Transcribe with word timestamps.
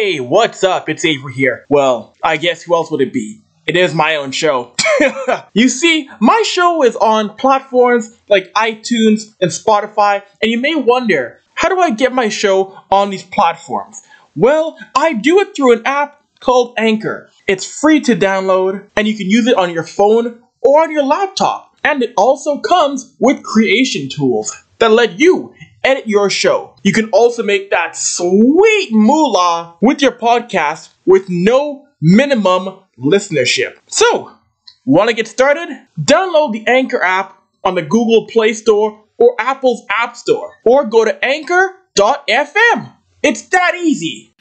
Hey, 0.00 0.20
what's 0.20 0.62
up? 0.62 0.88
It's 0.88 1.04
Avery 1.04 1.34
here. 1.34 1.66
Well, 1.68 2.14
I 2.22 2.36
guess 2.36 2.62
who 2.62 2.72
else 2.76 2.88
would 2.92 3.00
it 3.00 3.12
be? 3.12 3.40
It 3.66 3.74
is 3.74 3.96
my 3.96 4.14
own 4.14 4.30
show. 4.30 4.76
you 5.54 5.68
see, 5.68 6.08
my 6.20 6.40
show 6.46 6.84
is 6.84 6.94
on 6.94 7.34
platforms 7.34 8.16
like 8.28 8.52
iTunes 8.52 9.34
and 9.40 9.50
Spotify, 9.50 10.22
and 10.40 10.52
you 10.52 10.60
may 10.60 10.76
wonder, 10.76 11.40
how 11.54 11.68
do 11.68 11.80
I 11.80 11.90
get 11.90 12.12
my 12.12 12.28
show 12.28 12.80
on 12.92 13.10
these 13.10 13.24
platforms? 13.24 14.00
Well, 14.36 14.78
I 14.94 15.14
do 15.14 15.40
it 15.40 15.56
through 15.56 15.72
an 15.72 15.82
app 15.84 16.22
called 16.38 16.74
Anchor. 16.78 17.28
It's 17.48 17.66
free 17.66 17.98
to 18.02 18.14
download, 18.14 18.88
and 18.94 19.08
you 19.08 19.16
can 19.16 19.28
use 19.28 19.48
it 19.48 19.56
on 19.56 19.72
your 19.72 19.82
phone 19.82 20.40
or 20.60 20.80
on 20.80 20.92
your 20.92 21.02
laptop. 21.02 21.76
And 21.82 22.04
it 22.04 22.14
also 22.16 22.60
comes 22.60 23.16
with 23.18 23.42
creation 23.42 24.08
tools 24.08 24.64
that 24.78 24.92
let 24.92 25.18
you 25.18 25.54
edit 25.82 26.06
your 26.06 26.30
show. 26.30 26.74
You 26.88 26.94
can 26.94 27.10
also 27.10 27.42
make 27.42 27.68
that 27.70 27.94
sweet 27.94 28.88
moolah 28.92 29.74
with 29.82 30.00
your 30.00 30.12
podcast 30.12 30.88
with 31.04 31.28
no 31.28 31.86
minimum 32.00 32.78
listenership. 32.98 33.76
So, 33.88 34.32
want 34.86 35.10
to 35.10 35.14
get 35.14 35.28
started? 35.28 35.68
Download 36.00 36.50
the 36.54 36.66
Anchor 36.66 37.02
app 37.02 37.42
on 37.62 37.74
the 37.74 37.82
Google 37.82 38.26
Play 38.28 38.54
Store 38.54 39.04
or 39.18 39.36
Apple's 39.38 39.84
App 39.94 40.16
Store, 40.16 40.54
or 40.64 40.86
go 40.86 41.04
to 41.04 41.22
anchor.fm. 41.22 42.92
It's 43.22 43.42
that 43.42 43.74
easy. 43.74 44.32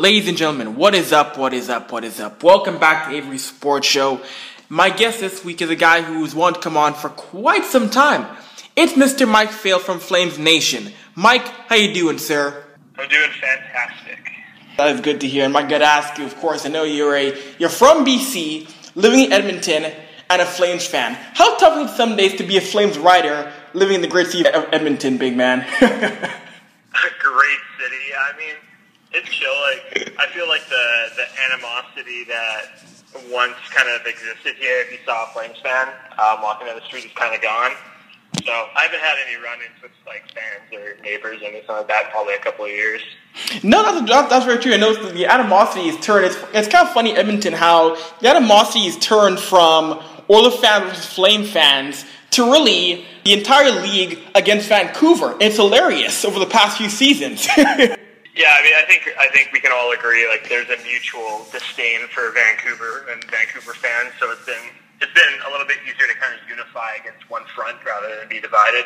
Ladies 0.00 0.28
and 0.28 0.38
gentlemen, 0.38 0.76
what 0.76 0.94
is 0.94 1.12
up? 1.12 1.36
What 1.36 1.52
is 1.52 1.68
up? 1.68 1.92
What 1.92 2.04
is 2.04 2.20
up? 2.20 2.42
Welcome 2.42 2.78
back 2.78 3.06
to 3.06 3.14
Avery 3.14 3.36
Sports 3.36 3.86
Show. 3.86 4.22
My 4.70 4.88
guest 4.88 5.20
this 5.20 5.44
week 5.44 5.60
is 5.60 5.68
a 5.68 5.76
guy 5.76 6.00
who's 6.00 6.34
wanted 6.34 6.54
to 6.54 6.60
come 6.62 6.78
on 6.78 6.94
for 6.94 7.10
quite 7.10 7.66
some 7.66 7.90
time. 7.90 8.26
It's 8.74 8.94
Mr. 8.94 9.28
Mike 9.28 9.50
Fail 9.50 9.78
from 9.78 9.98
Flames 9.98 10.38
Nation. 10.38 10.90
Mike, 11.14 11.46
how 11.68 11.74
you 11.74 11.92
doing, 11.92 12.16
sir? 12.16 12.64
I'm 12.96 13.10
doing 13.10 13.30
fantastic. 13.42 14.18
That 14.78 14.94
is 14.94 15.02
good 15.02 15.20
to 15.20 15.28
hear. 15.28 15.44
And 15.44 15.52
Mike, 15.52 15.68
gotta 15.68 15.84
ask 15.84 16.16
you, 16.16 16.24
of 16.24 16.34
course, 16.36 16.64
I 16.64 16.70
know 16.70 16.84
you're 16.84 17.14
a 17.14 17.38
you're 17.58 17.68
from 17.68 18.06
BC, 18.06 18.74
living 18.94 19.26
in 19.26 19.32
Edmonton, 19.34 19.84
and 20.30 20.40
a 20.40 20.46
Flames 20.46 20.86
fan. 20.86 21.12
How 21.34 21.58
tough 21.58 21.76
is 21.84 21.92
it 21.92 21.96
some 21.98 22.16
days 22.16 22.36
to 22.36 22.44
be 22.44 22.56
a 22.56 22.62
Flames 22.62 22.96
writer 22.96 23.52
living 23.74 23.96
in 23.96 24.00
the 24.00 24.08
great 24.08 24.28
city 24.28 24.48
of 24.48 24.66
Edmonton, 24.72 25.18
big 25.18 25.36
man? 25.36 25.60
a 25.60 25.66
great 27.20 27.60
city. 27.76 28.14
I 28.16 28.38
mean 28.38 28.54
it's 29.12 29.28
chill. 29.28 29.54
Like 29.62 30.14
I 30.18 30.26
feel 30.32 30.48
like 30.48 30.66
the 30.68 31.10
the 31.16 31.26
animosity 31.50 32.24
that 32.24 32.82
once 33.30 33.56
kind 33.70 33.88
of 33.88 34.06
existed 34.06 34.56
here, 34.58 34.82
if 34.82 34.92
you 34.92 34.98
saw 35.04 35.24
a 35.24 35.32
Flames 35.32 35.58
fan 35.62 35.88
um, 36.18 36.42
walking 36.42 36.66
down 36.66 36.76
the 36.76 36.84
street, 36.86 37.04
is 37.04 37.12
kind 37.14 37.34
of 37.34 37.42
gone. 37.42 37.72
So 38.44 38.52
I 38.52 38.82
haven't 38.82 39.00
had 39.00 39.16
any 39.26 39.42
run-ins 39.42 39.82
with 39.82 39.90
like 40.06 40.22
fans 40.32 40.72
or 40.72 41.02
neighbors 41.02 41.42
or 41.42 41.46
anything 41.46 41.66
like 41.68 41.88
that 41.88 42.10
probably 42.10 42.34
a 42.34 42.38
couple 42.38 42.64
of 42.64 42.70
years. 42.70 43.02
No, 43.62 43.82
that's, 43.82 44.30
that's 44.30 44.44
very 44.44 44.58
true. 44.58 44.72
I 44.72 44.76
know 44.76 44.94
the 44.94 45.26
animosity 45.26 45.88
is 45.88 45.98
turned. 45.98 46.26
It's, 46.26 46.36
it's 46.54 46.68
kind 46.68 46.86
of 46.86 46.94
funny, 46.94 47.16
Edmonton, 47.16 47.52
how 47.52 47.96
the 48.20 48.28
animosity 48.28 48.86
is 48.86 48.96
turned 48.98 49.40
from 49.40 50.00
Oilers 50.30 50.56
fans 50.60 50.90
versus 50.90 51.06
Flame 51.06 51.44
fans 51.44 52.04
to 52.30 52.50
really 52.50 53.04
the 53.24 53.32
entire 53.32 53.72
league 53.82 54.20
against 54.34 54.68
Vancouver. 54.68 55.36
It's 55.40 55.56
hilarious 55.56 56.24
over 56.24 56.38
the 56.38 56.46
past 56.46 56.78
few 56.78 56.88
seasons. 56.88 57.46
Yeah, 58.34 58.54
I 58.56 58.62
mean, 58.62 58.74
I 58.76 58.84
think 58.86 59.08
I 59.18 59.28
think 59.28 59.50
we 59.52 59.60
can 59.60 59.72
all 59.72 59.92
agree 59.92 60.28
like 60.28 60.48
there's 60.48 60.68
a 60.70 60.82
mutual 60.84 61.46
disdain 61.50 62.06
for 62.08 62.30
Vancouver 62.30 63.06
and 63.10 63.22
Vancouver 63.24 63.74
fans. 63.74 64.12
So 64.20 64.30
it's 64.30 64.46
been 64.46 64.70
it's 65.00 65.12
been 65.12 65.34
a 65.46 65.50
little 65.50 65.66
bit 65.66 65.78
easier 65.84 66.06
to 66.06 66.14
kind 66.20 66.34
of 66.34 66.48
unify 66.48 66.94
against 67.00 67.28
one 67.28 67.44
front 67.54 67.78
rather 67.84 68.16
than 68.18 68.28
be 68.28 68.40
divided. 68.40 68.84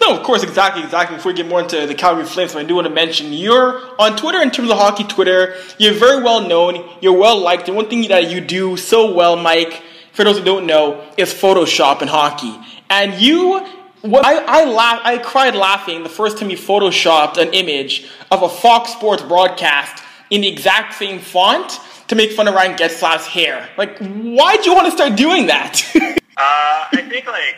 No, 0.00 0.16
of 0.16 0.22
course, 0.24 0.42
exactly, 0.42 0.82
exactly. 0.82 1.16
Before 1.16 1.32
we 1.32 1.36
get 1.36 1.46
more 1.46 1.60
into 1.60 1.86
the 1.86 1.94
Calgary 1.94 2.24
Flames, 2.24 2.54
I 2.54 2.64
do 2.64 2.74
want 2.74 2.86
to 2.86 2.92
mention 2.92 3.32
you're 3.32 3.80
on 4.00 4.16
Twitter 4.16 4.40
in 4.42 4.50
terms 4.50 4.70
of 4.70 4.76
hockey 4.76 5.04
Twitter. 5.04 5.54
You're 5.78 5.94
very 5.94 6.22
well 6.22 6.46
known. 6.46 6.88
You're 7.00 7.18
well 7.18 7.40
liked, 7.40 7.68
and 7.68 7.76
one 7.76 7.88
thing 7.88 8.06
that 8.08 8.30
you 8.30 8.40
do 8.40 8.76
so 8.76 9.12
well, 9.12 9.36
Mike, 9.36 9.82
for 10.12 10.24
those 10.24 10.38
who 10.38 10.44
don't 10.44 10.66
know, 10.66 11.04
is 11.16 11.32
Photoshop 11.32 12.02
in 12.02 12.08
hockey. 12.08 12.54
And 12.90 13.14
you 13.14 13.66
what 14.02 14.24
I, 14.24 14.62
I 14.62 14.64
laugh, 14.64 15.00
I 15.04 15.18
cried 15.18 15.54
laughing 15.54 16.02
the 16.02 16.08
first 16.08 16.38
time 16.38 16.50
you 16.50 16.56
photoshopped 16.56 17.38
an 17.38 17.52
image 17.52 18.08
of 18.30 18.42
a 18.42 18.48
Fox 18.48 18.92
Sports 18.92 19.22
broadcast 19.22 20.02
in 20.30 20.40
the 20.40 20.48
exact 20.48 20.94
same 20.94 21.18
font 21.18 21.78
to 22.08 22.14
make 22.14 22.32
fun 22.32 22.48
of 22.48 22.54
Ryan 22.54 22.76
Getzlaf's 22.76 23.26
hair. 23.26 23.68
Like, 23.76 23.98
why'd 23.98 24.64
you 24.64 24.74
want 24.74 24.86
to 24.86 24.92
start 24.92 25.16
doing 25.16 25.46
that? 25.46 25.82
uh, 25.96 26.18
I 26.36 27.06
think 27.08 27.26
like 27.26 27.56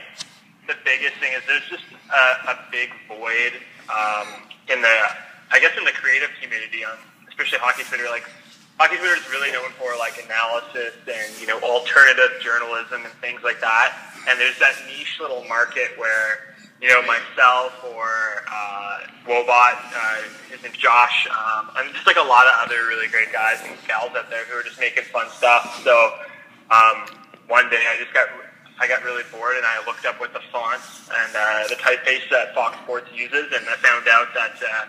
the 0.66 0.74
biggest 0.84 1.16
thing 1.16 1.32
is 1.32 1.42
there's 1.46 1.68
just 1.68 1.84
a, 2.10 2.50
a 2.50 2.58
big 2.70 2.90
void 3.08 3.52
um, 3.88 4.28
in 4.68 4.80
the, 4.80 4.96
I 5.50 5.60
guess, 5.60 5.76
in 5.76 5.84
the 5.84 5.92
creative 5.92 6.30
community 6.40 6.84
on 6.84 6.96
especially 7.28 7.58
hockey 7.58 7.82
Twitter. 7.84 8.04
Like, 8.10 8.28
hockey 8.78 8.96
Twitter 8.96 9.16
is 9.16 9.28
really 9.30 9.50
known 9.52 9.70
for 9.78 9.96
like 9.98 10.22
analysis 10.22 10.94
and 11.06 11.28
you 11.40 11.46
know 11.46 11.58
alternative 11.60 12.38
journalism 12.40 13.04
and 13.04 13.12
things 13.20 13.42
like 13.42 13.60
that 13.60 13.92
and 14.28 14.38
there's 14.38 14.58
that 14.58 14.74
niche 14.86 15.18
little 15.20 15.44
market 15.44 15.96
where 15.96 16.48
you 16.80 16.88
know 16.88 17.02
myself 17.02 17.72
or 17.82 18.44
uh, 18.46 19.00
Wobot, 19.26 19.76
uh, 19.94 20.22
his 20.50 20.62
name's 20.62 20.76
Josh, 20.76 21.26
um, 21.26 21.70
and 21.76 21.92
just 21.92 22.06
like 22.06 22.16
a 22.16 22.22
lot 22.22 22.46
of 22.46 22.54
other 22.62 22.86
really 22.86 23.08
great 23.08 23.32
guys 23.32 23.58
and 23.66 23.74
gals 23.86 24.14
out 24.14 24.30
there 24.30 24.44
who 24.44 24.58
are 24.58 24.62
just 24.62 24.78
making 24.78 25.04
fun 25.04 25.28
stuff. 25.30 25.82
So 25.82 26.14
um, 26.70 27.04
one 27.48 27.68
day 27.70 27.82
I 27.82 27.96
just 27.98 28.14
got 28.14 28.28
I 28.80 28.86
got 28.86 29.02
really 29.02 29.24
bored 29.32 29.56
and 29.56 29.66
I 29.66 29.82
looked 29.86 30.06
up 30.06 30.20
what 30.20 30.32
the 30.32 30.40
fonts 30.52 31.10
and 31.10 31.32
uh, 31.34 31.68
the 31.68 31.74
typeface 31.76 32.30
that 32.30 32.54
Fox 32.54 32.78
Sports 32.84 33.10
uses, 33.12 33.50
and 33.52 33.66
I 33.66 33.74
found 33.82 34.06
out 34.06 34.28
that 34.34 34.54
uh, 34.62 34.86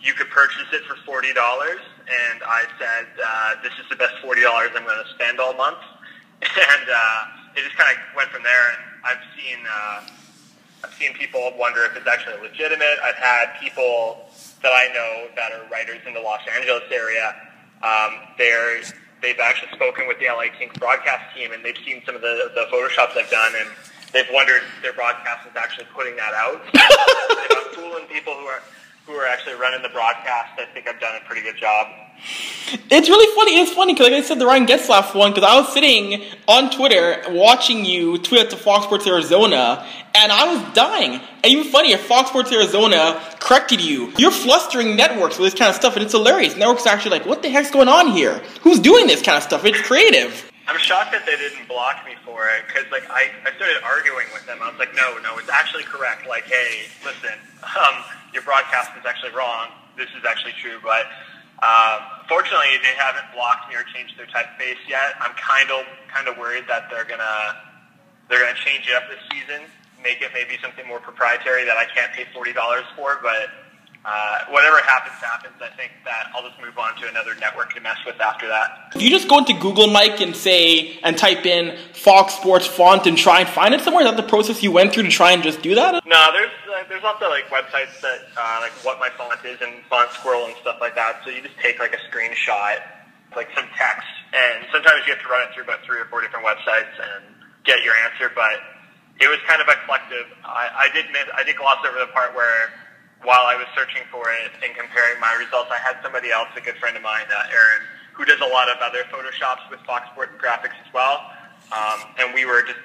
you 0.00 0.14
could 0.14 0.30
purchase 0.30 0.70
it 0.72 0.84
for 0.84 0.94
forty 1.04 1.32
dollars. 1.34 1.80
And 2.12 2.42
I 2.44 2.62
said, 2.78 3.06
uh, 3.16 3.62
"This 3.62 3.72
is 3.80 3.88
the 3.88 3.96
best 3.96 4.14
forty 4.20 4.42
dollars 4.42 4.70
I'm 4.76 4.84
going 4.84 5.02
to 5.02 5.10
spend 5.14 5.40
all 5.40 5.54
month." 5.54 5.78
And 6.42 6.86
uh, 6.90 7.54
it 7.56 7.62
just 7.62 7.76
kind 7.76 7.94
of 7.94 7.98
went 8.16 8.28
from 8.30 8.42
there. 8.42 8.74
And 8.74 8.78
I've 9.04 9.24
seen 9.38 9.58
uh, 9.64 10.00
I've 10.84 10.94
seen 10.94 11.14
people 11.14 11.52
wonder 11.56 11.84
if 11.84 11.96
it's 11.96 12.06
actually 12.06 12.40
legitimate. 12.42 12.98
I've 13.02 13.16
had 13.16 13.54
people 13.60 14.26
that 14.62 14.72
I 14.72 14.92
know 14.92 15.28
that 15.36 15.52
are 15.52 15.62
writers 15.70 16.00
in 16.06 16.14
the 16.14 16.20
Los 16.20 16.40
Angeles 16.56 16.84
area. 16.90 17.34
Um, 17.82 18.18
they're 18.38 18.82
they've 19.22 19.38
actually 19.38 19.70
spoken 19.72 20.08
with 20.08 20.18
the 20.18 20.26
LA 20.26 20.50
Kings 20.58 20.74
broadcast 20.78 21.34
team, 21.34 21.52
and 21.52 21.64
they've 21.64 21.78
seen 21.86 22.02
some 22.04 22.14
of 22.14 22.20
the 22.20 22.50
the 22.54 22.66
photoshops 22.72 23.16
I've 23.16 23.30
done, 23.30 23.52
and 23.58 23.70
they've 24.12 24.30
wondered 24.32 24.62
if 24.76 24.82
their 24.82 24.92
broadcast 24.92 25.46
is 25.46 25.56
actually 25.56 25.86
putting 25.94 26.16
that 26.16 26.34
out. 26.34 26.60
I'm 26.74 27.74
fooling 27.74 28.06
people 28.06 28.34
who 28.34 28.46
are 28.46 28.62
who 29.06 29.12
are 29.14 29.26
actually 29.26 29.54
running 29.54 29.82
the 29.82 29.88
broadcast, 29.88 30.58
I 30.58 30.66
think 30.72 30.86
I've 30.88 31.00
done 31.00 31.14
a 31.20 31.24
pretty 31.26 31.42
good 31.42 31.56
job. 31.56 31.88
It's 32.88 33.08
really 33.08 33.34
funny. 33.34 33.58
It's 33.58 33.72
funny 33.72 33.94
because, 33.94 34.10
like 34.10 34.22
I 34.22 34.22
said, 34.22 34.38
the 34.38 34.46
Ryan 34.46 34.66
Getzlaf 34.66 35.12
one, 35.14 35.32
because 35.32 35.48
I 35.48 35.58
was 35.58 35.72
sitting 35.72 36.22
on 36.46 36.70
Twitter 36.70 37.20
watching 37.30 37.84
you 37.84 38.18
tweet 38.18 38.48
to 38.50 38.56
Fox 38.56 38.84
Sports 38.84 39.06
Arizona, 39.08 39.84
and 40.14 40.30
I 40.30 40.54
was 40.54 40.72
dying. 40.72 41.14
And 41.14 41.46
even 41.46 41.64
funnier, 41.64 41.98
Fox 41.98 42.28
Sports 42.28 42.52
Arizona 42.52 43.20
corrected 43.40 43.80
you. 43.80 44.12
You're 44.18 44.30
flustering 44.30 44.94
networks 44.94 45.36
with 45.36 45.50
this 45.50 45.58
kind 45.58 45.68
of 45.68 45.74
stuff, 45.74 45.96
and 45.96 46.04
it's 46.04 46.12
hilarious. 46.12 46.56
Networks 46.56 46.86
are 46.86 46.90
actually 46.90 47.18
like, 47.18 47.26
what 47.26 47.42
the 47.42 47.48
heck's 47.50 47.72
going 47.72 47.88
on 47.88 48.12
here? 48.12 48.40
Who's 48.60 48.78
doing 48.78 49.08
this 49.08 49.20
kind 49.20 49.36
of 49.36 49.42
stuff? 49.42 49.64
It's 49.64 49.80
creative. 49.80 50.48
I'm 50.68 50.78
shocked 50.78 51.10
that 51.10 51.26
they 51.26 51.36
didn't 51.36 51.66
block 51.66 52.04
me 52.06 52.12
for 52.24 52.46
it 52.46 52.62
because, 52.68 52.84
like, 52.92 53.02
I, 53.10 53.30
I 53.44 53.52
started 53.56 53.82
arguing 53.82 54.26
with 54.32 54.46
them. 54.46 54.58
I 54.62 54.70
was 54.70 54.78
like, 54.78 54.94
no, 54.94 55.18
no, 55.18 55.36
it's 55.38 55.50
actually 55.50 55.82
correct. 55.82 56.28
Like, 56.28 56.44
hey, 56.44 56.82
listen, 57.04 57.34
um, 57.64 58.04
your 58.32 58.42
broadcast 58.42 58.90
is 58.98 59.04
actually 59.06 59.32
wrong. 59.32 59.68
This 59.96 60.08
is 60.16 60.24
actually 60.26 60.56
true, 60.60 60.78
but 60.82 61.06
uh, 61.62 62.00
fortunately, 62.28 62.80
they 62.82 62.96
haven't 62.96 63.30
blocked 63.34 63.68
me 63.68 63.76
or 63.76 63.84
changed 63.94 64.18
their 64.18 64.26
typeface 64.26 64.80
yet. 64.88 65.14
I'm 65.20 65.34
kind 65.36 65.70
of 65.70 65.86
kind 66.08 66.26
of 66.28 66.36
worried 66.36 66.64
that 66.68 66.90
they're 66.90 67.04
gonna 67.04 67.56
they're 68.28 68.40
gonna 68.40 68.58
change 68.58 68.88
it 68.88 68.96
up 68.96 69.04
this 69.08 69.22
season, 69.30 69.62
make 70.02 70.20
it 70.22 70.30
maybe 70.34 70.58
something 70.60 70.86
more 70.88 70.98
proprietary 70.98 71.64
that 71.64 71.76
I 71.76 71.84
can't 71.94 72.12
pay 72.12 72.26
forty 72.34 72.52
dollars 72.52 72.84
for, 72.96 73.20
but 73.22 73.61
uh, 74.04 74.38
whatever 74.50 74.78
happens, 74.82 75.14
happens. 75.22 75.54
I 75.62 75.68
think 75.76 75.92
that 76.04 76.26
I'll 76.34 76.42
just 76.42 76.60
move 76.60 76.76
on 76.76 76.96
to 77.00 77.08
another 77.08 77.34
network 77.36 77.72
to 77.74 77.80
mess 77.80 77.98
with 78.04 78.20
after 78.20 78.48
that. 78.48 78.90
If 78.94 79.02
you 79.02 79.10
just 79.10 79.28
go 79.28 79.38
into 79.38 79.54
Google, 79.54 79.86
Mike, 79.86 80.20
and 80.20 80.34
say 80.34 80.98
and 81.04 81.16
type 81.16 81.46
in 81.46 81.78
Fox 81.94 82.34
Sports 82.34 82.66
font 82.66 83.06
and 83.06 83.16
try 83.16 83.40
and 83.40 83.48
find 83.48 83.74
it 83.74 83.80
somewhere? 83.80 84.04
Is 84.04 84.10
that 84.10 84.16
the 84.16 84.26
process 84.28 84.62
you 84.62 84.72
went 84.72 84.92
through 84.92 85.04
to 85.04 85.10
try 85.10 85.32
and 85.32 85.42
just 85.42 85.62
do 85.62 85.76
that? 85.76 86.04
No, 86.04 86.32
there's 86.32 86.50
uh, 86.66 86.82
there's 86.88 87.04
also 87.04 87.30
like 87.30 87.46
websites 87.46 88.00
that 88.02 88.26
uh, 88.36 88.58
like 88.60 88.72
what 88.82 88.98
my 88.98 89.08
font 89.10 89.44
is 89.44 89.60
and 89.62 89.84
font 89.88 90.10
squirrel 90.10 90.46
and 90.46 90.54
stuff 90.60 90.78
like 90.80 90.96
that. 90.96 91.22
So 91.24 91.30
you 91.30 91.40
just 91.40 91.58
take 91.62 91.78
like 91.78 91.94
a 91.94 92.02
screenshot, 92.10 92.82
like 93.36 93.48
some 93.54 93.66
text, 93.78 94.08
and 94.34 94.66
sometimes 94.72 95.06
you 95.06 95.14
have 95.14 95.22
to 95.22 95.28
run 95.28 95.46
it 95.46 95.54
through 95.54 95.64
about 95.64 95.84
three 95.86 95.98
or 95.98 96.06
four 96.06 96.22
different 96.22 96.44
websites 96.44 96.90
and 96.98 97.22
get 97.62 97.84
your 97.84 97.94
answer. 98.10 98.32
But 98.34 98.58
it 99.20 99.30
was 99.30 99.38
kind 99.46 99.62
of 99.62 99.68
a 99.68 99.78
collective. 99.86 100.26
I, 100.42 100.90
I 100.90 100.94
did 100.94 101.06
miss, 101.12 101.30
I 101.30 101.44
did 101.44 101.54
gloss 101.54 101.78
over 101.86 101.98
the 102.00 102.10
part 102.10 102.34
where 102.34 102.74
while 103.22 103.46
I 103.46 103.54
was 103.56 103.66
searching 103.74 104.02
for 104.10 104.30
it 104.30 104.50
and 104.62 104.74
comparing 104.74 105.18
my 105.20 105.32
results, 105.38 105.70
I 105.70 105.78
had 105.78 105.98
somebody 106.02 106.30
else, 106.30 106.48
a 106.56 106.60
good 106.60 106.76
friend 106.76 106.96
of 106.96 107.02
mine, 107.02 107.26
uh, 107.30 107.54
Aaron, 107.54 107.82
who 108.12 108.24
does 108.24 108.40
a 108.40 108.50
lot 108.50 108.68
of 108.68 108.78
other 108.82 109.06
photoshops 109.08 109.68
with 109.70 109.80
Fox 109.86 110.10
Sports 110.12 110.32
graphics 110.42 110.76
as 110.82 110.90
well. 110.92 111.30
Um, 111.70 112.02
and 112.18 112.34
we 112.34 112.44
were 112.44 112.62
just 112.62 112.82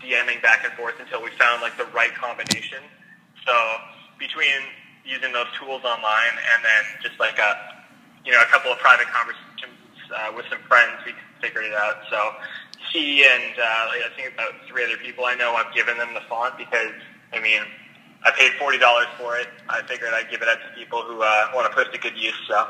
DMing 0.00 0.40
back 0.42 0.64
and 0.64 0.72
forth 0.74 0.94
until 0.98 1.22
we 1.22 1.30
found 1.36 1.60
like 1.60 1.76
the 1.76 1.84
right 1.92 2.14
combination. 2.14 2.80
So 3.44 3.54
between 4.18 4.62
using 5.04 5.32
those 5.32 5.50
tools 5.58 5.82
online 5.84 6.34
and 6.54 6.64
then 6.64 6.82
just 7.02 7.18
like 7.18 7.38
a, 7.38 7.82
you 8.24 8.32
know, 8.32 8.40
a 8.40 8.48
couple 8.48 8.72
of 8.72 8.78
private 8.78 9.08
conversations 9.08 9.74
uh, 10.14 10.32
with 10.36 10.46
some 10.48 10.60
friends, 10.68 11.02
we 11.04 11.12
figured 11.42 11.64
it 11.64 11.74
out. 11.74 12.06
So 12.08 12.18
he 12.92 13.24
and 13.24 13.58
uh, 13.58 14.06
I 14.06 14.08
think 14.16 14.32
about 14.34 14.52
three 14.68 14.84
other 14.84 14.96
people 14.96 15.24
I 15.24 15.34
know, 15.34 15.54
I've 15.54 15.74
given 15.74 15.98
them 15.98 16.14
the 16.14 16.22
font 16.28 16.56
because, 16.56 16.94
I 17.32 17.40
mean, 17.40 17.62
I 18.22 18.30
paid 18.32 18.52
forty 18.58 18.78
dollars 18.78 19.06
for 19.18 19.36
it. 19.36 19.48
I 19.68 19.82
figured 19.82 20.10
I'd 20.12 20.30
give 20.30 20.42
it 20.42 20.48
out 20.48 20.58
to 20.66 20.78
people 20.78 21.02
who 21.02 21.22
uh, 21.22 21.50
want 21.54 21.70
to 21.70 21.74
put 21.74 21.86
it 21.86 21.92
to 21.92 21.98
good 21.98 22.16
use. 22.16 22.34
So. 22.46 22.68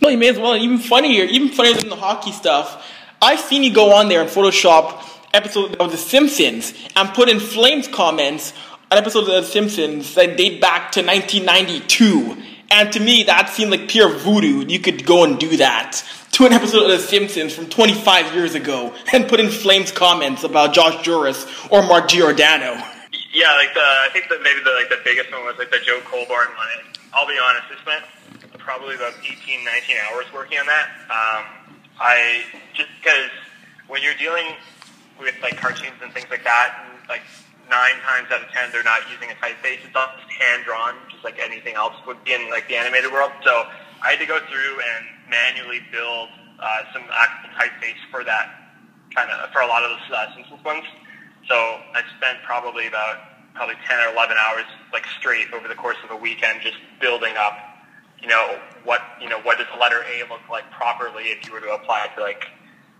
No, 0.00 0.08
you 0.08 0.18
may 0.18 0.28
as 0.28 0.38
well. 0.38 0.56
Even 0.56 0.78
funnier, 0.78 1.24
even 1.24 1.48
funnier 1.48 1.74
than 1.74 1.88
the 1.88 1.96
hockey 1.96 2.32
stuff. 2.32 2.86
I've 3.20 3.40
seen 3.40 3.64
you 3.64 3.72
go 3.74 3.94
on 3.94 4.08
there 4.08 4.20
and 4.20 4.30
Photoshop 4.30 5.04
episodes 5.34 5.74
of 5.76 5.90
The 5.90 5.96
Simpsons 5.96 6.72
and 6.94 7.08
put 7.10 7.28
in 7.28 7.40
Flames 7.40 7.88
comments 7.88 8.52
on 8.90 8.98
episodes 8.98 9.28
of 9.28 9.34
The 9.34 9.42
Simpsons 9.42 10.14
that 10.14 10.36
date 10.36 10.60
back 10.60 10.92
to 10.92 11.02
1992. 11.02 12.36
And 12.70 12.92
to 12.92 13.00
me, 13.00 13.24
that 13.24 13.48
seemed 13.48 13.70
like 13.70 13.88
pure 13.88 14.08
voodoo. 14.08 14.64
You 14.66 14.78
could 14.78 15.04
go 15.04 15.24
and 15.24 15.38
do 15.38 15.56
that 15.56 16.02
to 16.32 16.46
an 16.46 16.52
episode 16.52 16.82
of 16.84 16.90
The 16.90 16.98
Simpsons 16.98 17.54
from 17.54 17.68
25 17.68 18.34
years 18.34 18.54
ago 18.54 18.94
and 19.12 19.28
put 19.28 19.40
in 19.40 19.50
Flames 19.50 19.90
comments 19.90 20.44
about 20.44 20.74
Josh 20.74 21.04
Jooris 21.04 21.72
or 21.72 21.82
Mark 21.82 22.08
Giordano. 22.08 22.80
Yeah, 23.32 23.52
like 23.60 23.74
the 23.74 23.84
I 23.84 24.08
think 24.12 24.28
that 24.30 24.40
maybe 24.42 24.60
the 24.64 24.72
like 24.72 24.88
the 24.88 25.00
biggest 25.04 25.30
one 25.32 25.44
was 25.44 25.56
like 25.58 25.70
the 25.70 25.80
Joe 25.84 26.00
Colborne 26.04 26.48
one. 26.56 26.68
I'll 27.12 27.28
be 27.28 27.36
honest, 27.36 27.68
I 27.68 27.76
spent 27.84 28.04
probably 28.56 28.94
about 28.96 29.14
18, 29.20 29.64
19 29.64 29.96
hours 30.08 30.24
working 30.32 30.58
on 30.58 30.66
that. 30.66 30.88
Um, 31.12 31.74
I 32.00 32.44
just 32.72 32.88
because 33.00 33.28
when 33.86 34.02
you're 34.02 34.16
dealing 34.16 34.56
with 35.20 35.34
like 35.42 35.56
cartoons 35.56 36.00
and 36.00 36.12
things 36.12 36.28
like 36.30 36.44
that, 36.44 36.88
and, 36.88 37.08
like 37.08 37.22
nine 37.68 38.00
times 38.00 38.32
out 38.32 38.40
of 38.40 38.48
ten 38.48 38.72
they're 38.72 38.86
not 38.86 39.04
using 39.12 39.28
a 39.28 39.36
typeface. 39.44 39.84
It's 39.84 39.92
all 39.92 40.08
just 40.16 40.32
hand 40.32 40.64
drawn, 40.64 40.96
just 41.12 41.22
like 41.24 41.36
anything 41.36 41.76
else 41.76 41.94
would 42.06 42.22
be 42.24 42.32
in 42.32 42.48
like 42.48 42.68
the 42.68 42.76
animated 42.76 43.12
world. 43.12 43.32
So 43.44 43.68
I 44.00 44.16
had 44.16 44.20
to 44.20 44.26
go 44.26 44.40
through 44.48 44.80
and 44.80 45.04
manually 45.28 45.84
build 45.92 46.32
uh, 46.60 46.88
some 46.96 47.04
actual 47.12 47.52
typeface 47.60 48.00
for 48.10 48.24
that 48.24 48.72
kind 49.14 49.28
of 49.30 49.52
for 49.52 49.60
a 49.60 49.66
lot 49.66 49.84
of 49.84 49.90
those 49.92 50.16
uh, 50.16 50.34
Simpsons 50.34 50.64
ones. 50.64 50.84
So 51.48 51.54
I 51.54 52.02
spent 52.16 52.42
probably 52.44 52.86
about 52.86 53.18
probably 53.54 53.76
10 53.88 53.98
or 53.98 54.12
11 54.12 54.36
hours 54.36 54.64
like 54.92 55.06
straight 55.18 55.52
over 55.52 55.66
the 55.66 55.74
course 55.74 55.96
of 56.04 56.10
a 56.10 56.16
weekend 56.16 56.60
just 56.62 56.76
building 57.00 57.34
up, 57.36 57.58
you 58.20 58.28
know, 58.28 58.60
what, 58.84 59.00
you 59.20 59.28
know, 59.28 59.40
what 59.40 59.58
does 59.58 59.66
the 59.72 59.80
letter 59.80 60.04
A 60.04 60.28
look 60.28 60.46
like 60.50 60.70
properly 60.70 61.24
if 61.24 61.46
you 61.46 61.52
were 61.52 61.60
to 61.60 61.72
apply 61.72 62.04
it 62.04 62.10
to 62.16 62.22
like 62.22 62.46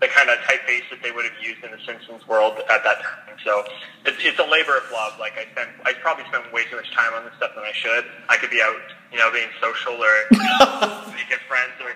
the 0.01 0.07
kind 0.07 0.29
of 0.29 0.37
typeface 0.39 0.89
that 0.89 1.03
they 1.03 1.11
would 1.11 1.25
have 1.25 1.37
used 1.43 1.63
in 1.63 1.71
the 1.71 1.79
Simpsons 1.85 2.27
world 2.27 2.57
at 2.69 2.83
that 2.83 3.01
time. 3.03 3.37
So 3.43 3.63
it's, 4.05 4.17
it's 4.19 4.39
a 4.39 4.47
labor 4.47 4.77
of 4.77 4.83
love. 4.91 5.19
Like 5.19 5.37
I 5.37 5.45
spent, 5.51 5.69
I 5.85 5.93
probably 5.93 6.25
spent 6.25 6.51
way 6.51 6.63
too 6.69 6.77
much 6.77 6.91
time 6.91 7.13
on 7.13 7.25
this 7.25 7.33
stuff 7.37 7.51
than 7.55 7.63
I 7.63 7.73
should. 7.73 8.05
I 8.27 8.37
could 8.37 8.49
be 8.49 8.61
out, 8.61 8.79
you 9.11 9.19
know, 9.19 9.31
being 9.31 9.49
social 9.61 9.93
or 9.93 10.15
making 11.13 11.39
friends 11.47 11.75
or 11.83 11.95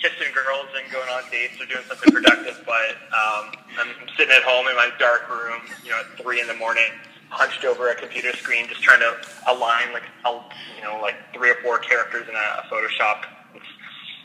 kissing 0.00 0.32
girls 0.32 0.66
and 0.76 0.90
going 0.90 1.08
on 1.10 1.22
dates 1.30 1.60
or 1.60 1.66
doing 1.66 1.84
something 1.86 2.12
productive, 2.12 2.62
but 2.64 2.96
um, 3.12 3.52
I'm 3.78 4.08
sitting 4.16 4.32
at 4.34 4.42
home 4.42 4.66
in 4.66 4.74
my 4.76 4.90
dark 4.98 5.28
room, 5.28 5.60
you 5.84 5.90
know, 5.90 6.00
at 6.00 6.18
three 6.20 6.40
in 6.40 6.46
the 6.46 6.54
morning, 6.54 6.88
hunched 7.28 7.64
over 7.64 7.90
a 7.90 7.94
computer 7.94 8.32
screen, 8.36 8.66
just 8.68 8.82
trying 8.82 9.00
to 9.00 9.14
align 9.48 9.92
like, 9.92 10.02
you 10.24 10.82
know, 10.82 10.98
like 11.00 11.16
three 11.34 11.50
or 11.50 11.56
four 11.62 11.78
characters 11.78 12.26
in 12.28 12.34
a, 12.34 12.38
a 12.38 12.64
Photoshop. 12.72 13.24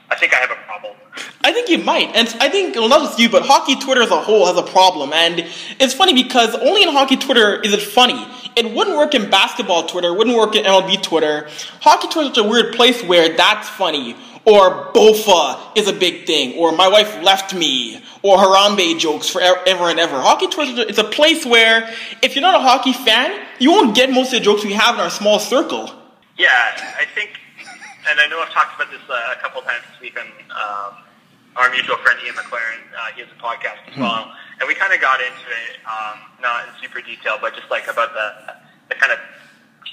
I 0.10 0.16
think 0.16 0.34
I 0.34 0.38
have 0.38 0.52
a 0.52 0.62
problem. 0.66 0.96
I 1.44 1.52
think 1.52 1.68
you 1.70 1.80
might, 1.80 2.16
and 2.16 2.28
I 2.40 2.48
think 2.50 2.76
well, 2.76 2.90
not 2.90 3.02
just 3.02 3.20
you, 3.20 3.30
but 3.30 3.44
hockey 3.44 3.76
Twitter 3.76 4.02
as 4.02 4.12
a 4.12 4.22
whole 4.22 4.46
has 4.46 4.58
a 4.58 4.64
problem. 4.64 5.14
And 5.14 5.40
it's 5.80 5.94
funny 5.94 6.14
because 6.14 6.56
only 6.56 6.84
in 6.84 6.90
hockey 6.90 7.18
Twitter 7.18 7.60
is 7.62 7.74
it 7.74 7.82
funny. 7.82 8.26
It 8.56 8.74
wouldn't 8.74 8.96
work 8.96 9.16
in 9.16 9.30
basketball 9.30 9.88
Twitter, 9.88 10.10
it 10.10 10.18
wouldn't 10.18 10.38
work 10.38 10.56
in 10.56 10.64
MLB 10.64 11.02
Twitter. 11.02 11.50
Hockey 11.82 12.08
Twitter 12.08 12.30
is 12.30 12.36
such 12.36 12.46
a 12.46 12.48
weird 12.48 12.76
place 12.76 13.04
where 13.04 13.36
that's 13.36 13.68
funny 13.68 14.16
or 14.46 14.94
Bofa 14.94 15.76
is 15.76 15.88
a 15.88 15.94
big 15.94 16.26
thing, 16.26 16.58
or 16.58 16.72
my 16.72 16.88
wife 16.88 17.22
left 17.24 17.54
me, 17.54 18.02
or 18.22 18.38
Harambe 18.38 18.98
jokes 19.00 19.28
forever 19.30 19.90
and 19.90 20.00
ever. 20.00 20.22
Hockey 20.22 20.48
Twitter 20.48 20.84
is 20.84 21.00
a 21.00 21.04
place 21.04 21.46
where 21.46 21.90
if 22.22 22.36
you're 22.36 22.42
not 22.42 22.56
a 22.56 22.60
hockey 22.60 22.94
fan, 22.94 23.46
you 23.60 23.72
won't 23.72 23.96
get 23.96 24.12
most 24.12 24.34
of 24.34 24.40
the 24.40 24.46
jokes 24.46 24.64
we 24.64 24.74
have 24.74 24.96
in 24.96 25.02
our 25.02 25.10
small 25.10 25.40
circle. 25.40 25.92
Yeah, 26.38 26.50
I 26.52 27.06
think, 27.16 27.32
and 28.08 28.20
I 28.20 28.28
know 28.28 28.40
I've 28.40 28.52
talked 28.52 28.80
about 28.80 28.92
this 28.92 29.02
uh, 29.10 29.36
a 29.38 29.42
couple 29.42 29.62
times 29.62 29.84
this 29.92 30.02
week 30.02 30.20
on 30.20 30.28
um, 30.52 31.04
our 31.56 31.72
mutual 31.72 31.98
friend 31.98 32.20
Ian 32.26 32.36
McLaren. 32.36 32.84
Uh, 32.94 33.12
he 33.16 33.22
has 33.22 33.30
a 33.32 33.42
podcast 33.42 33.82
as 33.92 33.98
well, 33.98 34.30
mm-hmm. 34.30 34.60
and 34.62 34.68
we 34.68 34.76
kind 34.76 34.94
of 34.94 35.02
got 35.02 35.22
into 35.22 35.48
it, 35.50 35.80
um, 35.88 36.20
not 36.42 36.68
in 36.68 36.74
super 36.82 37.02
detail, 37.02 37.38
but 37.42 37.56
just 37.56 37.72
like 37.72 37.88
about 37.88 38.14
the 38.14 38.56
the 38.90 38.96
kind 38.96 39.12
of 39.12 39.18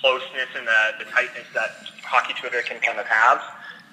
closeness 0.00 0.50
and 0.56 0.66
the, 0.66 1.04
the 1.04 1.10
tightness 1.10 1.46
that 1.54 1.70
hockey 2.02 2.34
Twitter 2.34 2.60
can 2.62 2.81
kind 2.81 2.99
of 2.99 3.06
have. 3.06 3.40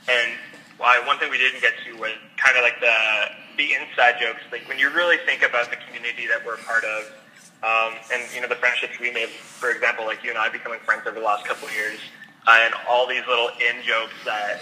And 0.07 0.37
why 0.77 1.01
one 1.05 1.19
thing 1.19 1.29
we 1.29 1.37
didn't 1.37 1.61
get 1.61 1.73
to 1.85 1.99
was 1.99 2.15
kind 2.37 2.57
of 2.57 2.63
like 2.63 2.79
the 2.79 2.95
the 3.57 3.75
inside 3.75 4.15
jokes. 4.19 4.41
Like 4.51 4.67
when 4.67 4.79
you 4.79 4.89
really 4.89 5.17
think 5.25 5.43
about 5.43 5.69
the 5.69 5.77
community 5.87 6.25
that 6.27 6.45
we're 6.45 6.57
part 6.63 6.83
of, 6.85 7.11
um, 7.61 7.99
and 8.13 8.23
you 8.33 8.41
know 8.41 8.47
the 8.47 8.55
friendships 8.55 8.99
we 8.99 9.11
made. 9.11 9.29
For 9.29 9.71
example, 9.71 10.05
like 10.05 10.23
you 10.23 10.29
and 10.29 10.39
I 10.39 10.49
becoming 10.49 10.79
friends 10.79 11.03
over 11.05 11.19
the 11.19 11.25
last 11.25 11.45
couple 11.45 11.67
of 11.67 11.73
years, 11.75 11.99
uh, 12.47 12.57
and 12.63 12.73
all 12.87 13.05
these 13.07 13.27
little 13.27 13.49
in 13.59 13.83
jokes 13.83 14.15
that 14.25 14.61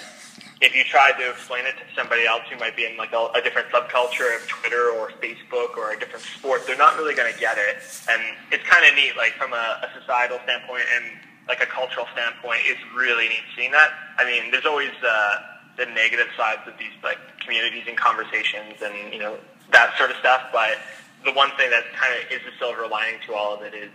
if 0.59 0.75
you 0.75 0.83
tried 0.83 1.13
to 1.21 1.29
explain 1.29 1.65
it 1.65 1.77
to 1.77 1.85
somebody 1.95 2.25
else 2.25 2.41
who 2.49 2.57
might 2.57 2.75
be 2.75 2.85
in 2.85 2.97
like 2.97 3.13
a, 3.13 3.29
a 3.35 3.41
different 3.41 3.69
subculture 3.69 4.35
of 4.35 4.47
Twitter 4.47 4.89
or 4.89 5.11
Facebook 5.21 5.77
or 5.77 5.93
a 5.93 5.99
different 5.99 6.25
sport, 6.25 6.65
they're 6.65 6.77
not 6.77 6.97
really 6.97 7.13
going 7.13 7.31
to 7.31 7.39
get 7.39 7.57
it. 7.57 7.77
And 8.09 8.21
it's 8.51 8.63
kind 8.65 8.83
of 8.89 8.95
neat, 8.95 9.15
like 9.15 9.33
from 9.33 9.53
a, 9.53 9.85
a 9.85 9.89
societal 9.99 10.39
standpoint 10.45 10.85
and 10.95 11.05
like 11.47 11.61
a 11.61 11.65
cultural 11.65 12.05
standpoint, 12.13 12.59
it's 12.65 12.81
really 12.95 13.29
neat 13.29 13.43
seeing 13.55 13.71
that. 13.71 13.89
I 14.17 14.25
mean, 14.25 14.51
there's 14.51 14.65
always 14.65 14.91
uh, 15.05 15.35
the 15.77 15.85
negative 15.85 16.27
sides 16.35 16.61
of 16.67 16.73
these 16.77 16.93
like 17.03 17.17
communities 17.39 17.83
and 17.87 17.97
conversations 17.97 18.75
and 18.83 19.13
you 19.13 19.19
know 19.19 19.37
that 19.71 19.97
sort 19.97 20.11
of 20.11 20.17
stuff. 20.17 20.41
But 20.51 20.77
the 21.23 21.31
one 21.33 21.49
thing 21.57 21.69
that 21.69 21.83
kind 21.93 22.13
of 22.19 22.31
is 22.31 22.41
the 22.45 22.51
silver 22.59 22.87
lining 22.87 23.19
to 23.27 23.33
all 23.33 23.55
of 23.55 23.61
it 23.61 23.73
is 23.73 23.91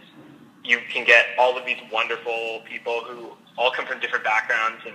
you 0.64 0.78
can 0.90 1.04
get 1.04 1.26
all 1.38 1.58
of 1.58 1.66
these 1.66 1.78
wonderful 1.92 2.62
people 2.64 3.02
who 3.04 3.32
all 3.58 3.70
come 3.70 3.86
from 3.86 4.00
different 4.00 4.24
backgrounds 4.24 4.82
and 4.86 4.94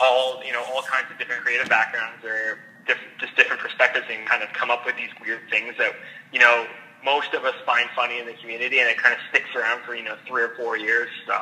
all 0.00 0.42
you 0.44 0.52
know 0.52 0.62
all 0.72 0.82
kinds 0.82 1.10
of 1.10 1.18
different 1.18 1.42
creative 1.42 1.68
backgrounds 1.68 2.24
or 2.24 2.58
different, 2.86 3.10
just 3.18 3.34
different 3.36 3.60
perspectives 3.60 4.06
and 4.10 4.26
kind 4.26 4.42
of 4.42 4.52
come 4.52 4.70
up 4.70 4.84
with 4.86 4.96
these 4.96 5.10
weird 5.20 5.40
things 5.50 5.74
that 5.78 5.92
you 6.32 6.38
know 6.38 6.66
most 7.04 7.34
of 7.34 7.44
us 7.44 7.54
find 7.66 7.88
funny 7.96 8.20
in 8.20 8.26
the 8.26 8.34
community, 8.34 8.78
and 8.78 8.88
it 8.88 8.96
kind 8.96 9.14
of 9.14 9.20
sticks 9.30 9.48
around 9.56 9.82
for 9.82 9.94
you 9.94 10.04
know 10.04 10.16
three 10.26 10.42
or 10.42 10.50
four 10.50 10.76
years. 10.76 11.08
So 11.26 11.34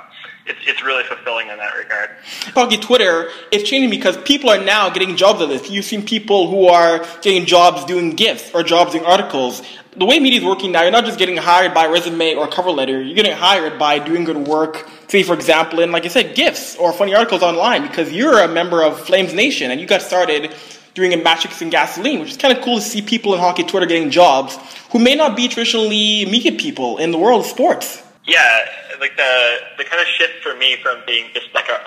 it's 0.47 0.59
it's 0.67 0.83
really 0.83 1.05
fulfilling 1.05 1.49
in 1.49 1.59
that 1.59 1.75
regard. 1.77 2.11
Hockey 2.55 2.79
Twitter 2.79 3.29
is 3.51 3.63
changing 3.63 3.91
because 3.91 4.17
people 4.19 4.51
are 4.51 4.63
now 4.63 4.91
getting 4.91 5.17
jobs 5.17 5.41
at 5.43 5.49
this. 5.49 5.71
You've 5.71 5.85
seen 5.85 6.05
people 6.05 6.51
who 6.51 6.67
are 6.67 7.05
getting 7.23 7.47
jobs 7.47 7.85
doing 7.85 8.11
gifts 8.11 8.51
or 8.55 8.63
jobs 8.63 8.93
doing 8.93 9.05
articles. 9.05 9.63
The 9.97 10.07
way 10.07 10.21
media 10.21 10.39
is 10.39 10.47
working 10.47 10.71
now, 10.71 10.83
you're 10.83 10.93
not 10.93 11.05
just 11.05 11.19
getting 11.19 11.37
hired 11.37 11.75
by 11.75 11.87
resume 11.87 12.35
or 12.37 12.47
cover 12.47 12.71
letter. 12.71 13.03
You're 13.03 13.17
getting 13.17 13.37
hired 13.37 13.77
by 13.79 13.99
doing 13.99 14.23
good 14.23 14.39
work. 14.39 14.89
Say, 15.09 15.25
for 15.25 15.35
example, 15.35 15.81
in 15.81 15.91
like 15.91 16.05
I 16.05 16.09
said, 16.09 16.37
gifts 16.37 16.77
or 16.77 16.93
funny 16.93 17.15
articles 17.15 17.43
online 17.43 17.83
because 17.83 18.13
you're 18.13 18.41
a 18.41 18.49
member 18.49 18.85
of 18.85 19.01
Flames 19.01 19.35
Nation 19.35 19.71
and 19.73 19.81
you 19.81 19.87
got 19.87 20.03
started 20.03 20.55
doing 21.01 21.19
a 21.19 21.23
Matchsticks 21.23 21.61
and 21.63 21.71
Gasoline, 21.71 22.21
which 22.21 22.31
is 22.31 22.37
kind 22.37 22.57
of 22.57 22.63
cool 22.63 22.77
to 22.77 22.83
see 22.83 23.03
people 23.03 23.35
in 23.35 23.41
hockey 23.41 23.65
Twitter 23.65 23.87
getting 23.87 24.11
jobs 24.11 24.59
who 24.91 24.99
may 24.99 25.15
not 25.15 25.37
be 25.37 25.49
traditionally 25.49 26.27
media 26.27 26.53
people 26.53 26.99
in 26.99 27.11
the 27.11 27.19
world 27.19 27.41
of 27.41 27.47
sports. 27.47 28.03
Yeah, 28.25 28.67
like 29.01 29.17
the 29.17 29.59
the 29.79 29.85
kind 29.85 30.01
of 30.01 30.07
shift 30.07 30.43
for 30.43 30.55
me 30.55 30.77
from 30.83 31.03
being 31.07 31.27
just 31.33 31.53
like 31.55 31.69
a 31.69 31.81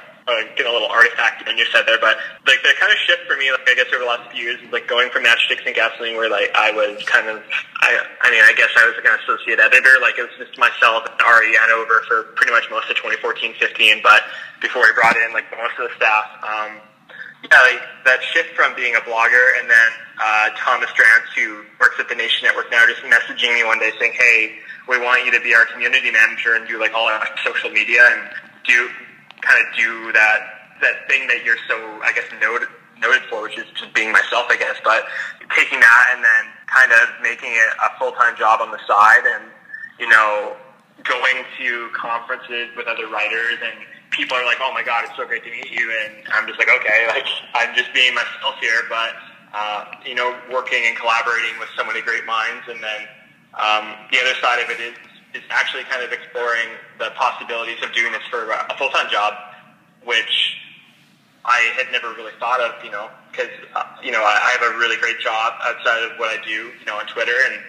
getting 0.55 0.72
a 0.72 0.74
little 0.74 0.88
artifact 0.88 1.48
in 1.48 1.58
your 1.58 1.67
set 1.67 1.86
there, 1.86 2.00
but 2.00 2.17
like 2.48 2.62
the 2.63 2.74
kind 2.79 2.91
of 2.91 2.98
shift 3.00 3.27
for 3.27 3.36
me, 3.36 3.51
like 3.51 3.67
I 3.67 3.75
guess 3.75 3.88
over 3.93 4.03
the 4.03 4.10
last 4.10 4.32
few 4.32 4.43
years, 4.43 4.62
is 4.62 4.72
like 4.72 4.88
going 4.88 5.10
from 5.10 5.24
Matchsticks 5.24 5.65
and 5.65 5.75
Gasoline, 5.75 6.15
where 6.15 6.29
like 6.29 6.51
I 6.55 6.72
was 6.72 7.03
kind 7.03 7.27
of, 7.27 7.43
I, 7.82 8.00
I 8.22 8.32
mean, 8.32 8.43
I 8.43 8.53
guess 8.55 8.72
I 8.77 8.88
was 8.88 8.96
like 8.96 9.05
an 9.05 9.20
associate 9.20 9.60
editor, 9.60 10.00
like 10.01 10.17
it 10.17 10.24
was 10.24 10.36
just 10.39 10.58
myself 10.58 11.03
and 11.12 11.20
Ari 11.22 11.53
Hanover 11.60 12.03
for 12.08 12.24
pretty 12.39 12.51
much 12.51 12.70
most 12.72 12.89
of 12.89 12.96
2014-15, 12.98 14.01
but 14.01 14.24
before 14.62 14.84
we 14.84 14.93
brought 14.96 15.17
in 15.17 15.34
like 15.34 15.46
most 15.51 15.75
of 15.75 15.91
the 15.91 15.96
staff, 16.00 16.25
um, 16.43 16.79
yeah, 17.43 17.59
like 17.59 17.81
that 18.05 18.23
shift 18.31 18.55
from 18.55 18.75
being 18.75 18.95
a 18.95 19.03
blogger 19.03 19.59
and 19.59 19.69
then 19.69 19.89
uh, 20.21 20.50
Thomas 20.57 20.89
Drance, 20.91 21.27
who 21.35 21.63
works 21.79 22.00
at 22.00 22.07
the 22.07 22.15
Nation 22.15 22.47
Network 22.47 22.71
now, 22.71 22.85
just 22.88 23.01
messaging 23.03 23.53
me 23.53 23.63
one 23.63 23.79
day 23.79 23.91
saying, 24.00 24.13
"Hey, 24.13 24.59
we 24.88 25.00
want 25.00 25.25
you 25.25 25.31
to 25.31 25.41
be 25.41 25.53
our 25.53 25.65
community 25.65 26.12
manager 26.12 26.55
and 26.55 26.67
do 26.67 26.79
like 26.79 26.93
all 26.93 27.07
our 27.07 27.27
social 27.43 27.69
media 27.69 28.01
and 28.12 28.29
do 28.65 28.89
kind 29.41 29.59
of 29.59 29.75
do 29.75 30.12
that 30.13 30.39
that 30.81 31.07
thing 31.07 31.27
that 31.27 31.43
you're 31.43 31.59
so 31.67 31.75
I 32.03 32.12
guess 32.13 32.25
noted 32.41 32.67
noted 33.00 33.23
for, 33.29 33.43
which 33.43 33.57
is 33.57 33.65
just 33.75 33.93
being 33.93 34.12
myself, 34.12 34.47
I 34.50 34.57
guess. 34.57 34.77
But 34.83 35.05
taking 35.55 35.79
that 35.79 36.05
and 36.15 36.23
then 36.23 36.43
kind 36.67 36.91
of 36.91 37.09
making 37.21 37.51
it 37.51 37.69
a 37.83 37.97
full 38.00 38.12
time 38.13 38.35
job 38.38 38.62
on 38.62 38.71
the 38.71 38.79
side, 38.88 39.23
and 39.25 39.43
you 40.00 40.07
know, 40.07 40.55
going 41.03 41.43
to 41.60 41.89
conferences 41.93 42.69
with 42.75 42.88
other 42.88 43.07
writers 43.07 43.60
and 43.63 43.86
people 44.12 44.38
are 44.38 44.45
like, 44.45 44.57
"Oh 44.62 44.72
my 44.74 44.83
god, 44.83 45.05
it's 45.05 45.17
so 45.17 45.25
great 45.25 45.43
to 45.43 45.51
meet 45.51 45.72
you," 45.72 45.91
and 46.05 46.13
I'm 46.33 46.48
just 46.48 46.60
like, 46.60 46.69
"Okay, 46.69 47.07
like 47.13 47.27
I'm 47.53 47.75
just 47.75 47.93
being 47.93 48.13
myself 48.13 48.55
here," 48.62 48.86
but 48.89 49.13
uh, 49.53 49.86
you 50.05 50.15
know, 50.15 50.36
working 50.51 50.83
and 50.86 50.98
collaborating 50.98 51.60
with 51.60 51.69
so 51.77 51.83
many 51.83 52.01
great 52.01 52.25
minds, 52.25 52.65
and 52.69 52.81
then 52.81 53.01
um, 53.53 53.93
the 54.12 54.19
other 54.19 54.33
side 54.41 54.63
of 54.63 54.69
it 54.69 54.79
is 54.79 54.95
is 55.33 55.43
actually 55.50 55.83
kind 55.86 56.03
of 56.03 56.12
exploring 56.12 56.69
the 57.00 57.10
possibilities 57.17 57.81
of 57.81 57.91
doing 57.93 58.12
this 58.12 58.22
for 58.29 58.51
a 58.51 58.75
full 58.77 58.89
time 58.89 59.10
job, 59.10 59.33
which 60.05 60.57
I 61.45 61.74
had 61.75 61.91
never 61.91 62.13
really 62.13 62.33
thought 62.39 62.62
of, 62.62 62.83
you 62.83 62.91
know, 62.91 63.10
because 63.31 63.50
uh, 63.75 63.83
you 64.01 64.12
know 64.12 64.22
I, 64.22 64.38
I 64.39 64.57
have 64.57 64.74
a 64.74 64.77
really 64.77 64.98
great 64.98 65.19
job 65.19 65.53
outside 65.62 66.03
of 66.03 66.17
what 66.17 66.29
I 66.29 66.43
do, 66.45 66.72
you 66.79 66.86
know, 66.86 66.98
on 66.98 67.07
Twitter, 67.07 67.36
and 67.45 67.62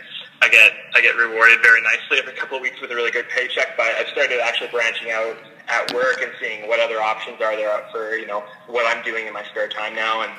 I 0.45 0.49
get 0.51 0.73
I 0.95 1.01
get 1.01 1.17
rewarded 1.17 1.63
very 1.63 1.81
nicely 1.81 2.19
every 2.19 2.35
couple 2.35 2.59
of 2.59 2.63
weeks 2.63 2.79
with 2.79 2.91
a 2.91 2.95
really 2.95 3.11
good 3.11 3.25
paycheck. 3.31 3.79
But 3.79 3.87
I've 3.97 4.09
started 4.09 4.41
actually 4.45 4.69
branching 4.69 5.11
out 5.11 5.39
at 5.69 5.95
work 5.95 6.21
and 6.21 6.31
seeing 6.39 6.69
what 6.69 6.81
other 6.81 7.01
options 7.01 7.41
are 7.41 7.57
there 7.57 7.73
for 7.91 8.17
you 8.17 8.27
know 8.27 8.45
what 8.67 8.85
I'm 8.85 9.03
doing 9.03 9.27
in 9.27 9.33
my 9.33 9.43
spare 9.45 9.69
time 9.69 9.95
now. 9.95 10.21
And 10.21 10.31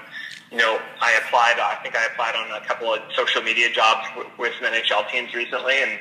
you 0.52 0.58
know, 0.58 0.80
I 1.02 1.20
applied. 1.26 1.58
I 1.58 1.82
think 1.82 1.96
I 1.96 2.06
applied 2.06 2.36
on 2.36 2.52
a 2.62 2.64
couple 2.68 2.94
of 2.94 3.02
social 3.16 3.42
media 3.42 3.72
jobs 3.72 4.08
w- 4.16 4.30
with 4.38 4.54
some 4.62 4.72
NHL 4.72 5.10
teams 5.10 5.34
recently, 5.34 5.74
and 5.82 5.98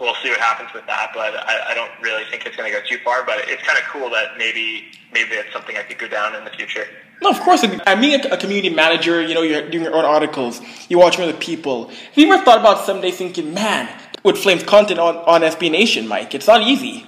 we'll 0.00 0.14
see 0.22 0.30
what 0.30 0.40
happens 0.40 0.72
with 0.72 0.86
that. 0.86 1.10
But 1.14 1.36
I, 1.48 1.70
I 1.70 1.74
don't 1.74 1.92
really 2.00 2.24
think 2.30 2.46
it's 2.46 2.56
going 2.56 2.72
to 2.72 2.78
go 2.78 2.84
too 2.84 2.98
far. 3.04 3.24
But 3.24 3.48
it's 3.48 3.62
kind 3.62 3.78
of 3.78 3.84
cool 3.84 4.10
that 4.10 4.38
maybe 4.38 4.86
maybe 5.12 5.32
it's 5.32 5.52
something 5.52 5.76
I 5.76 5.82
could 5.82 5.98
go 5.98 6.08
down 6.08 6.34
in 6.34 6.44
the 6.44 6.50
future. 6.50 6.86
No, 7.22 7.30
of 7.30 7.40
course. 7.40 7.64
I'm 7.86 8.00
being 8.00 8.24
a, 8.24 8.36
community 8.36 8.70
manager, 8.74 9.20
you 9.20 9.34
know, 9.34 9.42
you're 9.42 9.68
doing 9.68 9.84
your 9.84 9.94
own 9.94 10.06
articles, 10.06 10.62
you're 10.88 11.00
watching 11.00 11.22
other 11.22 11.34
people. 11.34 11.88
Have 11.88 12.16
you 12.16 12.32
ever 12.32 12.42
thought 12.42 12.58
about 12.58 12.86
someday 12.86 13.10
thinking, 13.10 13.52
man, 13.52 13.90
with 14.22 14.38
Flames 14.38 14.62
content 14.62 14.98
on, 14.98 15.16
on 15.16 15.42
SB 15.42 15.70
Nation, 15.70 16.08
Mike, 16.08 16.34
it's 16.34 16.46
not 16.46 16.62
easy. 16.62 17.06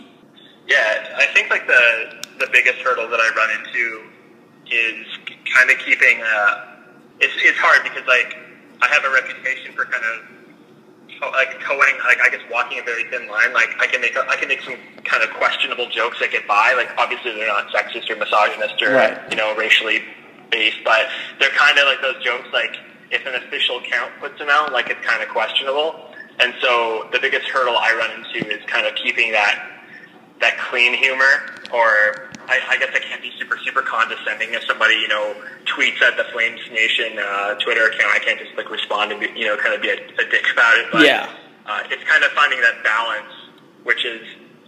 Yeah, 0.69 1.17
I 1.17 1.27
think 1.35 1.51
like 1.51 1.67
the 1.67 2.23
the 2.39 2.49
biggest 2.53 2.79
hurdle 2.79 3.09
that 3.09 3.21
I 3.21 3.31
run 3.37 3.51
into 3.59 4.03
is 4.71 5.07
kind 5.55 5.71
of 5.71 5.79
keeping. 5.79 6.23
Uh, 6.23 6.67
it's 7.21 7.35
it's 7.39 7.59
hard 7.59 7.83
because 7.83 8.07
like 8.07 8.37
I 8.81 8.89
have 8.89 9.05
a 9.05 9.13
reputation 9.13 9.75
for 9.75 9.85
kind 9.85 10.05
of 10.05 10.42
like 11.31 11.61
towing, 11.61 11.95
like 12.05 12.19
I 12.21 12.29
guess 12.31 12.41
walking 12.50 12.79
a 12.79 12.83
very 12.83 13.05
thin 13.11 13.29
line. 13.29 13.52
Like 13.52 13.71
I 13.79 13.87
can 13.87 14.00
make 14.00 14.17
I 14.17 14.37
can 14.37 14.49
make 14.49 14.62
some 14.62 14.76
kind 15.05 15.23
of 15.23 15.31
questionable 15.31 15.88
jokes 15.91 16.19
that 16.21 16.33
get 16.33 16.47
by. 16.49 16.75
Like 16.76 16.91
obviously 16.99 17.33
they're 17.33 17.47
not 17.47 17.69
sexist 17.69 18.11
or 18.11 18.17
misogynist 18.17 18.83
or 18.83 18.93
right. 18.93 19.19
you 19.31 19.37
know 19.37 19.55
racially 19.55 20.02
based, 20.50 20.83
but 20.85 21.07
they're 21.38 21.50
kind 21.50 21.79
of 21.79 21.87
like 21.87 22.00
those 22.02 22.23
jokes. 22.25 22.49
Like 22.52 22.76
if 23.11 23.25
an 23.26 23.35
official 23.35 23.79
account 23.79 24.12
puts 24.21 24.38
them 24.38 24.49
out, 24.50 24.73
like 24.73 24.91
it's 24.91 25.05
kind 25.07 25.23
of 25.23 25.29
questionable. 25.29 26.09
And 26.41 26.55
so 26.61 27.09
the 27.12 27.21
biggest 27.21 27.47
hurdle 27.49 27.76
I 27.76 27.95
run 27.95 28.11
into 28.25 28.49
is 28.49 28.64
kind 28.67 28.87
of 28.87 28.95
keeping 28.97 29.33
that 29.33 29.69
that 30.41 30.59
clean 30.59 30.95
humor 30.95 31.62
or 31.73 32.32
I, 32.49 32.61
I 32.71 32.77
guess 32.79 32.91
I 32.95 32.99
can't 32.99 33.23
be 33.23 33.33
super, 33.39 33.59
super 33.65 33.83
condescending 33.83 34.55
if 34.55 34.65
somebody, 34.65 34.95
you 34.95 35.09
know, 35.09 35.35
tweets 35.67 36.01
at 36.03 36.17
the 36.17 36.25
Flames 36.33 36.61
Nation 36.71 37.19
uh, 37.19 37.55
Twitter 37.55 37.87
account. 37.87 38.15
I 38.15 38.19
can't 38.19 38.39
just 38.39 38.57
like 38.57 38.71
respond 38.71 39.13
and 39.13 39.21
be, 39.21 39.29
you 39.37 39.47
know, 39.47 39.57
kind 39.57 39.75
of 39.75 39.83
be 39.83 39.89
a, 39.89 39.95
a 39.95 40.25
dick 40.31 40.45
about 40.53 40.79
it. 40.79 40.87
But 40.93 41.07
yeah. 41.07 41.31
uh, 41.67 41.83
it's 41.91 42.03
kind 42.05 42.25
of 42.25 42.31
finding 42.33 42.61
that 42.61 42.83
balance, 42.83 43.33
which 43.85 44.05
is 44.05 44.23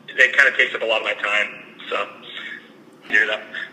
it 0.08 0.36
kind 0.36 0.48
of 0.48 0.56
takes 0.56 0.74
up 0.74 0.82
a 0.82 0.86
lot 0.86 1.00
of 1.00 1.04
my 1.04 1.14
time. 1.14 1.48
So. 1.90 2.23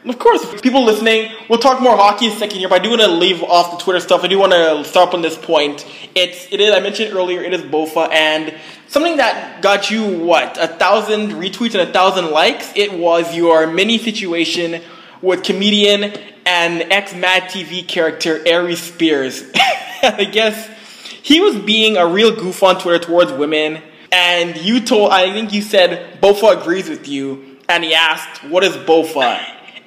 Of 0.06 0.18
course, 0.18 0.60
people 0.62 0.84
listening, 0.84 1.32
we'll 1.48 1.60
talk 1.60 1.80
more 1.80 1.96
hockey 1.96 2.26
in 2.26 2.32
a 2.32 2.36
second 2.36 2.58
here, 2.58 2.68
but 2.68 2.82
I 2.82 2.84
do 2.84 2.90
want 2.90 3.02
to 3.02 3.08
leave 3.08 3.44
off 3.44 3.72
the 3.72 3.84
Twitter 3.84 4.00
stuff. 4.00 4.24
I 4.24 4.28
do 4.28 4.40
want 4.40 4.52
to 4.52 4.84
start 4.84 5.14
on 5.14 5.22
this 5.22 5.38
point. 5.38 5.86
It's 6.16 6.52
it 6.52 6.60
is 6.60 6.74
I 6.74 6.80
mentioned 6.80 7.14
earlier, 7.14 7.42
it 7.42 7.54
is 7.54 7.62
Bofa, 7.62 8.12
and 8.12 8.54
something 8.88 9.18
that 9.18 9.62
got 9.62 9.92
you 9.92 10.18
what 10.20 10.58
a 10.58 10.68
thousand 10.68 11.32
retweets 11.32 11.80
and 11.80 11.88
a 11.88 11.94
thousand 11.94 12.32
likes. 12.32 12.72
It 12.76 12.94
was 12.94 13.36
your 13.36 13.68
mini 13.68 14.00
situation 14.00 14.82
with 15.22 15.44
comedian 15.44 16.14
and 16.46 16.82
ex 16.92 17.14
Mad 17.14 17.44
TV 17.44 17.88
character 17.88 18.42
Aries 18.46 18.82
Spears. 18.82 19.44
I 20.04 20.28
guess 20.32 20.68
he 21.22 21.40
was 21.40 21.56
being 21.58 21.96
a 21.96 22.08
real 22.08 22.36
goof 22.36 22.64
on 22.64 22.80
Twitter 22.80 23.06
towards 23.06 23.32
women, 23.32 23.84
and 24.12 24.58
you 24.58 24.82
told 24.82 25.12
I 25.12 25.32
think 25.32 25.54
you 25.54 25.62
said 25.62 26.20
Bofa 26.22 26.60
agrees 26.60 26.90
with 26.90 27.08
you 27.08 27.51
and 27.70 27.84
he 27.84 27.94
asked, 27.94 28.44
What 28.46 28.64
is 28.64 28.76
Bofa? 28.78 29.40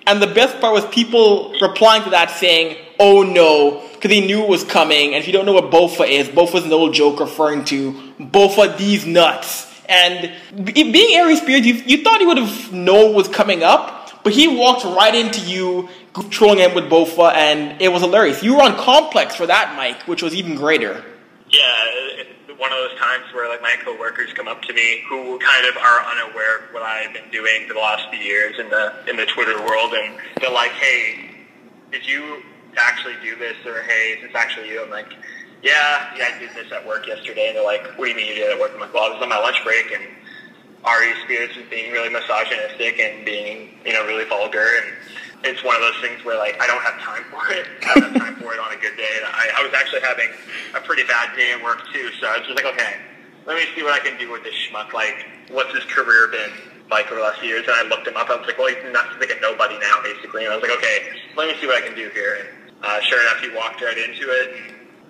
And 0.07 0.21
the 0.21 0.27
best 0.27 0.61
part 0.61 0.75
was 0.75 0.87
people 0.87 1.55
replying 1.61 2.05
to 2.05 2.11
that 2.11 2.31
saying, 2.31 2.77
Oh 2.99 3.23
no, 3.23 3.89
because 3.95 4.11
he 4.11 4.27
knew 4.27 4.43
it 4.43 4.49
was 4.49 4.65
coming. 4.65 5.15
And 5.15 5.17
if 5.17 5.27
you 5.27 5.33
don't 5.33 5.47
know 5.47 5.53
what 5.53 5.71
Bofa 5.71 6.09
is, 6.09 6.29
Bofa's 6.29 6.65
an 6.65 6.73
old 6.73 6.95
joke 6.95 7.21
referring 7.21 7.65
to 7.67 7.93
Bofa 8.21 8.77
these 8.77 9.07
nuts. 9.07 9.73
And 9.89 10.33
being 10.75 11.17
Aries 11.17 11.41
Spears, 11.41 11.67
you, 11.67 11.75
you 11.75 12.03
thought 12.03 12.21
he 12.21 12.27
would 12.27 12.39
have 12.39 12.73
known 12.73 13.07
what 13.09 13.15
was 13.15 13.29
coming 13.29 13.63
up, 13.63 14.23
but 14.25 14.33
he 14.33 14.49
walked 14.49 14.85
right 14.85 15.15
into 15.15 15.41
you, 15.43 15.89
trolling 16.31 16.59
him 16.59 16.75
with 16.75 16.85
Bofa, 16.85 17.35
and 17.35 17.81
it 17.83 17.93
was 17.93 18.03
hilarious. 18.03 18.43
You 18.43 18.57
were 18.57 18.63
on 18.63 18.77
Complex 18.77 19.37
for 19.37 19.47
that, 19.47 19.75
Mike, 19.77 20.09
which 20.09 20.23
was 20.23 20.35
even 20.35 20.55
greater. 20.55 21.05
Yeah, 21.51 22.25
one 22.59 22.73
of 22.73 22.79
those 22.79 22.99
times 22.99 23.25
where 23.33 23.49
like 23.49 23.63
my 23.63 23.77
coworkers 23.85 24.33
come 24.33 24.49
up 24.49 24.63
to 24.63 24.73
me 24.73 25.03
who 25.09 25.39
kind 25.39 25.67
of 25.67 25.77
are 25.77 26.01
unaware 26.13 26.59
of 26.59 26.75
what 26.75 26.83
I've 26.83 27.13
been 27.13 27.31
doing 27.31 27.67
for 27.67 27.75
the 27.75 27.81
last 27.81 28.09
few 28.11 28.21
years 28.21 28.59
in 28.59 28.71
the 28.71 28.95
in 29.09 29.17
the 29.17 29.27
Twitter 29.27 29.59
world, 29.65 29.93
and 29.95 30.19
they're 30.41 30.51
like, 30.51 30.73
"Hey, 30.73 31.31
did 31.91 32.07
you 32.07 32.43
actually 32.77 33.15
do 33.23 33.37
this?" 33.37 33.57
Or, 33.67 33.83
"Hey, 33.83 34.17
is 34.17 34.23
this 34.23 34.35
actually 34.35 34.71
you?" 34.71 34.83
I'm 34.83 34.91
like, 34.91 35.13
"Yeah, 35.63 36.15
yeah, 36.17 36.31
I 36.35 36.39
did 36.39 36.51
this 36.55 36.71
at 36.73 36.87
work 36.87 37.07
yesterday." 37.07 37.49
And 37.49 37.57
they're 37.57 37.65
like, 37.65 37.87
"What 37.99 38.07
do 38.07 38.11
you 38.11 38.17
mean 38.17 38.27
you 38.27 38.35
did 38.35 38.51
it 38.51 38.53
at 38.53 38.61
work?" 38.61 38.73
I'm 38.75 38.81
like, 38.81 38.95
"Well, 38.95 39.05
I 39.05 39.15
was 39.15 39.23
on 39.23 39.29
my 39.29 39.39
lunch 39.39 39.63
break 39.65 39.93
and." 39.93 40.03
Aries 40.87 41.17
Spears 41.25 41.57
was 41.57 41.65
being 41.71 41.93
really 41.93 42.11
misogynistic 42.11 43.01
and 43.01 43.25
being, 43.25 43.79
you 43.87 43.95
know, 43.95 44.05
really 44.07 44.27
vulgar 44.27 44.69
and 44.83 44.93
it's 45.45 45.63
one 45.63 45.77
of 45.77 45.83
those 45.83 46.01
things 46.01 46.25
where 46.25 46.39
like 46.39 46.57
I 46.61 46.67
don't 46.67 46.81
have 46.81 46.99
time 47.01 47.25
for 47.29 47.45
it. 47.53 47.69
I 47.85 47.95
don't 47.95 48.13
have 48.13 48.17
time 48.17 48.37
for 48.41 48.57
it 48.57 48.61
on 48.61 48.73
a 48.73 48.81
good 48.81 48.97
day. 48.97 49.13
And 49.21 49.29
I, 49.29 49.61
I 49.61 49.63
was 49.63 49.73
actually 49.77 50.01
having 50.01 50.33
a 50.75 50.81
pretty 50.81 51.05
bad 51.05 51.37
day 51.37 51.53
at 51.53 51.63
work 51.63 51.85
too, 51.93 52.11
so 52.21 52.27
I 52.27 52.41
was 52.41 52.49
just 52.49 52.57
like, 52.57 52.73
okay, 52.73 52.97
let 53.47 53.57
me 53.57 53.69
see 53.77 53.85
what 53.85 53.93
I 53.93 54.01
can 54.01 54.19
do 54.19 54.33
with 54.33 54.43
this 54.43 54.57
schmuck. 54.57 54.93
Like, 54.93 55.29
what's 55.53 55.73
his 55.77 55.85
career 55.85 56.29
been 56.33 56.51
like 56.91 57.07
over 57.13 57.21
the 57.21 57.29
last 57.29 57.45
years? 57.45 57.69
And 57.69 57.77
I 57.77 57.85
looked 57.85 58.09
him 58.09 58.17
up. 58.17 58.31
I 58.31 58.37
was 58.41 58.47
like, 58.49 58.59
well, 58.59 58.73
he's 58.73 58.81
not 58.93 59.13
he's 59.13 59.21
like 59.21 59.37
a 59.37 59.41
nobody 59.41 59.79
now, 59.79 60.01
basically. 60.03 60.49
And 60.49 60.53
I 60.53 60.57
was 60.57 60.65
like, 60.65 60.77
okay, 60.81 61.13
let 61.37 61.49
me 61.49 61.55
see 61.61 61.69
what 61.69 61.77
I 61.77 61.87
can 61.87 61.95
do 61.95 62.09
here. 62.17 62.41
And 62.41 62.49
uh, 62.81 63.01
sure 63.05 63.21
enough, 63.21 63.41
he 63.45 63.53
walked 63.53 63.85
right 63.85 63.99
into 63.99 64.25
it. 64.33 64.49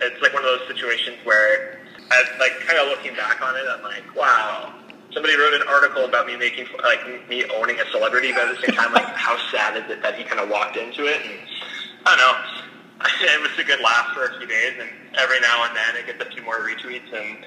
And 0.02 0.10
it's 0.10 0.20
like 0.20 0.34
one 0.34 0.42
of 0.42 0.50
those 0.50 0.66
situations 0.66 1.18
where, 1.22 1.78
I, 2.10 2.22
like, 2.38 2.58
kind 2.66 2.78
of 2.82 2.88
looking 2.90 3.14
back 3.14 3.40
on 3.40 3.54
it, 3.54 3.62
I'm 3.70 3.82
like, 3.82 4.02
wow 4.14 4.74
somebody 5.14 5.36
wrote 5.36 5.54
an 5.54 5.62
article 5.68 6.04
about 6.04 6.26
me 6.26 6.36
making 6.36 6.66
like 6.82 7.06
me 7.28 7.44
owning 7.54 7.78
a 7.80 7.86
celebrity, 7.90 8.32
but 8.32 8.48
at 8.48 8.56
the 8.56 8.66
same 8.66 8.76
time, 8.76 8.92
like 8.92 9.06
how 9.14 9.38
sad 9.50 9.76
is 9.76 9.88
it 9.88 10.02
that 10.02 10.16
he 10.16 10.24
kind 10.24 10.40
of 10.40 10.48
walked 10.50 10.76
into 10.76 11.06
it? 11.06 11.24
And 11.24 11.38
I 12.04 12.16
don't 12.16 12.18
know. 12.18 12.60
It 13.20 13.40
was 13.40 13.50
a 13.58 13.64
good 13.64 13.80
laugh 13.80 14.14
for 14.14 14.26
a 14.26 14.38
few 14.38 14.46
days, 14.46 14.74
and 14.80 14.88
every 15.16 15.38
now 15.40 15.64
and 15.64 15.76
then 15.76 15.96
it 15.96 16.06
gets 16.06 16.20
a 16.22 16.32
few 16.32 16.42
more 16.42 16.60
retweets, 16.60 17.12
and 17.12 17.44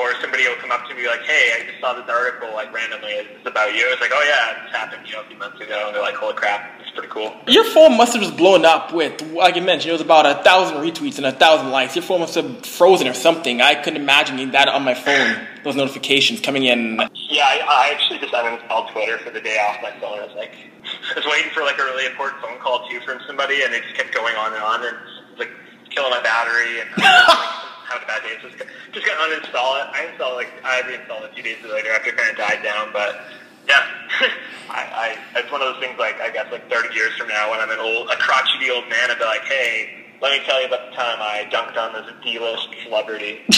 or 0.00 0.14
somebody 0.20 0.48
will 0.48 0.56
come 0.56 0.72
up 0.72 0.88
to 0.88 0.94
me 0.94 1.06
like, 1.06 1.20
"Hey, 1.22 1.52
I 1.54 1.66
just 1.68 1.78
saw 1.80 1.92
this 1.92 2.08
article 2.08 2.52
like 2.54 2.72
randomly. 2.72 3.12
Is 3.12 3.26
this 3.28 3.46
about 3.46 3.74
you?" 3.74 3.84
It's 3.92 4.00
like, 4.00 4.10
"Oh 4.12 4.24
yeah, 4.24 4.64
this 4.64 4.72
happened 4.72 5.06
you 5.06 5.12
know 5.12 5.20
a 5.20 5.24
few 5.24 5.36
months 5.36 5.60
ago," 5.60 5.84
and 5.86 5.94
they're 5.94 6.02
like, 6.02 6.14
"Holy 6.14 6.32
crap, 6.34 6.80
it's 6.80 6.90
pretty 6.90 7.08
cool." 7.08 7.36
Your 7.46 7.64
phone 7.64 7.96
must 7.98 8.14
have 8.14 8.22
just 8.22 8.36
blown 8.36 8.64
up 8.64 8.92
with, 8.94 9.20
like 9.32 9.56
you 9.56 9.62
mentioned, 9.62 9.90
it 9.90 9.92
was 9.92 10.00
about 10.00 10.24
a 10.24 10.42
thousand 10.42 10.78
retweets 10.78 11.18
and 11.18 11.26
a 11.26 11.32
thousand 11.32 11.70
likes. 11.70 11.94
Your 11.94 12.02
phone 12.02 12.20
must 12.20 12.34
have 12.34 12.64
frozen 12.64 13.06
or 13.06 13.14
something. 13.14 13.60
I 13.60 13.74
couldn't 13.74 14.00
imagine 14.00 14.50
that 14.52 14.68
on 14.68 14.82
my 14.84 14.94
phone. 14.94 15.46
Those 15.62 15.76
notifications 15.76 16.40
coming 16.40 16.64
in. 16.64 16.96
Yeah, 17.28 17.44
I, 17.44 17.60
I 17.68 17.92
actually 17.92 18.18
just 18.20 18.32
uninstalled 18.32 18.90
Twitter 18.92 19.18
for 19.18 19.30
the 19.30 19.40
day 19.40 19.58
off 19.58 19.82
my 19.82 19.92
phone. 20.00 20.18
I 20.18 20.26
was 20.26 20.34
like, 20.34 20.54
I 21.12 21.14
was 21.16 21.26
waiting 21.26 21.50
for 21.50 21.62
like 21.62 21.78
a 21.78 21.84
really 21.84 22.06
important 22.06 22.40
phone 22.42 22.58
call 22.58 22.88
too 22.88 23.00
from 23.00 23.18
somebody, 23.26 23.62
and 23.62 23.74
it 23.74 23.82
just 23.82 23.96
kept 23.96 24.14
going 24.14 24.34
on 24.36 24.54
and 24.54 24.62
on, 24.62 24.84
and 24.86 24.96
it 24.96 25.00
was 25.30 25.38
like 25.38 25.50
killing 25.90 26.10
my 26.10 26.22
battery 26.22 26.80
and. 26.80 26.88
having 27.90 28.04
a 28.04 28.06
bad 28.06 28.22
day. 28.22 28.38
So 28.42 28.48
just, 28.48 28.62
just 28.92 29.06
gonna 29.06 29.20
uninstall 29.26 29.82
it. 29.82 29.90
I 29.90 30.06
installed 30.10 30.36
like 30.36 30.50
I 30.64 30.82
reinstalled 30.86 31.24
it 31.24 31.30
a 31.30 31.34
few 31.34 31.42
days 31.42 31.58
later 31.66 31.90
after 31.92 32.10
it 32.10 32.16
kind 32.16 32.30
of 32.30 32.36
died 32.36 32.62
down. 32.62 32.92
But 32.92 33.20
yeah, 33.66 33.84
I, 34.70 35.18
I 35.34 35.38
it's 35.38 35.50
one 35.50 35.60
of 35.60 35.74
those 35.74 35.82
things 35.82 35.98
like 35.98 36.20
I 36.20 36.30
guess 36.30 36.50
like 36.52 36.70
30 36.70 36.94
years 36.94 37.12
from 37.18 37.28
now 37.28 37.50
when 37.50 37.60
I'm 37.60 37.70
an 37.70 37.80
old 37.80 38.10
a 38.10 38.16
crotchety 38.16 38.70
old 38.70 38.88
man, 38.88 39.10
I'd 39.10 39.18
be 39.18 39.24
like, 39.24 39.44
hey. 39.44 39.96
Let 40.22 40.38
me 40.38 40.44
tell 40.44 40.60
you 40.60 40.66
about 40.66 40.90
the 40.90 40.96
time 40.96 41.16
I 41.18 41.48
dunked 41.50 41.78
on 41.78 41.94
this 41.94 42.12
D-list 42.22 42.68
celebrity. 42.84 43.40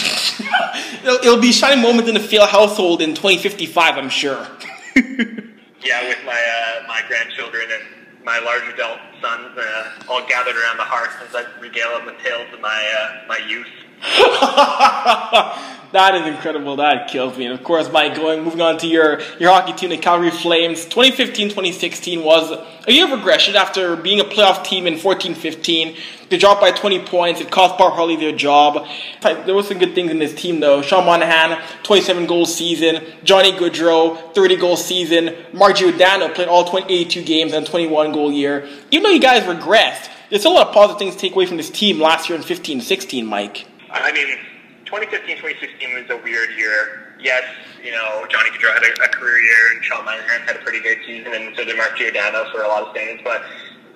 it'll, 1.03 1.37
be 1.37 1.49
a 1.49 1.51
shining 1.51 1.81
moment 1.81 2.07
in 2.07 2.13
the 2.13 2.21
Fail 2.21 2.45
household 2.45 3.01
in 3.01 3.09
2055, 3.09 3.97
I'm 3.97 4.07
sure. 4.07 4.47
yeah, 4.95 6.07
with 6.07 6.23
my 6.25 6.31
uh, 6.31 6.87
my 6.87 7.01
grandchildren 7.09 7.65
and 7.69 7.83
my 8.23 8.39
large 8.39 8.63
adult 8.73 8.99
sons 9.21 9.57
uh, 9.57 9.91
all 10.09 10.25
gathered 10.27 10.55
around 10.55 10.77
the 10.77 10.83
hearth 10.83 11.11
as 11.27 11.35
I 11.35 11.45
regale 11.59 11.97
them 11.97 12.05
with 12.05 12.17
tales 12.23 12.47
of 12.53 12.61
my 12.61 12.93
uh, 12.97 13.27
my 13.27 13.39
youth. 13.45 13.67
That 15.93 16.15
is 16.15 16.25
incredible. 16.25 16.77
That 16.77 17.07
kills 17.07 17.37
me. 17.37 17.45
And 17.45 17.53
of 17.53 17.63
course, 17.63 17.91
Mike, 17.91 18.15
going 18.15 18.43
moving 18.43 18.61
on 18.61 18.79
to 18.79 18.87
your 18.87 19.21
your 19.39 19.51
hockey 19.51 19.73
team, 19.73 19.91
the 19.91 19.97
Calgary 19.97 20.31
Flames. 20.31 20.87
2015-2016 20.87 22.23
was 22.23 22.49
a 22.87 22.91
year 22.91 23.05
of 23.05 23.11
regression 23.11 23.55
after 23.55 23.95
being 23.95 24.19
a 24.19 24.23
playoff 24.23 24.63
team 24.63 24.87
in 24.87 24.95
14-15. 24.95 25.95
They 26.29 26.37
dropped 26.39 26.61
by 26.61 26.71
20 26.71 27.05
points. 27.05 27.41
It 27.41 27.51
cost 27.51 27.77
Bob 27.77 27.93
Hartley 27.93 28.15
their 28.15 28.35
job. 28.35 28.87
There 29.21 29.53
was 29.53 29.67
some 29.67 29.77
good 29.77 29.93
things 29.93 30.09
in 30.09 30.17
this 30.17 30.33
team 30.33 30.59
though. 30.59 30.81
Sean 30.81 31.05
Monahan, 31.05 31.61
27 31.83 32.25
goal 32.25 32.47
season. 32.47 33.03
Johnny 33.23 33.51
Gaudreau, 33.51 34.33
30 34.33 34.55
goal 34.55 34.77
season. 34.77 35.35
Mark 35.53 35.75
Giordano 35.75 36.33
played 36.33 36.47
all 36.47 36.67
82 36.75 37.23
games 37.23 37.53
and 37.53 37.67
21 37.67 38.13
goal 38.13 38.31
year. 38.31 38.67
Even 38.89 39.03
though 39.03 39.11
you 39.11 39.21
guys 39.21 39.43
regressed, 39.43 40.09
there's 40.31 40.41
still 40.41 40.53
a 40.53 40.55
lot 40.55 40.69
of 40.69 40.73
positive 40.73 40.97
things 40.97 41.13
to 41.13 41.21
take 41.21 41.33
away 41.33 41.45
from 41.45 41.57
this 41.57 41.69
team 41.69 41.99
last 42.01 42.29
year 42.29 42.35
in 42.35 42.43
15-16, 42.43 43.27
Mike. 43.27 43.67
I 44.01 44.11
mean, 44.11 44.37
2015, 44.85 45.37
2016 45.37 45.93
was 45.93 46.09
a 46.09 46.17
weird 46.23 46.49
year. 46.57 47.15
Yes, 47.19 47.43
you 47.81 47.91
know, 47.91 48.25
Johnny 48.29 48.49
Gaudreau 48.49 48.73
had 48.73 48.83
a, 48.83 49.03
a 49.03 49.07
career 49.09 49.39
year, 49.39 49.73
and 49.73 49.83
Sean 49.83 50.03
Monahan 50.03 50.41
had 50.41 50.55
a 50.57 50.59
pretty 50.59 50.81
good 50.81 50.97
season, 51.05 51.33
and 51.33 51.55
so 51.55 51.63
did 51.63 51.77
Mark 51.77 51.95
Giordano 51.97 52.49
for 52.51 52.63
a 52.63 52.67
lot 52.67 52.83
of 52.83 52.89
standings. 52.91 53.21
But 53.23 53.43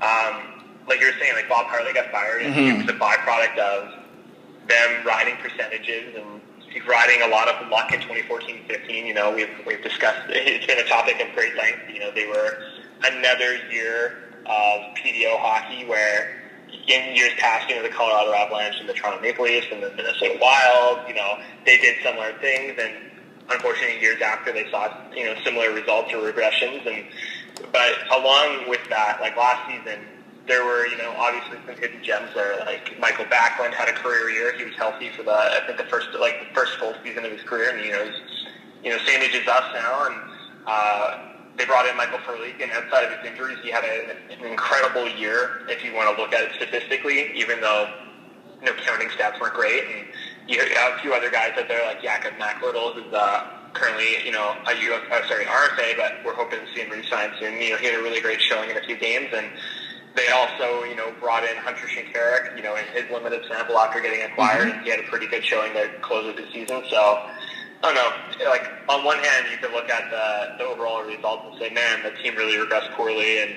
um, 0.02 0.64
like 0.88 1.02
you 1.02 1.08
were 1.08 1.18
saying, 1.20 1.34
like 1.36 1.50
Bob 1.50 1.66
Hartley 1.68 1.94
got 1.94 2.12
fired, 2.12 2.44
and 2.44 2.54
mm-hmm. 2.54 2.82
it 2.82 2.86
was 2.86 2.96
a 2.96 3.00
byproduct 3.00 3.58
of 3.58 3.94
them 4.68 5.06
riding 5.06 5.36
percentages 5.38 6.16
and 6.16 6.42
riding 6.88 7.22
a 7.24 7.28
lot 7.28 7.48
of 7.48 7.68
luck 7.70 7.92
in 7.94 8.00
2014-15. 8.02 9.06
You 9.06 9.14
know, 9.14 9.34
we've 9.34 9.50
we've 9.66 9.84
discussed 9.84 10.30
it's 10.30 10.66
been 10.66 10.80
a 10.80 10.88
topic 10.88 11.20
of 11.20 11.34
great 11.34 11.56
length. 11.56 11.90
You 11.92 12.00
know, 12.00 12.12
they 12.12 12.28
were 12.28 12.64
another 13.04 13.58
year 13.72 14.30
of 14.46 14.96
PDO 14.96 15.40
hockey 15.40 15.86
where 15.86 16.47
in 16.88 17.16
years 17.16 17.34
past, 17.38 17.70
you 17.70 17.76
know, 17.76 17.84
the 17.84 17.90
Colorado 17.90 18.34
Avalanche 18.34 18.80
and 18.80 18.88
the 18.88 18.94
Toronto 18.94 19.22
Maple 19.22 19.46
Leafs 19.46 19.68
and 19.72 19.84
the 19.84 19.92
Minnesota 19.92 20.38
Wild, 20.42 21.08
you 21.08 21.16
know, 21.16 21.40
they 21.66 21.78
did 21.78 21.98
similar 22.04 22.34
things, 22.40 22.78
and 22.80 22.94
unfortunately, 23.50 24.00
years 24.00 24.22
after 24.22 24.52
they 24.52 24.70
saw, 24.70 24.90
you 25.16 25.26
know, 25.26 25.36
similar 25.44 25.72
results 25.72 26.14
or 26.14 26.18
regressions. 26.18 26.86
And 26.86 27.06
but 27.72 27.94
along 28.12 28.70
with 28.70 28.88
that, 28.90 29.20
like 29.22 29.36
last 29.36 29.70
season, 29.70 30.00
there 30.48 30.64
were, 30.64 30.88
you 30.88 30.98
know, 30.98 31.14
obviously 31.18 31.58
some 31.66 31.76
hidden 31.76 32.04
gems 32.04 32.30
there. 32.34 32.58
Like 32.66 32.98
Michael 33.00 33.26
Backlund 33.26 33.74
had 33.74 33.90
a 33.90 33.94
career 33.94 34.30
year; 34.30 34.58
he 34.58 34.64
was 34.64 34.76
healthy 34.76 35.10
for 35.10 35.24
the, 35.24 35.32
I 35.32 35.62
think, 35.66 35.78
the 35.78 35.86
first 35.86 36.08
like 36.20 36.40
the 36.48 36.54
first 36.54 36.78
full 36.78 36.94
season 37.04 37.26
of 37.26 37.32
his 37.32 37.44
career, 37.44 37.76
and 37.76 37.84
you 37.84 37.92
know, 37.92 38.06
he's, 38.06 38.48
you 38.84 38.92
know, 38.92 38.98
same 39.00 39.22
age 39.22 39.36
as 39.36 39.48
us 39.48 39.74
now, 39.74 40.06
and. 40.08 40.16
Uh, 40.70 41.37
they 41.58 41.66
brought 41.66 41.90
in 41.90 41.98
Michael 41.98 42.20
Frolik, 42.20 42.62
and 42.62 42.72
outside 42.72 43.06
of 43.06 43.20
his 43.20 43.32
injuries, 43.32 43.58
he 43.64 43.72
had 43.72 43.84
a, 43.84 44.12
an 44.32 44.46
incredible 44.46 45.10
year. 45.10 45.66
If 45.68 45.84
you 45.84 45.94
want 45.94 46.16
to 46.16 46.22
look 46.22 46.32
at 46.34 46.44
it 46.44 46.52
statistically, 46.56 47.34
even 47.36 47.60
though 47.62 47.92
you 48.62 48.68
know 48.68 48.74
counting 48.86 49.10
stats 49.10 49.40
weren't 49.42 49.56
great, 49.56 49.84
and 49.84 50.08
you 50.48 50.60
have 50.60 50.94
a 50.94 51.00
few 51.02 51.14
other 51.14 51.32
guys 51.32 51.54
out 51.58 51.68
there 51.68 51.84
like 51.86 52.02
Jakub 52.02 52.38
Nakladal 52.38 53.06
is 53.06 53.14
uh, 53.14 53.50
currently 53.74 54.24
you 54.24 54.32
know 54.32 54.56
a 54.68 54.76
U, 54.76 54.94
uh, 54.94 55.28
sorry 55.28 55.46
RFA, 55.46 55.98
but 55.98 56.14
we're 56.24 56.36
hoping 56.36 56.60
to 56.60 56.68
see 56.76 56.82
him 56.82 56.92
resign 56.92 57.32
soon. 57.40 57.60
You 57.60 57.72
know, 57.72 57.78
he 57.78 57.88
had 57.88 58.00
a 58.00 58.04
really 58.04 58.22
great 58.22 58.40
showing 58.40 58.70
in 58.70 58.78
a 58.78 58.82
few 58.82 58.96
games, 58.96 59.30
and 59.34 59.48
they 60.16 60.28
also 60.30 60.84
you 60.84 60.96
know 60.96 61.12
brought 61.20 61.44
in 61.44 61.58
Hunter 61.58 61.88
Shinkaruk, 61.88 62.56
you 62.56 62.62
know, 62.62 62.76
in 62.76 62.86
his 62.94 63.10
limited 63.12 63.46
sample 63.50 63.80
after 63.80 64.00
getting 64.00 64.22
acquired, 64.22 64.74
mm-hmm. 64.74 64.84
he 64.84 64.92
had 64.92 65.00
a 65.00 65.10
pretty 65.10 65.26
good 65.26 65.44
showing 65.44 65.74
to 65.74 65.90
close 66.02 66.36
the 66.36 66.46
season. 66.54 66.84
So 66.92 67.26
Oh, 67.84 67.90
I 67.90 67.94
don't 67.94 68.40
know. 68.40 68.50
Like 68.50 68.68
on 68.90 69.04
one 69.04 69.18
hand, 69.20 69.48
you 69.52 69.58
could 69.58 69.72
look 69.72 69.90
at 69.90 70.10
the, 70.10 70.58
the 70.58 70.70
overall 70.70 71.04
results 71.04 71.46
and 71.50 71.60
say, 71.60 71.70
"Man, 71.70 72.04
the 72.04 72.12
team 72.22 72.36
really 72.36 72.58
regressed 72.58 72.92
poorly, 72.96 73.42
and 73.42 73.56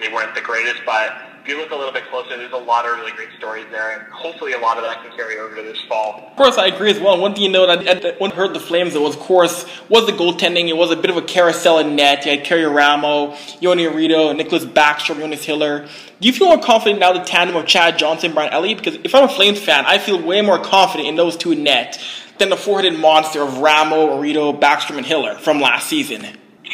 they 0.00 0.08
weren't 0.12 0.34
the 0.34 0.40
greatest." 0.40 0.82
But 0.84 1.12
if 1.42 1.48
you 1.48 1.58
look 1.58 1.70
a 1.70 1.76
little 1.76 1.92
bit 1.92 2.04
closer, 2.08 2.36
there's 2.36 2.52
a 2.52 2.56
lot 2.56 2.86
of 2.86 2.96
really 2.96 3.12
great 3.12 3.28
stories 3.38 3.66
there, 3.70 3.98
and 3.98 4.12
hopefully, 4.12 4.52
a 4.52 4.58
lot 4.58 4.78
of 4.78 4.84
that 4.84 5.02
can 5.02 5.16
carry 5.16 5.38
over 5.38 5.54
to 5.54 5.62
this 5.62 5.80
fall. 5.88 6.28
Of 6.30 6.36
course, 6.36 6.58
I 6.58 6.66
agree 6.66 6.90
as 6.90 6.98
well. 6.98 7.20
One 7.20 7.34
thing 7.34 7.44
you 7.44 7.50
know, 7.50 7.66
that 7.66 8.20
when 8.20 8.32
I 8.32 8.34
heard 8.34 8.52
the 8.52 8.60
Flames, 8.60 8.94
it 8.94 9.00
was, 9.00 9.14
of 9.14 9.20
course, 9.20 9.64
was 9.88 10.06
the 10.06 10.12
goaltending. 10.12 10.68
It 10.68 10.76
was 10.76 10.90
a 10.90 10.96
bit 10.96 11.10
of 11.10 11.16
a 11.16 11.22
carousel 11.22 11.78
in 11.78 11.94
net. 11.94 12.24
You 12.24 12.32
had 12.32 12.44
Karri 12.44 12.72
Ramo, 12.72 13.32
Joni 13.60 13.90
Ortio, 13.90 14.34
Nicklas 14.38 14.64
Backstrom, 14.64 15.18
Jonas 15.18 15.44
Hiller. 15.44 15.86
Do 16.20 16.28
you 16.28 16.32
feel 16.32 16.48
more 16.48 16.62
confident 16.62 17.00
now 17.00 17.12
the 17.12 17.24
tandem 17.24 17.56
of 17.56 17.66
Chad 17.66 17.98
Johnson, 17.98 18.32
Brian 18.32 18.52
Elliott? 18.52 18.78
Because 18.78 19.00
if 19.02 19.14
I'm 19.14 19.24
a 19.24 19.28
Flames 19.28 19.60
fan, 19.60 19.84
I 19.86 19.98
feel 19.98 20.20
way 20.20 20.42
more 20.42 20.58
confident 20.58 21.08
in 21.08 21.16
those 21.16 21.36
two 21.36 21.54
net 21.54 22.00
than 22.38 22.50
the 22.50 22.56
four-headed 22.56 22.98
monster 22.98 23.42
of 23.42 23.58
Ramo, 23.58 24.08
Ortio, 24.08 24.58
Backstrom, 24.58 24.96
and 24.96 25.06
Hiller 25.06 25.34
from 25.36 25.60
last 25.60 25.88
season. 25.88 26.22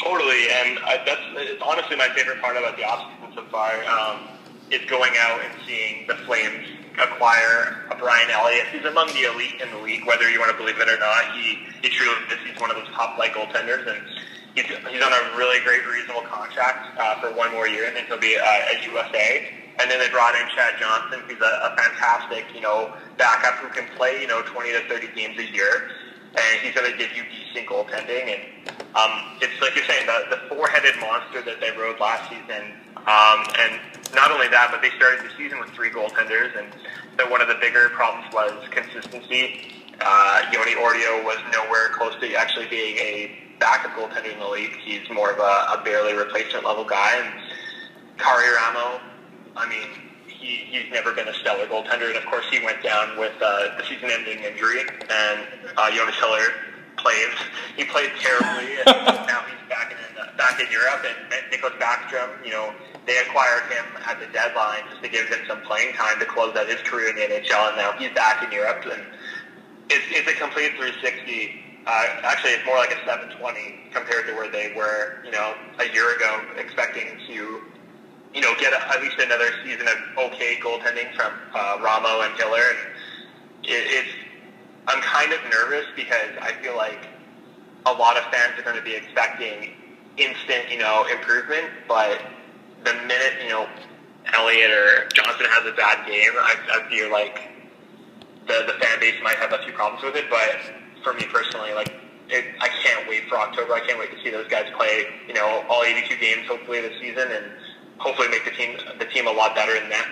Totally, 0.04 0.48
and 0.50 0.78
I, 0.80 1.02
that's 1.04 1.20
it's 1.36 1.62
honestly 1.62 1.96
my 1.96 2.08
favorite 2.14 2.40
part 2.40 2.56
about 2.56 2.76
the 2.76 2.82
offseason 2.82 3.34
so 3.34 3.44
far 3.50 3.72
um, 3.84 4.28
is 4.70 4.88
going 4.88 5.12
out 5.18 5.40
and 5.40 5.52
seeing 5.66 6.06
the 6.06 6.14
Flames 6.26 6.66
acquire 7.00 7.86
a 7.90 7.96
Brian 7.96 8.30
Elliott. 8.30 8.66
He's 8.68 8.84
among 8.84 9.08
the 9.08 9.30
elite 9.32 9.60
in 9.60 9.70
the 9.70 9.78
league, 9.78 10.06
whether 10.06 10.30
you 10.30 10.38
want 10.38 10.50
to 10.50 10.56
believe 10.56 10.78
it 10.78 10.88
or 10.88 10.98
not. 10.98 11.32
He, 11.34 11.58
he 11.82 11.88
truly 11.88 12.14
is. 12.30 12.38
He's 12.46 12.60
one 12.60 12.70
of 12.70 12.76
those 12.76 12.88
top-flight 12.94 13.32
goaltenders, 13.32 13.86
and 13.86 14.02
he's, 14.54 14.66
he's 14.66 15.02
on 15.02 15.12
a 15.12 15.36
really 15.36 15.62
great, 15.64 15.86
reasonable 15.86 16.22
contract 16.22 16.98
uh, 16.98 17.20
for 17.20 17.32
one 17.36 17.52
more 17.52 17.68
year, 17.68 17.86
and 17.86 17.96
then 17.96 18.04
he'll 18.06 18.18
be 18.18 18.36
uh, 18.36 18.44
a 18.44 18.84
UFA. 18.84 19.67
And 19.80 19.90
then 19.90 19.98
they 20.00 20.10
brought 20.10 20.34
in 20.34 20.46
Chad 20.54 20.74
Johnson, 20.80 21.20
who's 21.28 21.40
a, 21.40 21.70
a 21.70 21.76
fantastic, 21.76 22.46
you 22.54 22.60
know, 22.60 22.92
backup 23.16 23.54
who 23.62 23.68
can 23.68 23.86
play, 23.96 24.20
you 24.20 24.26
know, 24.26 24.42
20 24.42 24.72
to 24.72 24.88
30 24.88 25.08
games 25.14 25.38
a 25.38 25.46
year. 25.52 25.90
And 26.34 26.60
he's 26.62 26.74
going 26.74 26.90
to 26.90 26.96
give 26.98 27.14
you 27.16 27.22
decent 27.30 27.68
goaltending. 27.68 28.26
And 28.26 28.42
um, 28.94 29.38
it's 29.40 29.60
like 29.62 29.74
you're 29.76 29.84
saying, 29.84 30.06
the, 30.06 30.36
the 30.36 30.54
four-headed 30.54 30.98
monster 31.00 31.42
that 31.42 31.60
they 31.60 31.70
rode 31.78 31.98
last 32.00 32.28
season. 32.28 32.74
Um, 33.06 33.46
and 33.58 33.80
not 34.14 34.30
only 34.30 34.48
that, 34.48 34.68
but 34.70 34.82
they 34.82 34.90
started 34.96 35.24
the 35.24 35.30
season 35.36 35.60
with 35.60 35.70
three 35.70 35.90
goaltenders. 35.90 36.58
And 36.58 36.68
so 37.18 37.30
one 37.30 37.40
of 37.40 37.48
the 37.48 37.56
bigger 37.60 37.88
problems 37.90 38.32
was 38.34 38.52
consistency. 38.70 39.86
Uh, 40.00 40.42
Joni 40.50 40.74
Ortio 40.74 41.24
was 41.24 41.38
nowhere 41.52 41.90
close 41.94 42.14
to 42.20 42.34
actually 42.34 42.66
being 42.66 42.96
a 42.98 43.38
backup 43.58 43.92
goaltender 43.92 44.32
in 44.32 44.38
the 44.38 44.48
league. 44.48 44.76
He's 44.84 45.08
more 45.10 45.30
of 45.32 45.38
a, 45.38 45.80
a 45.80 45.82
barely 45.84 46.14
replacement 46.14 46.64
level 46.64 46.84
guy. 46.84 47.22
And 47.22 48.18
Karri 48.18 48.54
Ramo 48.54 49.00
I 49.58 49.68
mean, 49.68 50.08
he, 50.26 50.64
he's 50.70 50.90
never 50.92 51.12
been 51.12 51.28
a 51.28 51.34
stellar 51.34 51.66
goaltender, 51.66 52.08
and 52.08 52.16
of 52.16 52.24
course 52.26 52.46
he 52.50 52.64
went 52.64 52.82
down 52.82 53.18
with 53.18 53.34
uh, 53.42 53.76
the 53.76 53.84
season-ending 53.84 54.38
injury, 54.44 54.80
and 54.80 55.38
uh, 55.76 55.90
Jonas 55.90 56.14
Hiller 56.16 56.46
played. 56.96 57.28
He 57.76 57.84
played 57.84 58.10
terribly, 58.20 58.78
and 58.78 58.86
now 59.26 59.42
he's 59.50 59.68
back 59.68 59.90
in 59.90 59.98
uh, 60.18 60.36
back 60.36 60.60
in 60.60 60.70
Europe. 60.70 61.02
And 61.02 61.50
Nicklas 61.50 61.76
Backstrom, 61.78 62.44
you 62.44 62.52
know, 62.52 62.72
they 63.06 63.18
acquired 63.18 63.64
him 63.72 63.84
at 64.06 64.20
the 64.20 64.26
deadline 64.32 64.82
just 64.90 65.02
to 65.02 65.08
give 65.08 65.26
him 65.26 65.40
some 65.48 65.60
playing 65.62 65.94
time 65.94 66.18
to 66.20 66.26
close 66.26 66.54
out 66.56 66.68
his 66.68 66.80
career 66.82 67.10
in 67.10 67.16
the 67.16 67.22
NHL, 67.22 67.68
and 67.68 67.76
now 67.76 67.92
he's 67.98 68.14
back 68.14 68.44
in 68.44 68.52
Europe, 68.52 68.84
and 68.86 69.02
it's, 69.90 70.04
it's 70.10 70.30
a 70.30 70.34
complete 70.38 70.76
360. 70.76 71.64
Uh, 71.86 72.04
actually, 72.22 72.52
it's 72.52 72.66
more 72.66 72.76
like 72.76 72.92
a 72.92 73.00
720 73.06 73.90
compared 73.94 74.26
to 74.26 74.34
where 74.34 74.50
they 74.50 74.74
were, 74.76 75.24
you 75.24 75.30
know, 75.30 75.54
a 75.80 75.88
year 75.94 76.14
ago, 76.16 76.44
expecting 76.58 77.16
to 77.26 77.62
you 78.34 78.40
know, 78.40 78.54
get 78.58 78.72
a, 78.72 78.88
at 78.94 79.02
least 79.02 79.18
another 79.18 79.50
season 79.64 79.88
of 79.88 80.32
okay 80.32 80.56
goaltending 80.62 81.14
from 81.14 81.32
uh, 81.54 81.78
Ramo 81.82 82.20
and 82.22 82.34
Hiller. 82.36 82.60
And 82.60 82.78
it, 83.64 84.04
it's, 84.04 84.14
I'm 84.86 85.00
kind 85.02 85.32
of 85.32 85.40
nervous 85.50 85.86
because 85.96 86.30
I 86.40 86.52
feel 86.62 86.76
like 86.76 86.98
a 87.86 87.92
lot 87.92 88.16
of 88.16 88.24
fans 88.24 88.58
are 88.58 88.62
going 88.62 88.76
to 88.76 88.82
be 88.82 88.94
expecting 88.94 89.72
instant, 90.16 90.70
you 90.70 90.78
know, 90.78 91.06
improvement. 91.10 91.70
But 91.86 92.20
the 92.84 92.92
minute, 92.94 93.42
you 93.42 93.48
know, 93.48 93.68
Elliott 94.34 94.70
or 94.70 95.08
Johnson 95.14 95.46
has 95.48 95.66
a 95.66 95.76
bad 95.76 96.06
game, 96.06 96.32
I, 96.36 96.56
I 96.70 96.90
feel 96.90 97.10
like 97.10 97.48
the, 98.46 98.64
the 98.66 98.78
fan 98.80 99.00
base 99.00 99.16
might 99.22 99.36
have 99.36 99.52
a 99.52 99.62
few 99.64 99.72
problems 99.72 100.04
with 100.04 100.16
it. 100.16 100.26
But 100.28 100.60
for 101.02 101.14
me 101.14 101.24
personally, 101.32 101.72
like, 101.72 101.92
it, 102.28 102.44
I 102.60 102.68
can't 102.68 103.08
wait 103.08 103.28
for 103.28 103.38
October. 103.38 103.72
I 103.72 103.80
can't 103.80 103.98
wait 103.98 104.14
to 104.14 104.22
see 104.22 104.30
those 104.30 104.48
guys 104.48 104.66
play, 104.76 105.06
you 105.26 105.32
know, 105.32 105.64
all 105.68 105.82
82 105.82 106.16
games 106.16 106.46
hopefully 106.46 106.82
this 106.82 107.00
season 107.00 107.30
and 107.32 107.46
hopefully 107.98 108.28
make 108.28 108.44
the 108.44 108.50
team 108.50 108.78
the 108.98 109.04
team 109.04 109.26
a 109.26 109.32
lot 109.32 109.54
better 109.54 109.78
than 109.78 109.90
that. 109.90 110.08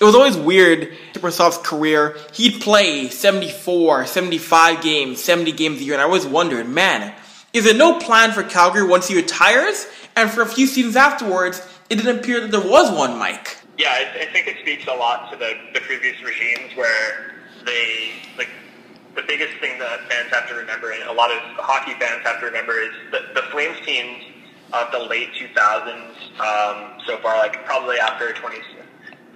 It 0.00 0.04
was 0.04 0.14
always 0.14 0.36
weird, 0.36 0.92
Kiprusoff's 1.12 1.58
career. 1.58 2.16
He'd 2.32 2.60
play 2.60 3.08
74, 3.08 4.06
75 4.06 4.82
games, 4.82 5.22
70 5.22 5.52
games 5.52 5.80
a 5.80 5.84
year, 5.84 5.94
and 5.94 6.02
I 6.02 6.04
always 6.04 6.26
wondered, 6.26 6.68
man, 6.68 7.14
is 7.52 7.64
there 7.64 7.74
no 7.74 7.98
plan 7.98 8.32
for 8.32 8.42
Calgary 8.42 8.86
once 8.86 9.08
he 9.08 9.16
retires? 9.16 9.86
And 10.16 10.30
for 10.30 10.42
a 10.42 10.46
few 10.46 10.66
seasons 10.66 10.96
afterwards, 10.96 11.66
it 11.88 11.96
didn't 11.96 12.18
appear 12.20 12.40
that 12.40 12.50
there 12.50 12.60
was 12.60 12.90
one, 12.90 13.18
Mike. 13.18 13.58
Yeah, 13.78 13.90
I, 13.90 14.22
I 14.22 14.26
think 14.32 14.46
it 14.48 14.58
speaks 14.60 14.86
a 14.86 14.94
lot 14.94 15.30
to 15.30 15.36
the, 15.36 15.52
the 15.74 15.80
previous 15.80 16.20
regimes 16.22 16.76
where 16.76 17.34
they, 17.64 18.12
like, 18.36 18.48
the 19.14 19.22
biggest 19.22 19.56
thing 19.58 19.78
that 19.78 20.00
fans 20.10 20.30
have 20.32 20.48
to 20.48 20.54
remember, 20.54 20.92
and 20.92 21.02
a 21.04 21.12
lot 21.12 21.30
of 21.30 21.38
hockey 21.56 21.92
fans 21.98 22.22
have 22.24 22.40
to 22.40 22.46
remember, 22.46 22.78
is 22.78 22.92
that 23.12 23.34
the 23.34 23.42
Flames 23.50 23.78
teams 23.84 24.24
of 24.72 24.90
the 24.92 24.98
late 24.98 25.30
2000s 25.34 26.40
um, 26.40 27.00
so 27.06 27.18
far, 27.18 27.36
like 27.38 27.64
probably 27.64 27.98
after 27.98 28.32
20, 28.32 28.56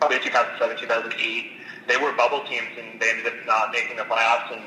probably 0.00 0.18
2007, 0.20 0.78
2008, 0.78 1.52
they 1.88 1.96
were 1.96 2.12
bubble 2.12 2.42
teams 2.44 2.68
and 2.78 3.00
they 3.00 3.10
ended 3.10 3.26
up 3.26 3.34
not 3.46 3.72
making 3.72 3.96
the 3.96 4.02
playoffs 4.04 4.52
and 4.52 4.62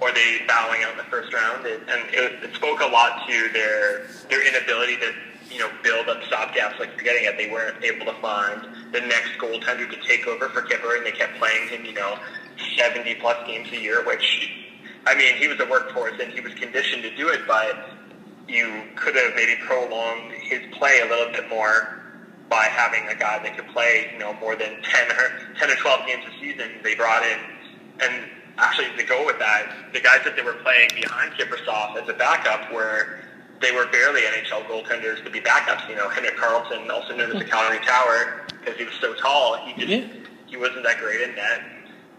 or 0.00 0.12
they 0.12 0.40
bowing 0.46 0.82
out 0.82 0.92
in 0.92 0.98
the 0.98 1.04
first 1.04 1.32
round. 1.32 1.64
It, 1.64 1.80
and 1.88 2.02
it, 2.12 2.44
it 2.44 2.54
spoke 2.54 2.80
a 2.80 2.86
lot 2.86 3.26
to 3.28 3.48
their 3.52 4.06
their 4.28 4.46
inability 4.46 4.96
to 4.98 5.12
you 5.50 5.60
know 5.60 5.70
build 5.82 6.08
up 6.08 6.20
stopgaps 6.22 6.78
like 6.78 6.90
you're 6.96 7.04
getting 7.04 7.26
at. 7.26 7.38
They 7.38 7.50
weren't 7.50 7.82
able 7.82 8.06
to 8.06 8.14
find 8.20 8.92
the 8.92 9.00
next 9.00 9.38
goaltender 9.38 9.88
to 9.88 9.96
take 10.06 10.26
over 10.26 10.48
for 10.50 10.62
Kipper, 10.62 10.96
and 10.96 11.06
they 11.06 11.12
kept 11.12 11.38
playing 11.38 11.68
him 11.68 11.84
you 11.84 11.94
know 11.94 12.18
70 12.76 13.14
plus 13.16 13.46
games 13.46 13.68
a 13.72 13.80
year, 13.80 14.04
which 14.04 14.50
I 15.06 15.14
mean, 15.14 15.36
he 15.36 15.46
was 15.46 15.58
a 15.60 15.66
workhorse 15.66 16.20
and 16.20 16.32
he 16.32 16.40
was 16.40 16.52
conditioned 16.54 17.02
to 17.04 17.14
do 17.14 17.28
it, 17.28 17.46
but 17.46 17.90
you 18.48 18.82
could 18.94 19.16
have 19.16 19.34
maybe 19.34 19.56
prolonged 19.62 20.32
his 20.32 20.60
play 20.72 21.00
a 21.00 21.06
little 21.08 21.32
bit 21.32 21.48
more 21.48 22.02
by 22.48 22.64
having 22.64 23.08
a 23.08 23.14
guy 23.14 23.42
that 23.42 23.56
could 23.56 23.66
play, 23.68 24.10
you 24.12 24.18
know, 24.18 24.32
more 24.34 24.54
than 24.54 24.80
10 24.82 25.10
or, 25.10 25.54
10 25.58 25.70
or 25.70 25.74
12 25.74 26.06
games 26.06 26.24
a 26.26 26.40
season. 26.40 26.70
They 26.82 26.94
brought 26.94 27.24
in, 27.24 27.38
and 28.00 28.30
actually 28.58 28.96
to 28.96 29.04
go 29.04 29.26
with 29.26 29.38
that, 29.38 29.92
the 29.92 30.00
guys 30.00 30.20
that 30.24 30.36
they 30.36 30.42
were 30.42 30.54
playing 30.62 30.90
behind 30.94 31.32
Kiprusoff 31.32 32.00
as 32.00 32.08
a 32.08 32.14
backup 32.14 32.72
were 32.72 33.18
they 33.60 33.72
were 33.72 33.86
barely 33.86 34.20
NHL 34.20 34.66
goaltenders 34.66 35.24
to 35.24 35.30
be 35.30 35.40
backups. 35.40 35.88
You 35.88 35.96
know, 35.96 36.08
Henrik 36.08 36.36
Karlsson, 36.36 36.90
also 36.90 37.16
known 37.16 37.32
as 37.32 37.38
the. 37.38 37.44
Calgary 37.44 37.84
Tower, 37.84 38.46
because 38.60 38.76
he 38.76 38.84
was 38.84 38.94
so 39.00 39.14
tall, 39.14 39.56
he 39.64 39.72
just 39.74 39.88
yeah. 39.88 40.06
he 40.46 40.56
wasn't 40.56 40.84
that 40.84 40.98
great 40.98 41.22
in 41.22 41.34
net. 41.34 41.62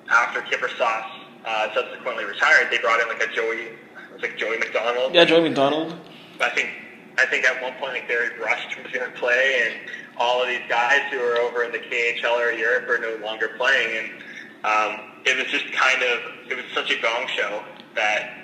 After 0.09 0.41
Kiprusoff 0.41 1.05
uh, 1.45 1.73
subsequently 1.75 2.25
retired, 2.25 2.69
they 2.71 2.77
brought 2.79 2.99
in 3.01 3.07
like 3.07 3.21
a 3.21 3.31
Joey, 3.33 3.57
it 3.57 3.77
was 4.13 4.21
like 4.21 4.37
Joey 4.37 4.57
McDonald. 4.57 5.13
Yeah, 5.13 5.25
Joey 5.25 5.41
McDonald. 5.41 5.99
I 6.39 6.50
think 6.50 6.69
I 7.17 7.26
think 7.26 7.45
at 7.45 7.62
one 7.62 7.73
point 7.73 7.93
like 7.93 8.08
Barry 8.08 8.38
Brush 8.38 8.78
was 8.78 8.91
going 8.91 9.12
to 9.12 9.17
play, 9.17 9.63
and 9.65 9.89
all 10.17 10.41
of 10.41 10.47
these 10.47 10.62
guys 10.69 11.02
who 11.12 11.19
are 11.19 11.38
over 11.38 11.63
in 11.63 11.71
the 11.71 11.80
KHL 11.80 12.38
or 12.38 12.52
Europe 12.52 12.88
are 12.89 13.00
no 13.00 13.17
longer 13.23 13.50
playing, 13.58 13.97
and 13.97 14.23
um, 14.63 15.21
it 15.26 15.38
was 15.38 15.47
just 15.47 15.71
kind 15.73 16.02
of 16.04 16.52
it 16.52 16.56
was 16.56 16.65
such 16.73 16.91
a 16.91 17.02
gong 17.02 17.28
show 17.28 17.63
that 17.95 18.38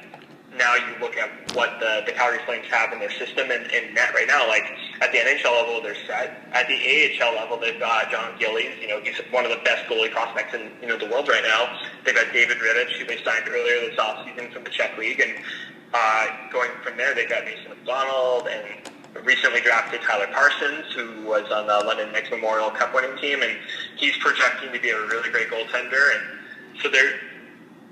now 0.58 0.76
you 0.76 1.00
look 1.02 1.18
at 1.18 1.30
what 1.56 1.80
the, 1.80 2.04
the 2.06 2.12
Calgary 2.12 2.40
Flames 2.46 2.68
have 2.70 2.94
in 2.94 3.00
their 3.00 3.12
system 3.12 3.50
and, 3.50 3.66
and 3.72 3.94
net 3.94 4.14
right 4.14 4.28
now. 4.28 4.48
Like 4.48 4.64
at 5.02 5.12
the 5.12 5.18
NHL 5.18 5.66
level, 5.66 5.82
they're 5.82 5.98
set. 6.06 6.46
At 6.54 6.68
the 6.68 6.78
AHL 6.78 7.36
level, 7.36 7.58
they've 7.58 7.80
got 7.80 8.12
Jon 8.12 8.38
Gillies. 8.40 8.74
You 8.82 8.88
know, 8.90 9.02
he's 9.02 9.18
one 9.32 9.46
of 9.46 9.52
the 9.52 9.62
best 9.66 9.90
goalie 9.90 10.12
prospects 10.12 10.54
in 10.54 10.72
you 10.82 10.88
know 10.88 10.98
the 10.98 11.08
world 11.08 11.28
right 11.28 11.44
now. 11.44 11.80
They've 12.06 12.16
got 12.16 12.32
David 12.34 12.58
Rittich, 12.58 12.98
who 12.98 13.06
they 13.06 13.22
signed 13.24 13.46
earlier 13.50 13.90
this 13.90 14.00
offseason 14.00 14.54
from 14.54 14.64
the 14.64 14.70
Czech 14.70 14.98
League, 14.98 15.20
and 15.20 15.34
uh, 15.94 16.28
going 16.52 16.72
from 16.84 16.98
there, 16.98 17.14
they've 17.14 17.30
got 17.30 17.46
Mason 17.46 17.70
McDonald 17.70 18.48
and 18.48 19.26
recently 19.26 19.62
drafted 19.62 20.02
Tyler 20.02 20.28
Parsons, 20.34 20.92
who 20.94 21.24
was 21.26 21.50
on 21.52 21.68
the 21.68 21.86
London 21.86 22.12
Knights 22.12 22.32
Memorial 22.32 22.72
Cup 22.72 22.94
winning 22.94 23.16
team, 23.18 23.42
and 23.42 23.58
he's 23.96 24.18
projecting 24.18 24.74
to 24.74 24.80
be 24.80 24.90
a 24.90 25.00
really 25.08 25.30
great 25.30 25.50
goaltender. 25.50 26.16
And 26.16 26.82
so 26.82 26.90
they're 26.90 27.20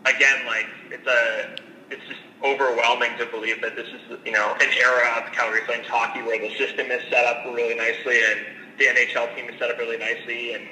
again 0.05 0.45
like 0.47 0.65
it's 0.89 1.07
a 1.07 1.55
it's 1.91 2.01
just 2.07 2.21
overwhelming 2.43 3.11
to 3.19 3.25
believe 3.27 3.61
that 3.61 3.75
this 3.75 3.87
is 3.87 4.17
you 4.25 4.31
know 4.31 4.55
an 4.59 4.69
era 4.81 5.21
of 5.21 5.31
Calgary 5.31 5.61
Flames 5.65 5.87
hockey 5.87 6.21
where 6.23 6.39
the 6.39 6.55
system 6.57 6.89
is 6.89 7.01
set 7.09 7.25
up 7.25 7.45
really 7.45 7.75
nicely 7.75 8.17
and 8.31 8.39
the 8.79 8.85
NHL 8.85 9.35
team 9.35 9.49
is 9.49 9.59
set 9.59 9.69
up 9.69 9.77
really 9.77 9.97
nicely 9.97 10.53
and 10.55 10.63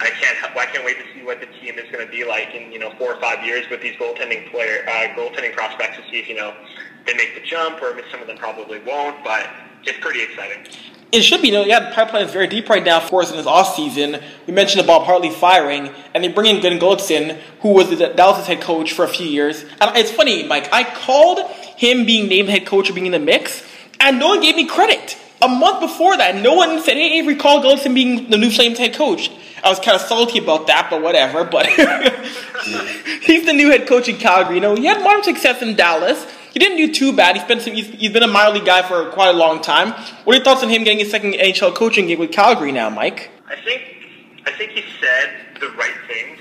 I 0.00 0.10
can't 0.10 0.56
I 0.56 0.66
can't 0.66 0.84
wait 0.84 0.98
to 0.98 1.04
see 1.14 1.24
what 1.24 1.40
the 1.40 1.46
team 1.46 1.78
is 1.78 1.90
going 1.90 2.04
to 2.04 2.10
be 2.10 2.24
like 2.24 2.54
in 2.54 2.72
you 2.72 2.78
know 2.78 2.92
four 2.98 3.14
or 3.14 3.20
five 3.20 3.44
years 3.44 3.64
with 3.70 3.80
these 3.80 3.96
goaltending 3.96 4.50
player 4.50 4.84
uh, 4.88 5.14
goaltending 5.14 5.54
prospects 5.54 5.96
to 5.96 6.02
see 6.10 6.18
if 6.18 6.28
you 6.28 6.36
know 6.36 6.54
they 7.06 7.14
make 7.14 7.34
the 7.34 7.46
jump 7.46 7.80
or 7.82 7.98
some 8.10 8.20
of 8.20 8.26
them 8.26 8.36
probably 8.36 8.80
won't 8.80 9.22
but 9.24 9.48
it's 9.86 9.98
pretty 9.98 10.22
exciting. 10.22 10.66
It 11.12 11.22
should 11.22 11.42
be. 11.42 11.48
You 11.48 11.54
know, 11.54 11.64
yeah, 11.64 11.90
the 11.90 11.94
pipeline 11.94 12.24
is 12.24 12.32
very 12.32 12.48
deep 12.48 12.68
right 12.68 12.82
now. 12.82 12.96
Of 12.96 13.08
course, 13.08 13.30
in 13.30 13.36
this 13.36 13.46
off 13.46 13.76
season, 13.76 14.20
we 14.46 14.52
mentioned 14.52 14.84
Bob 14.86 15.04
Hartley 15.04 15.30
firing, 15.30 15.90
and 16.12 16.24
they 16.24 16.28
bring 16.28 16.54
in 16.54 16.60
Glenn 16.60 16.78
Gulutzan, 16.78 17.38
who 17.60 17.68
was 17.68 17.90
the 17.90 18.08
Dallas' 18.08 18.46
head 18.46 18.60
coach 18.60 18.92
for 18.92 19.04
a 19.04 19.08
few 19.08 19.26
years. 19.26 19.62
And 19.80 19.96
it's 19.96 20.10
funny, 20.10 20.42
Mike. 20.42 20.68
I 20.72 20.82
called 20.82 21.48
him 21.76 22.04
being 22.04 22.28
named 22.28 22.48
head 22.48 22.66
coach 22.66 22.90
or 22.90 22.94
being 22.94 23.06
in 23.06 23.12
the 23.12 23.20
mix, 23.20 23.62
and 24.00 24.18
no 24.18 24.28
one 24.28 24.40
gave 24.40 24.56
me 24.56 24.66
credit. 24.66 25.16
A 25.40 25.48
month 25.48 25.80
before 25.80 26.16
that, 26.16 26.36
no 26.36 26.54
one 26.54 26.82
said, 26.82 26.94
"Hey, 26.94 27.18
Avery, 27.18 27.36
call 27.36 27.62
Gulutzan 27.62 27.94
being 27.94 28.30
the 28.30 28.38
new 28.38 28.50
Flames 28.50 28.78
head 28.78 28.94
coach." 28.94 29.30
I 29.64 29.70
was 29.70 29.80
kind 29.80 29.94
of 29.94 30.02
salty 30.02 30.38
about 30.38 30.66
that, 30.66 30.88
but 30.90 31.00
whatever. 31.00 31.42
But 31.42 31.66
he's 33.22 33.46
the 33.46 33.52
new 33.54 33.70
head 33.70 33.88
coach 33.88 34.08
in 34.08 34.16
Calgary. 34.16 34.56
You 34.56 34.60
know, 34.60 34.74
he 34.74 34.84
had 34.84 35.02
more 35.02 35.22
success 35.22 35.62
in 35.62 35.74
Dallas. 35.74 36.26
He 36.52 36.58
didn't 36.58 36.76
do 36.76 36.92
too 36.92 37.16
bad. 37.16 37.36
He's 37.36 37.44
been 37.46 37.60
some, 37.60 37.72
he's, 37.72 37.88
he's 37.88 38.12
been 38.12 38.22
a 38.22 38.28
minor 38.28 38.54
league 38.54 38.66
guy 38.66 38.82
for 38.82 39.10
quite 39.10 39.30
a 39.30 39.36
long 39.36 39.62
time. 39.62 39.92
What 40.24 40.34
are 40.34 40.36
your 40.36 40.44
thoughts 40.44 40.62
on 40.62 40.68
him 40.68 40.84
getting 40.84 40.98
his 40.98 41.10
second 41.10 41.32
NHL 41.32 41.74
coaching 41.74 42.06
gig 42.06 42.18
with 42.18 42.30
Calgary 42.30 42.72
now, 42.72 42.90
Mike? 42.90 43.30
I 43.48 43.56
think 43.56 43.82
I 44.46 44.52
think 44.52 44.72
he 44.72 44.84
said 45.00 45.60
the 45.60 45.70
right 45.70 45.96
things. 46.06 46.38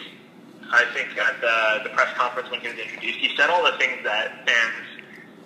I 0.70 0.86
think 0.94 1.18
at 1.18 1.40
the, 1.40 1.90
the 1.90 1.96
press 1.96 2.14
conference 2.18 2.52
when 2.52 2.60
he 2.60 2.68
was 2.68 2.78
introduced, 2.78 3.20
he 3.20 3.36
said 3.38 3.50
all 3.50 3.64
the 3.64 3.78
things 3.78 4.04
that 4.04 4.46
fans 4.46 5.04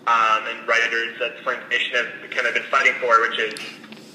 um, 0.08 0.48
and 0.48 0.68
writers 0.68 1.22
at 1.22 1.44
Flames 1.44 1.64
Nation 1.70 1.96
have 1.96 2.30
kind 2.32 2.48
of 2.48 2.54
been 2.54 2.64
fighting 2.64 2.94
for, 3.00 3.22
which 3.22 3.40
is 3.40 3.54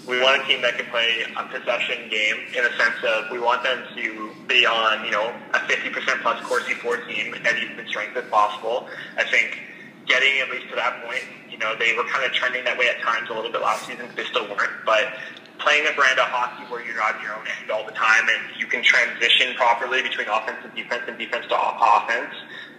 we 0.06 0.20
want 0.20 0.42
a 0.42 0.46
team 0.46 0.62
that 0.62 0.76
can 0.76 0.86
play 0.90 1.24
a 1.36 1.44
possession 1.46 2.10
game 2.10 2.36
in 2.56 2.64
a 2.64 2.72
sense 2.76 2.98
of 3.06 3.30
we 3.30 3.38
want 3.38 3.62
them 3.62 3.84
to 3.94 4.30
be 4.48 4.66
on, 4.66 5.04
you 5.04 5.10
know, 5.10 5.32
a 5.54 5.58
50% 5.58 6.22
plus 6.22 6.44
Corsi 6.44 6.74
for 6.74 6.96
team 7.06 7.34
at 7.34 7.56
even 7.56 7.86
strength 7.86 8.16
as 8.16 8.24
possible. 8.30 8.88
I 9.16 9.24
think 9.24 9.58
getting 10.06 10.40
at 10.40 10.50
least 10.50 10.68
to 10.70 10.76
that 10.76 11.04
point. 11.04 11.22
You 11.50 11.58
know, 11.58 11.76
they 11.78 11.94
were 11.94 12.04
kind 12.04 12.24
of 12.24 12.32
trending 12.32 12.64
that 12.64 12.78
way 12.78 12.88
at 12.88 13.00
times 13.02 13.30
a 13.30 13.34
little 13.34 13.52
bit 13.52 13.60
last 13.60 13.86
season. 13.86 14.08
They 14.16 14.24
still 14.24 14.48
weren't, 14.48 14.72
but 14.84 15.14
playing 15.58 15.86
a 15.86 15.94
brand 15.94 16.18
of 16.18 16.26
hockey 16.26 16.64
where 16.72 16.84
you're 16.84 17.02
on 17.02 17.22
your 17.22 17.34
own 17.34 17.46
end 17.46 17.70
all 17.70 17.86
the 17.86 17.94
time 17.94 18.26
and 18.26 18.58
you 18.58 18.66
can 18.66 18.82
transition 18.82 19.54
properly 19.54 20.02
between 20.02 20.26
offense 20.26 20.58
and 20.64 20.74
defense 20.74 21.04
and 21.06 21.16
defense 21.18 21.46
to 21.46 21.54
offense, 21.54 22.34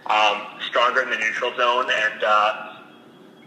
um, 0.06 0.60
stronger 0.68 1.00
in 1.00 1.08
the 1.08 1.16
neutral 1.16 1.56
zone 1.56 1.88
and 1.88 2.22
uh, 2.22 2.73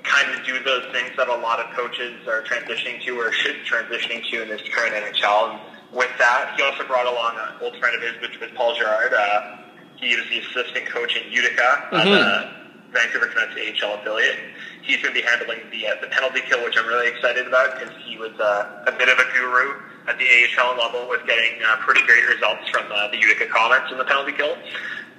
kind 0.08 0.34
of 0.34 0.46
do 0.46 0.60
those 0.63 0.84
things 0.91 1.12
that 1.17 1.28
a 1.28 1.36
lot 1.36 1.60
of 1.60 1.70
coaches 1.76 2.15
are 2.28 2.41
transitioning 2.43 3.04
to 3.06 3.20
or 3.20 3.32
should 3.32 3.56
be 3.60 3.70
transitioning 3.70 4.24
to 4.32 4.41
in 4.43 4.50
this 4.50 4.62
current 4.74 4.96
NHL. 4.96 5.52
And 5.52 5.60
with 5.91 6.12
that, 6.17 6.54
he 6.56 6.63
also 6.63 6.88
brought 6.88 7.06
along 7.06 7.36
an 7.38 7.62
old 7.62 7.78
friend 7.78 7.96
of 7.96 8.02
his, 8.02 8.20
which 8.22 8.39
was 8.39 8.50
Paul 8.56 8.76
Jerrard. 8.76 9.13
Uh, 9.13 9.58
he 9.98 10.15
was 10.15 10.26
the 10.30 10.39
assistant 10.39 10.88
coach 10.88 11.15
in 11.17 11.32
Utica 11.32 11.89
mm-hmm. 11.91 11.96
on 11.96 12.06
the 12.08 12.50
Vancouver 12.91 13.28
Canucks 13.28 13.56
AHL 13.56 13.96
affiliate. 13.96 14.38
He's 14.82 15.02
going 15.02 15.13
to 15.13 15.20
be 15.20 15.26
handling 15.26 15.60
the 15.72 15.88
uh, 15.88 15.96
the 16.02 16.08
penalty 16.08 16.41
kill, 16.48 16.63
which 16.63 16.78
I'm 16.78 16.88
really 16.88 17.10
excited 17.10 17.48
about 17.48 17.78
because 17.78 17.93
he 18.06 18.17
was 18.17 18.32
uh, 18.39 18.86
a 18.88 18.91
bit 18.91 19.10
of 19.10 19.20
a 19.20 19.28
guru 19.36 19.82
at 20.08 20.17
the 20.17 20.26
AHL 20.26 20.78
level 20.78 21.10
with 21.10 21.26
getting 21.28 21.60
uh, 21.67 21.76
pretty 21.78 22.02
great 22.06 22.26
results 22.28 22.70
from 22.70 22.86
uh, 22.91 23.10
the 23.10 23.17
Utica 23.17 23.48
Comets 23.48 23.91
in 23.91 23.98
the 23.98 24.06
penalty 24.06 24.32
kill. 24.32 24.56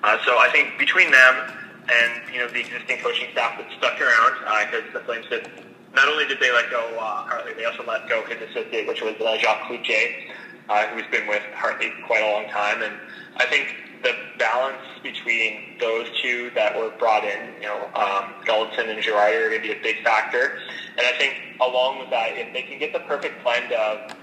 Uh, 0.02 0.16
so 0.24 0.38
I 0.38 0.48
think 0.50 0.78
between 0.78 1.10
them 1.10 1.52
and 1.88 2.32
you 2.32 2.38
know 2.40 2.48
the 2.48 2.60
existing 2.60 2.98
coaching 2.98 3.28
staff 3.32 3.58
that 3.58 3.66
stuck 3.78 4.00
around, 4.00 4.34
because 4.70 4.88
uh, 4.94 4.98
the 4.98 5.04
Flames 5.04 5.26
did 5.28 5.48
not 5.94 6.08
only 6.08 6.26
did 6.26 6.38
they 6.40 6.52
let 6.52 6.70
go 6.70 6.96
uh, 6.98 7.24
Hartley, 7.24 7.54
they 7.54 7.64
also 7.64 7.84
let 7.86 8.08
go 8.08 8.24
his 8.24 8.40
associate, 8.50 8.86
which 8.86 9.02
was 9.02 9.14
uh, 9.20 9.36
Jacques 9.38 9.66
Cloutier, 9.68 10.30
uh, 10.68 10.86
who's 10.88 11.06
been 11.10 11.26
with 11.26 11.42
Hartley 11.54 11.92
quite 12.06 12.22
a 12.22 12.30
long 12.30 12.48
time. 12.50 12.82
And 12.82 12.94
I 13.36 13.46
think 13.46 14.02
the 14.02 14.12
balance 14.38 14.84
between 15.02 15.76
those 15.80 16.06
two 16.22 16.50
that 16.54 16.76
were 16.76 16.90
brought 16.98 17.24
in, 17.24 17.54
you 17.60 17.66
know, 17.66 17.86
um, 17.94 18.34
Gulutzan 18.44 18.88
and 18.88 19.02
Girardi 19.02 19.44
are 19.44 19.48
going 19.48 19.62
to 19.62 19.68
be 19.68 19.72
a 19.72 19.82
big 19.82 20.04
factor. 20.04 20.60
And 20.96 21.06
I 21.06 21.12
think 21.18 21.34
along 21.60 21.98
with 22.00 22.10
that, 22.10 22.36
if 22.36 22.52
they 22.52 22.62
can 22.62 22.78
get 22.78 22.92
the 22.92 23.00
perfect 23.00 23.42
blend 23.42 23.72
of 23.72 24.14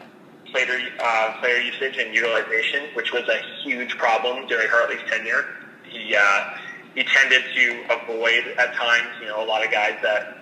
player, 0.52 0.80
uh, 1.04 1.38
player 1.40 1.58
usage 1.58 1.98
and 1.98 2.14
utilization, 2.14 2.90
which 2.94 3.12
was 3.12 3.28
a 3.28 3.40
huge 3.64 3.98
problem 3.98 4.48
during 4.48 4.68
Hartley's 4.70 5.02
tenure, 5.10 5.46
he, 5.84 6.16
uh, 6.16 6.58
he 6.96 7.04
tended 7.04 7.44
to 7.54 7.84
avoid 7.92 8.56
at 8.58 8.74
times, 8.74 9.10
you 9.20 9.28
know, 9.28 9.44
a 9.44 9.46
lot 9.46 9.64
of 9.64 9.72
guys 9.72 9.98
that 10.02 10.38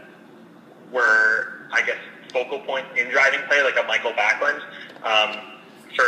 were, 0.91 1.67
I 1.71 1.81
guess, 1.81 1.97
focal 2.31 2.59
points 2.59 2.89
in 2.97 3.09
driving 3.09 3.41
play, 3.47 3.63
like 3.63 3.75
a 3.77 3.83
Michael 3.87 4.13
Backlund, 4.13 4.61
um, 5.03 5.59
for 5.95 6.03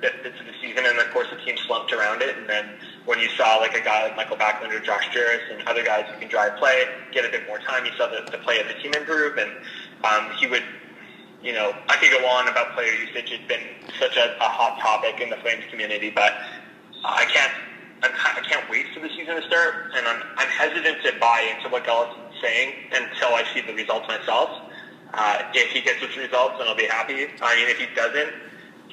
bits 0.00 0.40
of 0.40 0.46
the 0.46 0.52
season, 0.60 0.84
and 0.84 0.98
of 0.98 1.10
course 1.12 1.28
the 1.30 1.36
team 1.44 1.56
slumped 1.66 1.92
around 1.92 2.22
it. 2.22 2.36
And 2.36 2.48
then 2.48 2.70
when 3.04 3.18
you 3.20 3.28
saw 3.30 3.56
like 3.56 3.74
a 3.74 3.80
guy 3.80 4.02
like 4.02 4.16
Michael 4.16 4.36
Backlund 4.36 4.72
or 4.72 4.80
Josh 4.80 5.08
Jooris 5.10 5.52
and 5.52 5.66
other 5.68 5.84
guys 5.84 6.06
who 6.12 6.18
can 6.18 6.28
drive 6.28 6.56
play, 6.56 6.86
get 7.12 7.24
a 7.24 7.28
bit 7.28 7.46
more 7.46 7.58
time, 7.58 7.84
you 7.84 7.92
saw 7.96 8.08
the, 8.08 8.28
the 8.30 8.38
play 8.38 8.60
of 8.60 8.68
the 8.68 8.74
team 8.74 8.92
improve, 8.94 9.38
and 9.38 9.50
um, 10.04 10.30
he 10.38 10.46
would. 10.46 10.64
You 11.42 11.52
know, 11.52 11.74
I 11.88 11.96
could 11.96 12.12
go 12.12 12.24
on 12.24 12.46
about 12.46 12.72
player 12.74 12.92
usage. 12.92 13.32
It's 13.32 13.48
been 13.48 13.66
such 13.98 14.16
a, 14.16 14.36
a 14.38 14.48
hot 14.48 14.78
topic 14.78 15.20
in 15.20 15.28
the 15.28 15.34
Flames 15.38 15.64
community, 15.70 16.08
but 16.08 16.34
I 17.04 17.24
can't 17.24 17.52
I'm, 18.02 18.12
I 18.12 18.40
can't 18.40 18.68
wait 18.68 18.86
for 18.92 19.00
the 19.00 19.08
season 19.10 19.36
to 19.36 19.46
start, 19.46 19.92
and 19.94 20.06
I'm, 20.06 20.22
I'm 20.36 20.48
hesitant 20.48 21.02
to 21.04 21.12
buy 21.20 21.54
into 21.56 21.68
what 21.68 21.84
Gulutzan's 21.84 22.40
saying 22.40 22.74
until 22.92 23.28
I 23.28 23.44
see 23.54 23.60
the 23.60 23.74
results 23.74 24.08
myself. 24.08 24.50
Uh, 25.14 25.42
if 25.54 25.70
he 25.70 25.80
gets 25.82 26.00
his 26.00 26.16
results, 26.16 26.54
then 26.58 26.68
I'll 26.68 26.76
be 26.76 26.86
happy. 26.86 27.26
I 27.40 27.56
mean, 27.56 27.68
if 27.68 27.78
he 27.78 27.86
doesn't, 27.94 28.32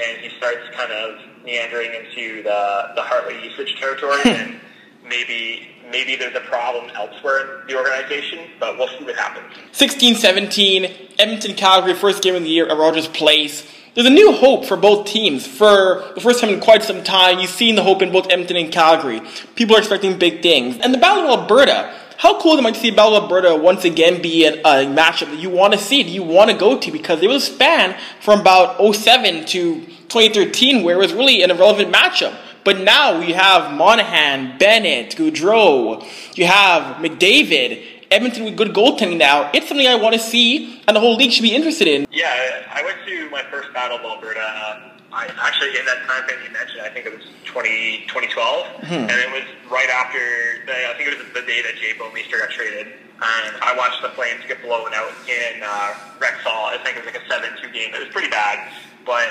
and 0.02 0.18
he 0.22 0.30
starts 0.38 0.70
kind 0.76 0.92
of 0.92 1.20
meandering 1.44 1.94
into 1.94 2.44
the 2.44 2.92
the 2.96 3.02
Hartley 3.02 3.44
usage 3.44 3.76
territory, 3.80 4.22
and 4.26 4.60
maybe 5.04 5.68
maybe 5.90 6.16
there's 6.16 6.36
a 6.36 6.42
problem 6.42 6.92
elsewhere 6.96 7.62
in 7.62 7.68
the 7.68 7.78
organization, 7.78 8.40
but 8.60 8.78
we'll 8.78 8.88
see 8.90 9.04
what 9.04 9.16
happens. 9.16 9.52
16-17, 9.74 11.16
Edmonton 11.18 11.56
Calgary, 11.56 11.96
first 11.96 12.22
game 12.22 12.36
of 12.36 12.44
the 12.44 12.50
year 12.50 12.68
at 12.68 12.78
Rogers 12.78 13.08
Place. 13.08 13.66
There's 14.00 14.08
a 14.08 14.14
new 14.14 14.32
hope 14.32 14.64
for 14.64 14.78
both 14.78 15.08
teams. 15.08 15.46
For 15.46 16.10
the 16.16 16.22
first 16.22 16.40
time 16.40 16.52
in 16.52 16.62
quite 16.62 16.84
some 16.84 17.04
time, 17.04 17.40
you've 17.40 17.50
seen 17.50 17.76
the 17.76 17.84
hope 17.84 18.02
in 18.02 18.14
both 18.14 18.32
Edmonton 18.32 18.56
and 18.56 18.72
Calgary. 18.72 19.22
People 19.56 19.76
are 19.76 19.80
expecting 19.80 20.18
big 20.18 20.42
things. 20.42 20.78
And 20.78 20.94
the 20.94 20.98
Battle 20.98 21.26
of 21.26 21.42
Alberta, 21.42 21.94
how 22.16 22.40
cool 22.40 22.58
is 22.58 22.66
it 22.66 22.74
to 22.76 22.80
see 22.80 22.92
Battle 22.92 23.18
of 23.18 23.24
Alberta 23.24 23.58
once 23.58 23.84
again 23.84 24.22
be 24.22 24.46
a, 24.46 24.54
a 24.54 24.86
matchup 24.86 25.32
that 25.32 25.40
you 25.40 25.50
want 25.50 25.74
to 25.74 25.80
see, 25.80 26.02
that 26.02 26.10
you 26.10 26.24
want 26.24 26.50
to 26.50 26.56
go 26.56 26.80
to? 26.80 26.92
Because 26.94 27.22
it 27.22 27.28
was 27.28 27.44
span 27.44 28.00
from 28.22 28.40
about 28.40 28.78
07 28.80 29.44
to 29.48 29.82
2013 29.82 30.82
where 30.82 30.96
it 30.96 31.00
was 31.00 31.12
really 31.12 31.44
an 31.44 31.52
irrelevant 31.52 31.94
matchup. 31.94 32.34
But 32.64 32.80
now 32.80 33.20
you 33.20 33.34
have 33.34 33.76
Monahan, 33.76 34.58
Bennett, 34.58 35.18
Gaudreau, 35.18 36.08
you 36.38 36.46
have 36.46 37.04
McDavid, 37.04 37.99
Edmonton 38.12 38.46
with 38.46 38.58
good 38.58 38.70
goaltending 38.70 39.18
now. 39.18 39.50
It's 39.54 39.68
something 39.68 39.88
I 39.88 39.96
want 39.96 40.14
to 40.14 40.20
see, 40.20 40.82
and 40.88 40.96
the 40.96 41.00
whole 41.00 41.16
league 41.16 41.32
should 41.32 41.44
be 41.44 41.56
interested 41.56 41.88
in. 41.88 42.08
Yeah, 42.12 42.66
I 42.72 42.84
went 42.84 42.98
to 43.06 43.30
my 43.30 43.44
first 43.52 43.72
Battle 43.74 43.98
of 43.98 44.04
Alberta. 44.04 44.42
Uh, 44.42 44.90
I 45.12 45.26
actually 45.42 45.78
in 45.78 45.86
that 45.86 46.06
time 46.06 46.24
frame 46.26 46.40
you 46.46 46.54
mentioned, 46.54 46.82
I 46.82 46.90
think 46.90 47.06
it 47.06 47.14
was 47.14 47.26
20, 47.46 48.06
2012, 48.08 48.30
mm-hmm. 48.30 48.94
and 48.94 49.12
it 49.12 49.30
was 49.34 49.44
right 49.72 49.90
after 49.90 50.22
the, 50.66 50.74
I 50.90 50.94
think 50.98 51.10
it 51.10 51.18
was 51.18 51.26
the 51.34 51.46
day 51.46 51.62
that 51.62 51.76
Jay 51.76 51.94
Bouwmeester 51.98 52.40
got 52.40 52.50
traded. 52.50 52.88
And 53.22 53.58
I 53.62 53.76
watched 53.76 54.02
the 54.02 54.10
Flames 54.10 54.40
get 54.48 54.62
blown 54.62 54.94
out 54.94 55.12
in 55.28 55.62
uh, 55.62 55.94
Rexall. 56.20 56.72
I 56.72 56.78
think 56.84 56.96
it 56.96 57.04
was 57.04 57.14
like 57.14 57.22
a 57.22 57.28
7-2 57.28 57.74
game. 57.74 57.94
It 57.94 58.00
was 58.00 58.08
pretty 58.10 58.30
bad, 58.30 58.72
but 59.06 59.28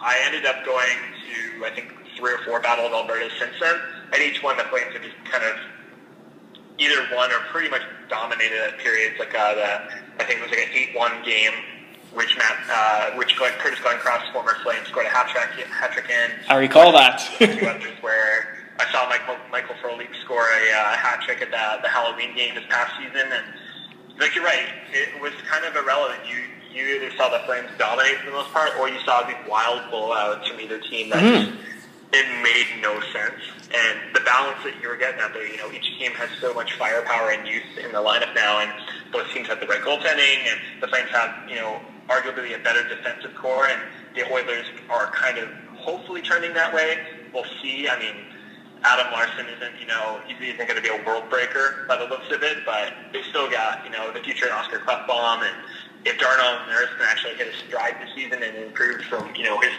I 0.00 0.16
ended 0.24 0.46
up 0.46 0.64
going 0.64 0.96
to 1.28 1.66
I 1.66 1.70
think 1.74 1.92
three 2.16 2.32
or 2.32 2.38
four 2.46 2.60
Battle 2.60 2.86
of 2.86 2.92
Alberta 2.92 3.28
since 3.38 3.52
then, 3.60 3.74
and 4.12 4.22
each 4.22 4.42
one 4.42 4.56
the 4.56 4.64
Flames 4.64 4.94
have 4.94 5.02
just 5.02 5.16
kind 5.30 5.44
of 5.44 5.58
either 6.78 7.06
won 7.12 7.30
or 7.32 7.40
pretty 7.50 7.68
much 7.68 7.82
dominated 8.08 8.58
at 8.58 8.78
periods. 8.78 9.18
Like 9.18 9.34
uh, 9.34 9.54
the 9.54 9.68
I 10.20 10.24
think 10.24 10.40
it 10.40 10.42
was 10.42 10.50
like 10.50 10.66
an 10.68 10.72
eight-one 10.74 11.24
game 11.24 11.52
which 12.12 12.36
Matt, 12.38 12.56
uh, 12.70 13.16
which 13.16 13.36
Curtis 13.36 13.78
Glencross, 13.80 14.32
former 14.32 14.56
Flame, 14.62 14.84
scored 14.86 15.06
a 15.06 15.10
hat 15.10 15.28
trick, 15.28 15.66
hat 15.66 15.92
trick 15.92 16.08
in. 16.10 16.30
I 16.48 16.56
recall 16.56 16.92
that. 16.92 17.18
two 17.38 17.66
others 17.66 17.94
where 18.00 18.58
I 18.80 18.90
saw 18.90 19.08
Michael, 19.08 19.36
Michael 19.50 19.74
Frolik 19.82 20.08
score 20.22 20.42
a 20.42 20.72
uh, 20.72 20.96
hat 20.96 21.20
trick 21.24 21.42
at 21.42 21.50
the, 21.50 21.82
the 21.82 21.88
Halloween 21.88 22.34
game 22.34 22.54
this 22.54 22.64
past 22.68 22.94
season, 22.96 23.30
and 23.30 23.44
like 24.18 24.34
you're 24.34 24.44
right, 24.44 24.68
it 24.92 25.20
was 25.20 25.32
kind 25.46 25.64
of 25.64 25.76
irrelevant. 25.76 26.20
You 26.28 26.42
you 26.70 26.96
either 26.96 27.14
saw 27.16 27.28
the 27.28 27.44
Flames 27.44 27.68
dominate 27.78 28.18
for 28.18 28.26
the 28.26 28.32
most 28.32 28.52
part, 28.52 28.76
or 28.78 28.88
you 28.88 28.98
saw 29.00 29.22
these 29.26 29.36
wild 29.48 29.80
blowouts 29.90 30.48
from 30.48 30.60
either 30.60 30.80
team 30.80 31.10
that 31.10 31.22
mm-hmm. 31.22 31.56
just 31.56 31.77
it 32.12 32.42
made 32.42 32.82
no 32.82 33.00
sense. 33.12 33.40
And 33.68 34.14
the 34.14 34.20
balance 34.20 34.64
that 34.64 34.80
you 34.80 34.88
were 34.88 34.96
getting 34.96 35.20
out 35.20 35.34
there, 35.34 35.46
you 35.46 35.58
know, 35.58 35.70
each 35.70 35.98
team 35.98 36.12
has 36.12 36.30
so 36.40 36.54
much 36.54 36.74
firepower 36.74 37.30
and 37.30 37.46
youth 37.46 37.76
in 37.76 37.92
the 37.92 37.98
lineup 37.98 38.34
now, 38.34 38.60
and 38.60 38.72
both 39.12 39.28
teams 39.32 39.48
have 39.48 39.60
the 39.60 39.66
right 39.66 39.80
goaltending, 39.80 40.48
and 40.48 40.60
the 40.80 40.88
Flames 40.88 41.10
have, 41.10 41.48
you 41.48 41.56
know, 41.56 41.80
arguably 42.08 42.58
a 42.58 42.62
better 42.62 42.82
defensive 42.88 43.34
core, 43.34 43.66
and 43.66 43.80
the 44.14 44.24
Oilers 44.32 44.66
are 44.88 45.10
kind 45.12 45.38
of 45.38 45.48
hopefully 45.76 46.22
trending 46.22 46.54
that 46.54 46.72
way. 46.72 46.98
We'll 47.32 47.44
see. 47.60 47.88
I 47.88 47.98
mean, 47.98 48.14
Adam 48.82 49.12
Larsson 49.12 49.46
isn't, 49.46 49.80
you 49.80 49.86
know, 49.86 50.20
he 50.26 50.32
isn't 50.48 50.66
going 50.66 50.76
to 50.76 50.82
be 50.82 50.88
a 50.88 51.04
world 51.04 51.28
breaker 51.28 51.84
by 51.88 51.96
the 51.96 52.04
looks 52.04 52.30
of 52.32 52.42
it, 52.42 52.64
but 52.64 52.92
they 53.12 53.22
still 53.28 53.50
got, 53.50 53.84
you 53.84 53.90
know, 53.90 54.10
the 54.12 54.20
future 54.20 54.46
in 54.46 54.52
Oscar 54.52 54.78
Klefbom, 54.78 55.42
and 55.42 55.56
if 56.04 56.18
Darnell 56.18 56.66
Nurse 56.68 56.88
can 56.96 57.06
actually 57.08 57.34
hit 57.34 57.48
a 57.48 57.56
stride 57.66 57.96
this 58.00 58.14
season 58.14 58.42
and 58.42 58.56
improve 58.56 59.02
from, 59.02 59.34
you 59.34 59.44
know, 59.44 59.60
his, 59.60 59.72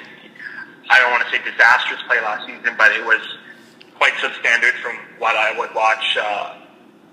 I 0.90 1.00
don't 1.00 1.12
want 1.12 1.24
to 1.26 1.30
say 1.32 1.40
disastrous 1.44 2.02
play 2.08 2.20
last 2.22 2.46
season, 2.46 2.74
but 2.78 2.92
it 2.92 3.06
was 3.06 3.22
quite 3.96 4.14
substandard 4.14 4.74
from 4.82 4.98
what 5.20 5.36
I 5.36 5.58
would 5.58 5.74
watch 5.76 6.18
uh, 6.18 6.56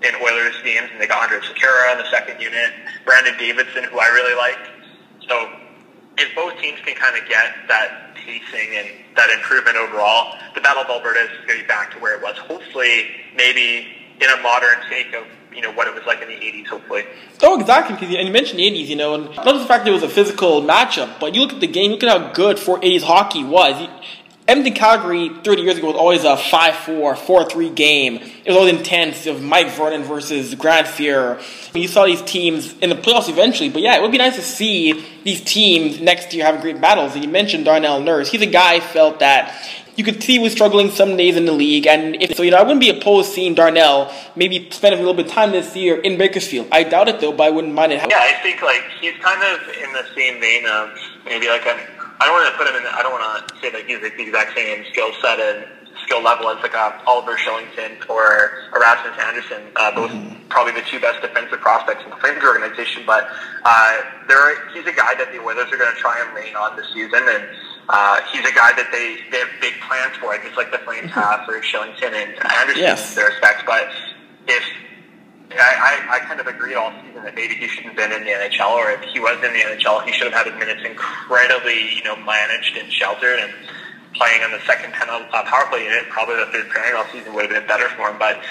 in 0.01 0.15
Oilers 0.15 0.55
games, 0.63 0.89
and 0.91 1.01
they 1.01 1.07
got 1.07 1.29
Andrej 1.29 1.45
Sekera 1.45 1.93
in 1.93 1.97
the 1.99 2.09
second 2.09 2.41
unit, 2.41 2.73
Brandon 3.05 3.37
Davidson, 3.37 3.83
who 3.85 3.99
I 3.99 4.07
really 4.07 4.35
like, 4.35 4.57
so 5.27 5.49
if 6.17 6.33
both 6.35 6.59
teams 6.59 6.79
can 6.85 6.95
kind 6.95 7.15
of 7.15 7.27
get 7.29 7.53
that 7.67 8.15
pacing 8.15 8.75
and 8.75 8.87
that 9.15 9.29
improvement 9.29 9.77
overall, 9.77 10.37
the 10.55 10.61
Battle 10.61 10.83
of 10.83 10.89
Alberta 10.89 11.19
is 11.19 11.45
going 11.45 11.59
to 11.59 11.63
be 11.63 11.67
back 11.67 11.91
to 11.91 11.99
where 11.99 12.15
it 12.17 12.21
was. 12.21 12.37
Hopefully, 12.37 13.09
maybe 13.35 13.87
in 14.19 14.29
a 14.29 14.41
modern 14.41 14.77
take 14.89 15.13
of 15.13 15.25
you 15.57 15.63
know 15.63 15.71
what 15.71 15.87
it 15.87 15.95
was 15.95 16.05
like 16.05 16.21
in 16.21 16.27
the 16.29 16.35
80s. 16.35 16.67
Hopefully. 16.67 17.03
Oh, 17.41 17.59
exactly. 17.59 17.95
Because 17.95 18.15
and 18.15 18.27
you 18.27 18.31
mentioned 18.31 18.59
the 18.59 18.69
80s, 18.69 18.87
you 18.87 18.95
know, 18.95 19.15
and 19.15 19.25
not 19.35 19.45
just 19.45 19.61
the 19.61 19.65
fact 19.65 19.83
that 19.83 19.89
it 19.89 19.93
was 19.93 20.03
a 20.03 20.09
physical 20.09 20.61
matchup, 20.61 21.19
but 21.19 21.33
you 21.33 21.41
look 21.41 21.53
at 21.53 21.59
the 21.59 21.67
game, 21.67 21.91
look 21.91 22.03
at 22.03 22.09
how 22.09 22.31
good 22.31 22.59
for 22.59 22.79
80s 22.79 23.01
hockey 23.01 23.43
was. 23.43 23.89
Edmonton 24.47 24.75
Calgary 24.75 25.29
30 25.43 25.61
years 25.61 25.77
ago 25.77 25.87
was 25.87 25.97
always 25.97 26.23
a 26.23 26.37
5 26.37 26.75
4, 26.75 27.15
4 27.17 27.49
3 27.49 27.69
game. 27.71 28.15
It 28.15 28.47
was 28.47 28.55
always 28.55 28.77
intense 28.77 29.25
of 29.25 29.43
Mike 29.43 29.71
Vernon 29.71 30.03
versus 30.03 30.55
Grant 30.55 30.87
Fuhr. 30.87 31.41
You 31.75 31.87
saw 31.89 32.05
these 32.05 32.21
teams 32.21 32.73
in 32.77 32.89
the 32.89 32.95
playoffs 32.95 33.27
eventually, 33.27 33.67
but 33.67 33.81
yeah, 33.81 33.97
it 33.97 34.01
would 34.01 34.11
be 34.11 34.17
nice 34.17 34.35
to 34.37 34.41
see 34.41 35.05
these 35.25 35.41
teams 35.41 35.99
next 35.99 36.33
year 36.33 36.45
having 36.45 36.61
great 36.61 36.79
battles. 36.79 37.13
And 37.13 37.25
you 37.25 37.29
mentioned 37.29 37.65
Darnell 37.65 37.99
Nurse. 37.99 38.31
He's 38.31 38.41
a 38.41 38.45
guy 38.45 38.79
felt 38.79 39.19
that 39.19 39.53
you 39.97 40.03
could 40.03 40.21
see 40.21 40.33
he 40.33 40.39
was 40.39 40.53
struggling 40.53 40.91
some 40.91 41.17
days 41.17 41.35
in 41.35 41.45
the 41.45 41.51
league, 41.51 41.87
and 41.87 42.21
if, 42.21 42.37
so, 42.37 42.43
you 42.43 42.51
know, 42.51 42.57
I 42.57 42.61
wouldn't 42.61 42.79
be 42.79 42.89
opposed 42.89 43.33
seeing 43.33 43.55
Darnell 43.55 44.13
maybe 44.35 44.69
spend 44.69 44.93
a 44.93 44.97
little 44.97 45.15
bit 45.15 45.25
of 45.25 45.31
time 45.31 45.51
this 45.51 45.75
year 45.75 45.99
in 45.99 46.17
Bakersfield. 46.17 46.67
I 46.71 46.83
doubt 46.83 47.09
it 47.09 47.19
though, 47.19 47.31
but 47.31 47.43
I 47.43 47.49
wouldn't 47.49 47.73
mind 47.73 47.91
it. 47.91 48.05
Yeah, 48.07 48.19
I 48.21 48.39
think 48.43 48.61
like 48.61 48.83
he's 49.01 49.17
kind 49.17 49.41
of 49.41 49.67
in 49.83 49.91
the 49.93 50.05
same 50.15 50.39
vein 50.39 50.65
of 50.67 50.93
maybe 51.25 51.47
like 51.47 51.65
I 51.65 52.25
don't 52.25 52.33
want 52.33 52.51
to 52.51 52.57
put 52.57 52.67
him 52.67 52.75
in. 52.75 52.85
I 52.87 53.01
don't 53.01 53.11
want 53.11 53.47
to 53.49 53.55
say 53.59 53.71
that 53.71 53.85
he's 53.85 53.99
the 53.99 54.13
exact 54.21 54.55
same 54.55 54.85
skill 54.91 55.11
set 55.21 55.39
and 55.39 55.65
skill 56.03 56.21
level 56.23 56.49
as 56.49 56.61
like 56.61 56.73
a 56.73 57.01
Oliver 57.05 57.35
Kylington 57.35 58.07
or 58.09 58.69
a 58.73 59.17
Andersson, 59.19 59.63
uh, 59.75 59.91
both 59.93 60.11
mm-hmm. 60.11 60.47
probably 60.47 60.73
the 60.73 60.85
two 60.87 60.99
best 60.99 61.21
defensive 61.21 61.59
prospects 61.59 62.03
in 62.03 62.09
the 62.09 62.15
Flames 62.17 62.43
organization. 62.43 63.03
But 63.05 63.27
uh, 63.65 63.97
there, 64.27 64.69
he's 64.73 64.85
a 64.85 64.95
guy 64.95 65.15
that 65.15 65.31
the 65.31 65.39
Oilers 65.41 65.71
are 65.73 65.77
going 65.77 65.93
to 65.93 65.99
try 65.99 66.23
and 66.23 66.33
lean 66.35 66.55
on 66.55 66.75
this 66.77 66.87
season, 66.93 67.21
and 67.27 67.49
uh, 67.89 68.21
he's 68.31 68.41
a 68.41 68.53
guy 68.53 68.75
that 68.75 68.89
they 68.91 69.19
they 69.31 69.39
have 69.39 69.49
big 69.61 69.73
plans 69.87 70.15
for, 70.17 70.35
just 70.43 70.57
like 70.57 70.71
the 70.71 70.79
Flames 70.79 71.09
mm-hmm. 71.09 71.19
have 71.19 71.45
for 71.45 71.59
Kylington 71.61 72.11
and 72.11 72.35
Andersson 72.43 72.83
yes. 72.83 73.15
their 73.15 73.27
respects. 73.27 73.63
But 73.65 73.89
if 74.47 74.63
I, 75.55 76.03
I, 76.11 76.15
I 76.15 76.19
kind 76.27 76.39
of 76.39 76.47
agree 76.47 76.75
all 76.75 76.91
season 77.01 77.23
that 77.23 77.35
maybe 77.35 77.55
he 77.55 77.67
shouldn't 77.67 77.95
have 77.95 77.95
been 77.95 78.11
in 78.11 78.27
the 78.27 78.31
NHL, 78.31 78.75
or 78.75 78.91
if 78.91 79.01
he 79.13 79.19
was 79.19 79.35
in 79.39 79.53
the 79.53 79.63
NHL, 79.63 80.03
he 80.03 80.11
should 80.11 80.27
have 80.31 80.45
had 80.45 80.51
his 80.51 80.59
minutes 80.59 80.83
incredibly, 80.83 81.95
you 81.95 82.03
know, 82.03 82.15
managed 82.17 82.75
and 82.75 82.91
sheltered, 82.91 83.39
and 83.39 83.53
playing 84.15 84.43
on 84.43 84.51
the 84.51 84.59
second 84.67 84.91
uh, 84.93 85.43
power 85.43 85.65
play 85.69 85.85
unit, 85.85 86.09
probably 86.09 86.35
the 86.35 86.51
third 86.51 86.69
pairing 86.69 86.95
all 86.95 87.05
season 87.11 87.33
would 87.33 87.49
have 87.49 87.53
been 87.55 87.67
better 87.67 87.87
for 87.95 88.09
him. 88.09 88.19
But 88.19 88.43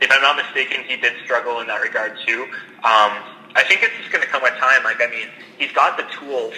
if 0.00 0.10
I'm 0.10 0.22
not 0.22 0.36
mistaken, 0.36 0.82
he 0.88 0.96
did 0.96 1.12
struggle 1.24 1.60
in 1.60 1.68
that 1.68 1.80
regard 1.80 2.18
too. 2.26 2.50
Um, 2.82 3.22
I 3.54 3.62
think 3.68 3.82
it's 3.82 3.94
just 3.98 4.10
going 4.10 4.22
to 4.22 4.28
come 4.28 4.42
with 4.42 4.54
time. 4.58 4.82
Like, 4.82 5.00
I 5.00 5.06
mean, 5.06 5.28
he's 5.58 5.72
got 5.72 5.96
the 5.96 6.04
tools 6.18 6.54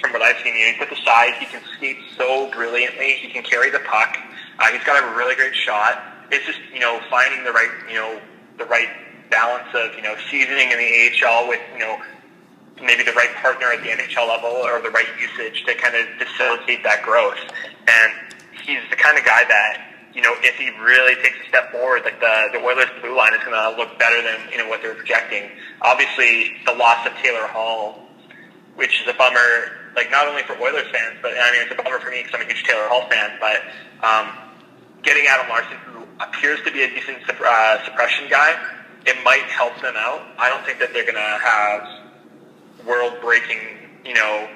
from 0.00 0.12
what 0.12 0.22
I've 0.22 0.36
seen. 0.42 0.54
You 0.54 0.72
he's 0.72 0.88
the 0.88 0.96
size. 1.04 1.34
He 1.38 1.46
can 1.46 1.62
skate 1.76 1.98
so 2.16 2.50
brilliantly. 2.50 3.14
He 3.14 3.28
can 3.28 3.42
carry 3.42 3.70
the 3.70 3.80
puck. 3.80 4.16
Uh, 4.58 4.72
he's 4.72 4.84
got 4.84 5.02
a 5.02 5.16
really 5.16 5.34
great 5.34 5.54
shot. 5.54 6.02
It's 6.30 6.44
just, 6.44 6.58
you 6.72 6.80
know, 6.80 7.00
finding 7.10 7.44
the 7.44 7.52
right, 7.52 7.70
you 7.88 7.94
know, 7.94 8.20
the 8.58 8.64
right 8.64 8.88
balance 9.30 9.68
of 9.74 9.94
you 9.94 10.02
know 10.02 10.14
seasoning 10.30 10.70
in 10.70 10.78
the 10.78 11.10
AHL 11.24 11.48
with 11.48 11.60
you 11.72 11.80
know 11.80 12.00
maybe 12.82 13.02
the 13.02 13.12
right 13.12 13.32
partner 13.36 13.72
at 13.72 13.82
the 13.82 13.88
NHL 13.88 14.28
level 14.28 14.50
or 14.50 14.80
the 14.82 14.90
right 14.90 15.08
usage 15.18 15.64
to 15.64 15.74
kind 15.74 15.96
of 15.96 16.06
facilitate 16.18 16.82
that 16.84 17.02
growth. 17.02 17.38
And 17.88 18.12
he's 18.52 18.80
the 18.90 18.96
kind 18.96 19.18
of 19.18 19.24
guy 19.24 19.44
that 19.48 19.94
you 20.14 20.22
know 20.22 20.34
if 20.40 20.56
he 20.56 20.70
really 20.82 21.14
takes 21.22 21.36
a 21.44 21.48
step 21.48 21.72
forward, 21.72 22.02
like 22.04 22.20
the 22.20 22.48
the 22.52 22.58
Oilers 22.58 22.90
blue 23.00 23.16
line 23.16 23.34
is 23.34 23.40
going 23.44 23.56
to 23.56 23.76
look 23.76 23.98
better 23.98 24.22
than 24.22 24.50
you 24.50 24.58
know 24.58 24.68
what 24.68 24.82
they're 24.82 24.94
projecting. 24.94 25.50
Obviously, 25.82 26.56
the 26.64 26.72
loss 26.72 27.06
of 27.06 27.12
Taylor 27.22 27.46
Hall, 27.46 28.08
which 28.74 29.02
is 29.02 29.08
a 29.08 29.14
bummer. 29.14 29.82
Like 29.96 30.10
not 30.10 30.28
only 30.28 30.42
for 30.42 30.52
Oilers 30.60 30.86
fans, 30.92 31.18
but 31.22 31.32
I 31.32 31.50
mean 31.50 31.62
it's 31.62 31.72
a 31.72 31.82
bummer 31.82 31.98
for 31.98 32.10
me 32.10 32.22
because 32.22 32.38
I'm 32.38 32.46
a 32.46 32.52
huge 32.52 32.62
Taylor 32.64 32.86
Hall 32.88 33.08
fan. 33.08 33.38
But 33.40 33.64
um, 34.06 34.36
getting 35.02 35.26
Adam 35.26 35.48
Larsson, 35.48 35.78
who 35.86 36.06
appears 36.20 36.60
to 36.64 36.70
be 36.70 36.82
a 36.82 36.88
decent 36.88 37.18
uh, 37.28 37.84
suppression 37.84 38.28
guy, 38.28 38.60
it 39.06 39.16
might 39.24 39.44
help 39.44 39.80
them 39.80 39.94
out. 39.96 40.22
I 40.38 40.48
don't 40.48 40.64
think 40.66 40.78
that 40.80 40.92
they're 40.92 41.04
going 41.04 41.14
to 41.14 41.20
have 41.20 41.86
world-breaking, 42.84 43.78
you 44.04 44.14
know, 44.14 44.48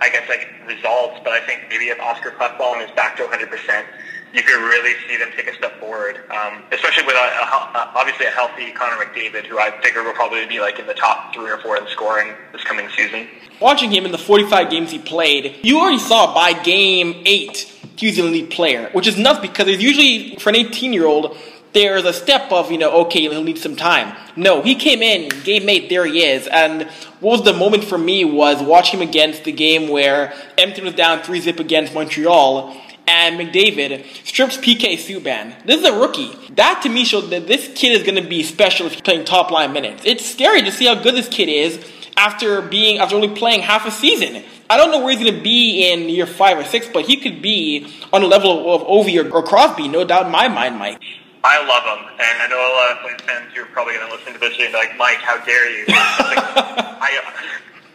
I 0.00 0.10
guess 0.10 0.28
like 0.28 0.48
results, 0.66 1.20
but 1.24 1.32
I 1.32 1.40
think 1.40 1.62
maybe 1.70 1.86
if 1.86 1.98
Oscar 2.00 2.30
Klefbom 2.30 2.84
is 2.84 2.90
back 2.92 3.16
to 3.16 3.24
100%, 3.24 3.86
you 4.32 4.42
could 4.42 4.60
really 4.60 4.94
see 5.08 5.16
them 5.16 5.30
take 5.36 5.48
a 5.48 5.54
step 5.54 5.78
forward, 5.80 6.20
um, 6.30 6.62
especially 6.72 7.04
with 7.04 7.14
a, 7.14 7.18
a, 7.18 7.92
obviously 7.94 8.26
a 8.26 8.30
healthy 8.30 8.72
Connor 8.72 9.02
McDavid, 9.04 9.46
who 9.46 9.58
I 9.58 9.70
figure 9.82 10.02
will 10.02 10.12
probably 10.12 10.46
be 10.46 10.60
like 10.60 10.78
in 10.78 10.86
the 10.86 10.94
top 10.94 11.34
three 11.34 11.50
or 11.50 11.58
four 11.58 11.76
in 11.76 11.86
scoring 11.88 12.34
this 12.52 12.62
coming 12.64 12.88
season. 12.96 13.28
Watching 13.60 13.90
him 13.90 14.04
in 14.04 14.12
the 14.12 14.18
45 14.18 14.70
games 14.70 14.90
he 14.90 14.98
played, 14.98 15.60
you 15.62 15.80
already 15.80 15.98
saw 15.98 16.34
by 16.34 16.52
game 16.52 17.22
eight 17.24 17.72
he 17.96 18.08
was 18.08 18.18
an 18.18 18.26
elite 18.26 18.50
player, 18.50 18.90
which 18.92 19.06
is 19.06 19.16
nuts 19.16 19.40
because 19.40 19.68
it's 19.68 19.82
usually 19.82 20.36
for 20.36 20.50
an 20.50 20.56
18 20.56 20.92
year 20.92 21.06
old 21.06 21.36
there's 21.76 22.06
a 22.06 22.12
step 22.14 22.50
of, 22.52 22.72
you 22.72 22.78
know, 22.78 22.90
okay, 23.02 23.20
he'll 23.20 23.42
need 23.42 23.58
some 23.58 23.76
time. 23.76 24.16
No, 24.34 24.62
he 24.62 24.74
came 24.74 25.02
in, 25.02 25.28
game 25.44 25.68
eight, 25.68 25.90
there 25.90 26.06
he 26.06 26.24
is. 26.24 26.46
And 26.46 26.84
what 27.20 27.32
was 27.32 27.42
the 27.44 27.52
moment 27.52 27.84
for 27.84 27.98
me 27.98 28.24
was 28.24 28.62
watching 28.62 29.00
him 29.00 29.06
against 29.06 29.44
the 29.44 29.52
game 29.52 29.88
where 29.88 30.32
Edmonton 30.56 30.86
was 30.86 30.94
down 30.94 31.22
3 31.22 31.38
zip 31.38 31.60
against 31.60 31.92
Montreal. 31.92 32.74
And 33.08 33.38
McDavid 33.38 34.04
strips 34.26 34.56
PK 34.56 34.94
Subban. 34.94 35.64
This 35.64 35.80
is 35.80 35.86
a 35.86 35.98
rookie. 35.98 36.32
That 36.54 36.80
to 36.82 36.88
me 36.88 37.04
shows 37.04 37.30
that 37.30 37.46
this 37.46 37.70
kid 37.74 37.92
is 37.92 38.02
going 38.02 38.20
to 38.20 38.28
be 38.28 38.42
special 38.42 38.86
if 38.86 38.92
he's 38.92 39.00
playing 39.00 39.24
top 39.24 39.50
line 39.50 39.72
minutes. 39.72 40.02
It's 40.04 40.26
scary 40.26 40.62
to 40.62 40.72
see 40.72 40.86
how 40.86 40.96
good 40.96 41.14
this 41.14 41.28
kid 41.28 41.48
is 41.48 41.84
after 42.16 42.62
being 42.62 42.98
after 42.98 43.14
only 43.14 43.28
playing 43.28 43.62
half 43.62 43.86
a 43.86 43.90
season. 43.90 44.42
I 44.68 44.76
don't 44.76 44.90
know 44.90 44.98
where 44.98 45.16
he's 45.16 45.22
going 45.22 45.36
to 45.36 45.42
be 45.42 45.92
in 45.92 46.08
year 46.08 46.26
five 46.26 46.58
or 46.58 46.64
six, 46.64 46.88
but 46.92 47.04
he 47.04 47.16
could 47.16 47.40
be 47.40 47.92
on 48.12 48.22
the 48.22 48.26
level 48.26 48.74
of 48.74 48.82
Ovi 48.82 49.22
or, 49.22 49.30
or 49.32 49.42
Crosby, 49.42 49.86
no 49.86 50.04
doubt 50.04 50.26
in 50.26 50.32
my 50.32 50.48
mind, 50.48 50.76
Mike. 50.76 51.00
I 51.44 51.62
love 51.62 51.84
him, 51.84 52.08
and 52.18 52.42
I 52.42 52.48
know 52.48 52.58
a 52.58 52.74
lot 52.74 52.90
of 52.90 52.98
Flames 53.02 53.22
fans 53.22 53.54
who 53.54 53.62
are 53.62 53.66
probably 53.66 53.94
going 53.94 54.08
to 54.08 54.16
listen 54.16 54.32
to 54.32 54.38
this 54.40 54.58
and 54.58 54.72
be 54.72 54.72
like, 54.72 54.96
"Mike, 54.96 55.18
how 55.18 55.38
dare 55.44 55.70
you?" 55.70 55.84
I, 55.88 57.22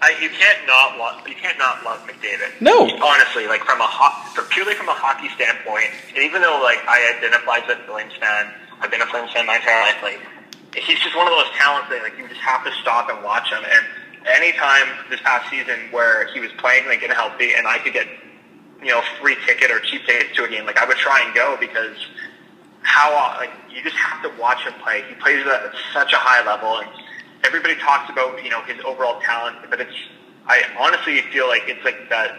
I, 0.02 0.18
you 0.20 0.30
can't 0.30 0.66
not 0.66 0.98
love 0.98 1.28
you 1.28 1.36
can't 1.36 1.58
not 1.58 1.84
love 1.86 2.02
McDavid. 2.08 2.60
No. 2.60 2.90
honestly, 3.06 3.46
like 3.48 3.62
from 3.64 3.80
a 3.82 3.88
ho- 3.88 4.18
from 4.34 4.46
purely 4.46 4.74
from 4.74 4.90
a 4.90 4.98
hockey 4.98 5.30
standpoint, 5.38 5.94
and 6.16 6.24
even 6.26 6.42
though 6.42 6.60
like 6.64 6.82
I 6.90 7.14
identify 7.18 7.62
as 7.62 7.70
a 7.70 7.78
Flames 7.86 8.14
fan, 8.18 8.50
I've 8.82 8.90
been 8.90 9.02
a 9.02 9.06
Flames 9.06 9.32
fan 9.32 9.46
my 9.46 9.58
entire 9.62 9.82
life. 9.86 10.02
Like 10.02 10.20
he's 10.74 11.00
just 11.00 11.16
one 11.16 11.28
of 11.28 11.34
those 11.34 11.54
talents 11.54 11.90
that 11.90 12.02
like 12.02 12.18
you 12.18 12.28
just 12.28 12.42
have 12.42 12.66
to 12.66 12.72
stop 12.82 13.10
and 13.10 13.24
watch 13.24 13.52
him. 13.54 13.62
And 13.62 13.86
anytime 14.26 14.90
this 15.10 15.22
past 15.22 15.50
season 15.50 15.78
where 15.92 16.26
he 16.34 16.40
was 16.40 16.52
playing 16.58 16.88
like 16.88 17.04
in 17.04 17.12
healthy, 17.12 17.54
and 17.54 17.68
I 17.68 17.78
could 17.78 17.94
get 17.94 18.08
you 18.82 18.90
know 18.90 19.06
free 19.22 19.38
ticket 19.46 19.70
or 19.70 19.80
cheap 19.82 20.02
tickets 20.06 20.36
to 20.38 20.46
a 20.46 20.50
game, 20.50 20.66
like 20.66 20.82
I 20.82 20.86
would 20.86 20.98
try 20.98 21.22
and 21.22 21.34
go 21.36 21.58
because 21.60 21.96
how 22.82 23.14
like 23.38 23.52
you 23.70 23.84
just 23.84 23.96
have 23.98 24.22
to 24.24 24.34
watch 24.42 24.66
him 24.66 24.74
play. 24.82 25.04
He 25.08 25.14
plays 25.16 25.46
at 25.46 25.74
such 25.94 26.14
a 26.14 26.18
high 26.18 26.44
level 26.46 26.80
and 26.82 26.90
everybody 27.44 27.76
talks 27.76 28.10
about 28.10 28.44
you 28.44 28.50
know 28.50 28.62
his 28.64 28.78
overall 28.86 29.20
talent, 29.22 29.58
but 29.70 29.82
it's 29.82 29.96
I 30.48 30.64
honestly 30.80 31.22
feel 31.34 31.48
like 31.48 31.64
it's 31.68 31.84
like 31.84 32.10
that 32.10 32.38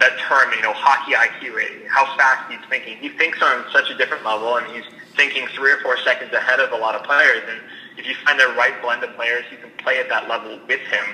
that 0.00 0.18
term 0.18 0.52
you 0.54 0.62
know 0.62 0.72
hockey 0.72 1.12
IQ 1.12 1.54
rating, 1.54 1.86
how 1.88 2.04
fast 2.16 2.50
he's 2.50 2.60
thinking. 2.68 2.96
He 2.98 3.08
thinks 3.10 3.40
on 3.42 3.64
such 3.72 3.90
a 3.90 3.94
different 3.94 4.24
level, 4.24 4.56
and 4.56 4.66
he's 4.68 4.84
thinking 5.16 5.46
three 5.48 5.72
or 5.72 5.80
four 5.80 5.98
seconds 5.98 6.32
ahead 6.32 6.60
of 6.60 6.72
a 6.72 6.76
lot 6.76 6.94
of 6.94 7.02
players. 7.02 7.42
And 7.48 7.60
if 7.96 8.06
you 8.06 8.14
find 8.24 8.38
the 8.38 8.46
right 8.56 8.80
blend 8.80 9.02
of 9.02 9.14
players 9.16 9.44
who 9.50 9.56
can 9.56 9.70
play 9.78 9.98
at 9.98 10.08
that 10.08 10.28
level 10.28 10.60
with 10.68 10.80
him, 10.80 11.04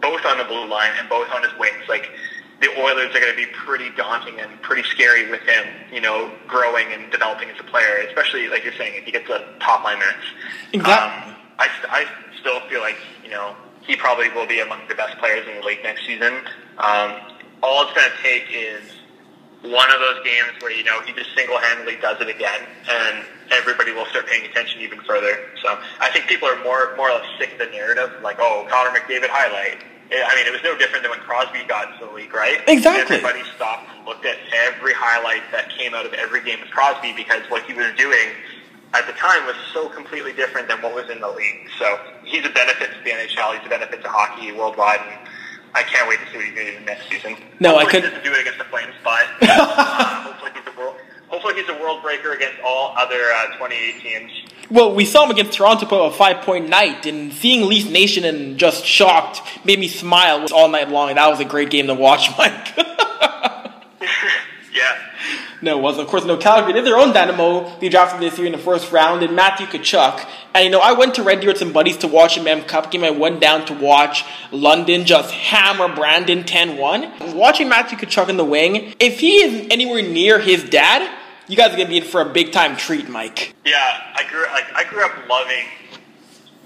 both 0.00 0.24
on 0.26 0.38
the 0.38 0.44
blue 0.44 0.66
line 0.66 0.90
and 0.98 1.08
both 1.08 1.30
on 1.30 1.42
his 1.42 1.56
wings, 1.58 1.84
like 1.88 2.10
the 2.60 2.68
Oilers 2.80 3.14
are 3.14 3.20
going 3.20 3.30
to 3.30 3.36
be 3.36 3.46
pretty 3.46 3.90
daunting 3.90 4.40
and 4.40 4.60
pretty 4.62 4.82
scary 4.82 5.30
with 5.30 5.40
him, 5.42 5.64
you 5.92 6.00
know, 6.00 6.32
growing 6.48 6.92
and 6.92 7.10
developing 7.12 7.48
as 7.50 7.56
a 7.60 7.62
player, 7.62 8.04
especially 8.08 8.48
like 8.48 8.64
you're 8.64 8.74
saying, 8.74 8.94
if 8.96 9.04
he 9.04 9.12
gets 9.12 9.28
the 9.28 9.44
top 9.60 9.84
line 9.84 9.98
minutes. 10.00 10.26
Exactly. 10.72 11.32
Um, 11.32 11.36
I, 11.60 11.68
I 11.88 12.06
still 12.40 12.60
feel 12.68 12.80
like, 12.80 12.96
you 13.22 13.30
know, 13.30 13.54
he 13.82 13.96
probably 13.96 14.28
will 14.30 14.46
be 14.46 14.60
among 14.60 14.86
the 14.88 14.94
best 14.94 15.18
players 15.18 15.46
in 15.48 15.60
the 15.60 15.66
league 15.66 15.82
next 15.82 16.06
season. 16.06 16.34
Um, 16.78 17.16
all 17.62 17.84
it's 17.84 17.92
going 17.94 18.08
to 18.10 18.22
take 18.22 18.44
is 18.52 18.82
one 19.62 19.90
of 19.90 19.98
those 19.98 20.22
games 20.24 20.60
where, 20.60 20.70
you 20.70 20.84
know, 20.84 21.00
he 21.02 21.12
just 21.12 21.34
single-handedly 21.34 21.96
does 22.00 22.20
it 22.20 22.28
again, 22.28 22.60
and 22.88 23.24
everybody 23.50 23.92
will 23.92 24.06
start 24.06 24.26
paying 24.26 24.44
attention 24.44 24.80
even 24.82 25.00
further. 25.00 25.50
So 25.62 25.78
I 26.00 26.10
think 26.10 26.26
people 26.26 26.48
are 26.48 26.62
more, 26.62 26.94
more 26.96 27.10
or 27.10 27.18
less 27.18 27.26
sick 27.38 27.52
of 27.52 27.58
the 27.58 27.66
narrative, 27.66 28.10
like, 28.22 28.36
oh, 28.38 28.66
Connor 28.70 28.90
McDavid 28.90 29.30
highlight. 29.30 29.82
I 30.10 30.34
mean, 30.36 30.46
it 30.46 30.52
was 30.52 30.62
no 30.62 30.78
different 30.78 31.02
than 31.02 31.10
when 31.10 31.20
Crosby 31.20 31.64
got 31.68 31.98
to 31.98 32.06
the 32.06 32.12
league, 32.12 32.32
right? 32.32 32.62
Exactly. 32.66 33.16
Everybody 33.16 33.42
stopped 33.56 33.90
and 33.94 34.06
looked 34.06 34.24
at 34.24 34.38
every 34.54 34.94
highlight 34.94 35.42
that 35.52 35.68
came 35.70 35.92
out 35.92 36.06
of 36.06 36.14
every 36.14 36.42
game 36.42 36.60
with 36.60 36.70
Crosby 36.70 37.12
because 37.12 37.42
what 37.50 37.64
he 37.64 37.74
was 37.74 37.92
doing 37.96 38.30
at 38.94 39.06
the 39.06 39.12
time 39.14 39.44
was 39.46 39.56
so 39.72 39.88
completely 39.88 40.32
different 40.32 40.68
than 40.68 40.80
what 40.82 40.94
was 40.94 41.08
in 41.10 41.20
the 41.20 41.28
league. 41.28 41.68
So 41.78 41.98
he's 42.24 42.44
a 42.44 42.50
benefit 42.50 42.90
to 42.92 43.04
the 43.04 43.10
NHL. 43.10 43.56
He's 43.58 43.66
a 43.66 43.68
benefit 43.68 44.02
to 44.02 44.08
hockey 44.08 44.52
worldwide. 44.52 45.00
And 45.00 45.18
I 45.74 45.82
can't 45.82 46.08
wait 46.08 46.18
to 46.20 46.30
see 46.30 46.36
what 46.38 46.46
he's 46.46 46.54
going 46.54 46.66
to 46.72 46.78
do 46.78 46.84
next 46.86 47.08
season. 47.10 47.36
No, 47.60 47.76
I 47.76 47.82
hopefully 47.82 48.02
could- 48.02 48.04
He 48.04 48.08
doesn't 48.16 48.24
do 48.24 48.32
it 48.32 48.40
against 48.40 48.58
the 48.58 48.64
Flames, 48.64 48.94
but 49.04 49.26
uh, 49.42 49.46
hopefully 50.32 50.50
he's 50.54 50.74
a 50.74 50.78
world. 50.78 50.96
Hopefully 51.28 51.54
he's 51.54 51.68
a 51.68 51.74
world 51.74 52.02
breaker 52.02 52.32
against 52.32 52.58
all 52.64 52.94
other 52.96 53.20
uh, 53.36 53.56
28 53.58 54.00
teams. 54.00 54.30
Well, 54.70 54.94
we 54.94 55.04
saw 55.04 55.24
him 55.24 55.30
against 55.30 55.52
Toronto 55.58 55.84
put 55.86 56.00
up 56.00 56.12
a 56.12 56.16
five 56.16 56.42
point 56.44 56.68
night, 56.70 57.04
and 57.06 57.32
seeing 57.32 57.66
Leafs 57.68 57.90
Nation 57.90 58.24
and 58.24 58.58
just 58.58 58.84
shocked 58.86 59.42
made 59.64 59.78
me 59.78 59.88
smile 59.88 60.46
all 60.54 60.68
night 60.68 60.88
long. 60.88 61.14
That 61.14 61.28
was 61.28 61.40
a 61.40 61.44
great 61.44 61.68
game 61.70 61.86
to 61.88 61.94
watch, 61.94 62.30
Mike. 62.38 62.74
No, 65.60 65.78
it 65.78 65.82
wasn't. 65.82 66.04
Of 66.04 66.10
course, 66.10 66.24
no 66.24 66.36
Calgary 66.36 66.72
They 66.72 66.78
did 66.78 66.86
their 66.86 66.98
own 66.98 67.12
Dynamo. 67.12 67.78
They 67.80 67.88
drafted 67.88 68.20
this 68.20 68.38
year 68.38 68.46
in 68.46 68.52
the 68.52 68.58
first 68.58 68.92
round, 68.92 69.22
and 69.22 69.34
Matthew 69.34 69.66
Tkachuk. 69.66 70.24
And 70.54 70.64
you 70.64 70.70
know, 70.70 70.80
I 70.80 70.92
went 70.92 71.14
to 71.16 71.22
Red 71.22 71.40
Deer 71.40 71.50
with 71.50 71.58
some 71.58 71.72
buddies 71.72 71.96
to 71.98 72.08
watch 72.08 72.36
a 72.36 72.48
M 72.48 72.62
Cup 72.62 72.90
game. 72.90 73.04
I 73.04 73.10
went 73.10 73.40
down 73.40 73.66
to 73.66 73.74
watch 73.74 74.24
London 74.52 75.04
just 75.04 75.32
hammer 75.32 75.92
Brandon 75.94 76.44
10-1. 76.44 77.34
Watching 77.34 77.68
Matthew 77.68 77.98
Tkachuk 77.98 78.28
in 78.28 78.36
the 78.36 78.44
wing, 78.44 78.94
if 79.00 79.20
he 79.20 79.42
is 79.42 79.66
anywhere 79.70 80.02
near 80.02 80.38
his 80.38 80.64
dad, 80.64 81.08
you 81.48 81.56
guys 81.56 81.72
are 81.72 81.76
gonna 81.76 81.88
be 81.88 81.98
in 81.98 82.04
for 82.04 82.20
a 82.20 82.28
big 82.32 82.52
time 82.52 82.76
treat, 82.76 83.08
Mike. 83.08 83.54
Yeah, 83.64 84.12
I 84.14 84.24
grew 84.28 84.44
like 84.52 84.72
I 84.74 84.84
grew 84.84 85.04
up 85.04 85.12
loving 85.28 85.64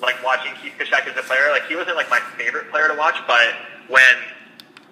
like 0.03 0.23
watching 0.25 0.53
Keith 0.61 0.73
Tkachuk 0.79 1.07
as 1.07 1.17
a 1.17 1.23
player. 1.23 1.49
Like 1.51 1.67
he 1.67 1.77
wasn't 1.77 1.97
like 1.97 2.11
my 2.11 2.21
favorite 2.37 2.71
player 2.71 2.89
to 2.89 2.95
watch, 2.95 3.17
but 3.27 3.55
when 3.89 4.03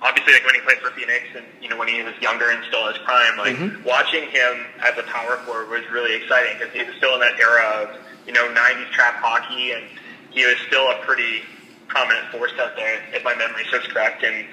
obviously 0.03 0.33
like 0.33 0.45
when 0.45 0.55
he 0.55 0.61
played 0.61 0.79
for 0.79 0.91
Phoenix 0.91 1.25
and 1.37 1.45
you 1.61 1.69
know 1.69 1.77
when 1.77 1.89
he 1.89 2.03
was 2.03 2.15
younger 2.21 2.51
and 2.51 2.65
still 2.65 2.87
in 2.89 2.95
his 2.95 3.03
prime, 3.03 3.37
like 3.39 3.57
mm-hmm. 3.57 3.85
watching 3.85 4.25
him 4.31 4.67
as 4.81 4.97
a 4.99 5.03
power 5.05 5.37
forward 5.45 5.69
was 5.69 5.85
really 5.91 6.17
exciting 6.17 6.59
because 6.59 6.73
he 6.73 6.83
was 6.83 6.95
still 6.97 7.15
in 7.15 7.21
that 7.21 7.39
era 7.39 7.85
of 7.85 7.97
you 8.27 8.33
know 8.33 8.49
'90s 8.49 8.91
trap 8.93 9.15
hockey 9.17 9.73
and 9.73 9.85
he 10.31 10.45
was 10.47 10.57
still 10.67 10.91
a 10.91 10.99
pretty 11.05 11.43
prominent 11.89 12.27
force 12.29 12.53
out 12.61 12.77
there 12.77 13.03
if 13.13 13.25
my 13.25 13.35
memory 13.35 13.65
serves 13.71 13.87
correct. 13.89 14.23
And 14.23 14.47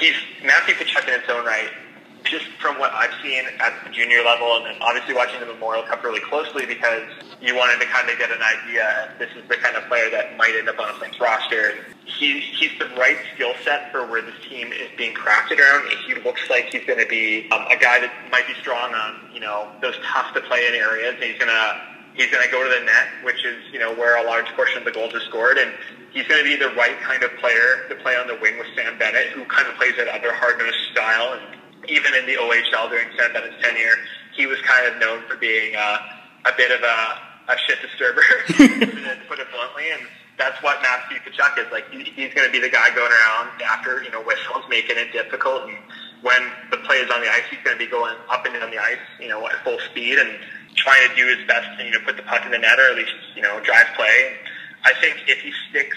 he's 0.00 0.14
Matthew 0.42 0.74
Tkachuk 0.74 1.08
in 1.08 1.14
its 1.20 1.28
own 1.28 1.44
right 1.44 1.70
just 2.24 2.46
what 2.84 2.92
I've 2.92 3.16
seen 3.22 3.44
at 3.60 3.72
the 3.82 3.90
junior 3.90 4.22
level, 4.22 4.56
and 4.56 4.66
then 4.66 4.76
obviously 4.82 5.14
watching 5.14 5.40
the 5.40 5.46
Memorial 5.46 5.84
Cup 5.84 6.04
really 6.04 6.20
closely 6.20 6.66
because 6.66 7.02
you 7.40 7.56
wanted 7.56 7.80
to 7.80 7.86
kind 7.86 8.10
of 8.10 8.18
get 8.18 8.30
an 8.30 8.42
idea. 8.44 9.10
This 9.18 9.30
is 9.40 9.48
the 9.48 9.56
kind 9.56 9.74
of 9.74 9.88
player 9.88 10.10
that 10.10 10.36
might 10.36 10.54
end 10.54 10.68
up 10.68 10.78
on 10.78 10.90
a 10.90 10.92
Flames 10.94 11.18
roster. 11.18 11.80
He, 12.04 12.40
he's 12.40 12.78
the 12.78 12.84
right 13.00 13.16
skill 13.34 13.54
set 13.64 13.90
for 13.90 14.06
where 14.06 14.20
this 14.20 14.34
team 14.46 14.70
is 14.70 14.90
being 14.98 15.14
crafted 15.14 15.60
around. 15.60 15.88
He 16.06 16.14
looks 16.20 16.50
like 16.50 16.66
he's 16.66 16.84
going 16.84 17.00
to 17.00 17.08
be 17.08 17.48
um, 17.50 17.64
a 17.72 17.80
guy 17.80 18.00
that 18.00 18.12
might 18.30 18.46
be 18.46 18.54
strong 18.60 18.92
on 18.92 19.32
you 19.32 19.40
know 19.40 19.72
those 19.80 19.96
tough 20.04 20.34
to 20.34 20.42
play 20.42 20.66
in 20.66 20.74
areas. 20.74 21.16
He's 21.22 21.38
going 21.38 21.48
to 21.48 21.80
he's 22.12 22.30
going 22.30 22.44
to 22.44 22.52
go 22.52 22.62
to 22.62 22.68
the 22.68 22.84
net, 22.84 23.24
which 23.24 23.46
is 23.46 23.56
you 23.72 23.78
know 23.78 23.94
where 23.94 24.22
a 24.22 24.28
large 24.28 24.52
portion 24.52 24.76
of 24.78 24.84
the 24.84 24.92
goals 24.92 25.14
are 25.14 25.24
scored, 25.24 25.56
and 25.56 25.72
he's 26.12 26.28
going 26.28 26.44
to 26.44 26.48
be 26.48 26.56
the 26.56 26.68
right 26.76 27.00
kind 27.00 27.22
of 27.24 27.32
player 27.40 27.88
to 27.88 27.94
play 27.96 28.16
on 28.16 28.26
the 28.26 28.36
wing 28.36 28.58
with 28.58 28.68
Sam 28.76 28.98
Bennett, 28.98 29.28
who 29.28 29.44
kind 29.46 29.66
of 29.66 29.74
plays 29.76 29.96
that 29.96 30.08
other 30.08 30.34
hard-nosed 30.34 30.92
style 30.92 31.32
and 31.32 31.63
even 31.88 32.14
in 32.14 32.26
the 32.26 32.36
OHL 32.36 32.90
during 32.90 33.08
Sam 33.16 33.32
tenure, 33.32 33.96
he 34.36 34.46
was 34.46 34.60
kind 34.62 34.92
of 34.92 35.00
known 35.00 35.22
for 35.28 35.36
being 35.36 35.74
uh, 35.76 35.98
a 36.46 36.52
bit 36.56 36.70
of 36.70 36.82
a, 36.82 37.52
a 37.52 37.56
shit 37.66 37.80
disturber, 37.80 38.22
to 38.46 39.18
put 39.28 39.38
it 39.38 39.48
bluntly. 39.52 39.90
And 39.92 40.02
that's 40.38 40.60
what 40.62 40.82
Matthew 40.82 41.18
Tkachuk 41.18 41.66
is. 41.66 41.70
Like, 41.72 41.90
he, 41.90 42.04
he's 42.04 42.34
going 42.34 42.46
to 42.46 42.52
be 42.52 42.60
the 42.60 42.70
guy 42.70 42.94
going 42.94 43.12
around 43.12 43.62
after, 43.62 44.02
you 44.02 44.10
know, 44.10 44.22
whistles, 44.22 44.64
making 44.68 44.96
it 44.96 45.12
difficult. 45.12 45.68
And 45.68 45.76
when 46.22 46.50
the 46.70 46.78
play 46.78 46.96
is 46.96 47.10
on 47.10 47.20
the 47.20 47.28
ice, 47.28 47.44
he's 47.50 47.62
going 47.64 47.78
to 47.78 47.84
be 47.84 47.90
going 47.90 48.16
up 48.30 48.44
and 48.46 48.54
down 48.54 48.70
the 48.70 48.78
ice, 48.78 49.04
you 49.20 49.28
know, 49.28 49.46
at 49.46 49.62
full 49.64 49.78
speed 49.90 50.18
and 50.18 50.30
trying 50.76 51.08
to 51.08 51.14
do 51.14 51.26
his 51.26 51.46
best 51.46 51.68
to, 51.78 51.84
you 51.84 51.92
know, 51.92 52.00
put 52.04 52.16
the 52.16 52.22
puck 52.24 52.44
in 52.44 52.50
the 52.50 52.58
net 52.58 52.78
or 52.78 52.90
at 52.90 52.96
least, 52.96 53.14
you 53.36 53.42
know, 53.42 53.60
drive 53.60 53.86
play. 53.96 54.34
I 54.84 54.92
think 55.00 55.16
if 55.28 55.40
he 55.40 55.52
sticks 55.70 55.96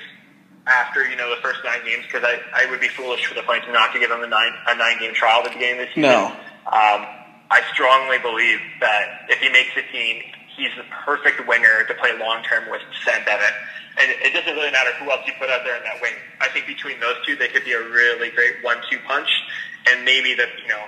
after 0.68 1.08
you 1.08 1.16
know 1.16 1.30
the 1.34 1.42
first 1.42 1.60
nine 1.64 1.84
games 1.86 2.06
because 2.06 2.24
I, 2.24 2.40
I 2.54 2.70
would 2.70 2.80
be 2.80 2.88
foolish 2.90 3.26
for 3.26 3.34
the 3.34 3.44
Flames 3.44 3.66
not 3.70 3.94
to 3.94 4.00
give 4.00 4.12
him 4.12 4.24
a 4.24 4.28
nine 4.28 4.54
a 4.68 4.76
nine 4.76 5.00
game 5.00 5.14
trial 5.14 5.40
at 5.40 5.46
the 5.46 5.56
beginning 5.56 5.82
of 5.82 5.88
the 5.88 5.94
season. 5.96 6.12
No. 6.12 6.28
Um, 6.68 7.08
I 7.50 7.64
strongly 7.72 8.20
believe 8.20 8.60
that 8.82 9.28
if 9.30 9.40
he 9.40 9.50
makes 9.50 9.72
the 9.74 9.84
team, 9.92 10.22
he's 10.56 10.76
the 10.76 10.84
perfect 11.06 11.48
winger 11.48 11.86
to 11.88 11.94
play 11.96 12.12
long 12.20 12.44
term 12.44 12.70
with 12.70 12.82
Sam 13.06 13.24
Bennett. 13.24 13.56
And 13.98 14.12
it 14.22 14.34
doesn't 14.34 14.54
really 14.54 14.72
matter 14.72 14.92
who 15.00 15.10
else 15.10 15.22
you 15.26 15.34
put 15.40 15.50
out 15.50 15.64
there 15.64 15.78
in 15.78 15.84
that 15.84 16.02
wing. 16.02 16.14
I 16.42 16.50
think 16.50 16.68
between 16.68 17.00
those 17.00 17.16
two, 17.26 17.36
they 17.36 17.48
could 17.48 17.66
be 17.66 17.74
a 17.74 17.82
really 17.82 18.30
great 18.30 18.62
one-two 18.62 19.00
punch, 19.08 19.30
and 19.90 20.06
maybe 20.06 20.36
the 20.36 20.46
you 20.62 20.70
know 20.70 20.86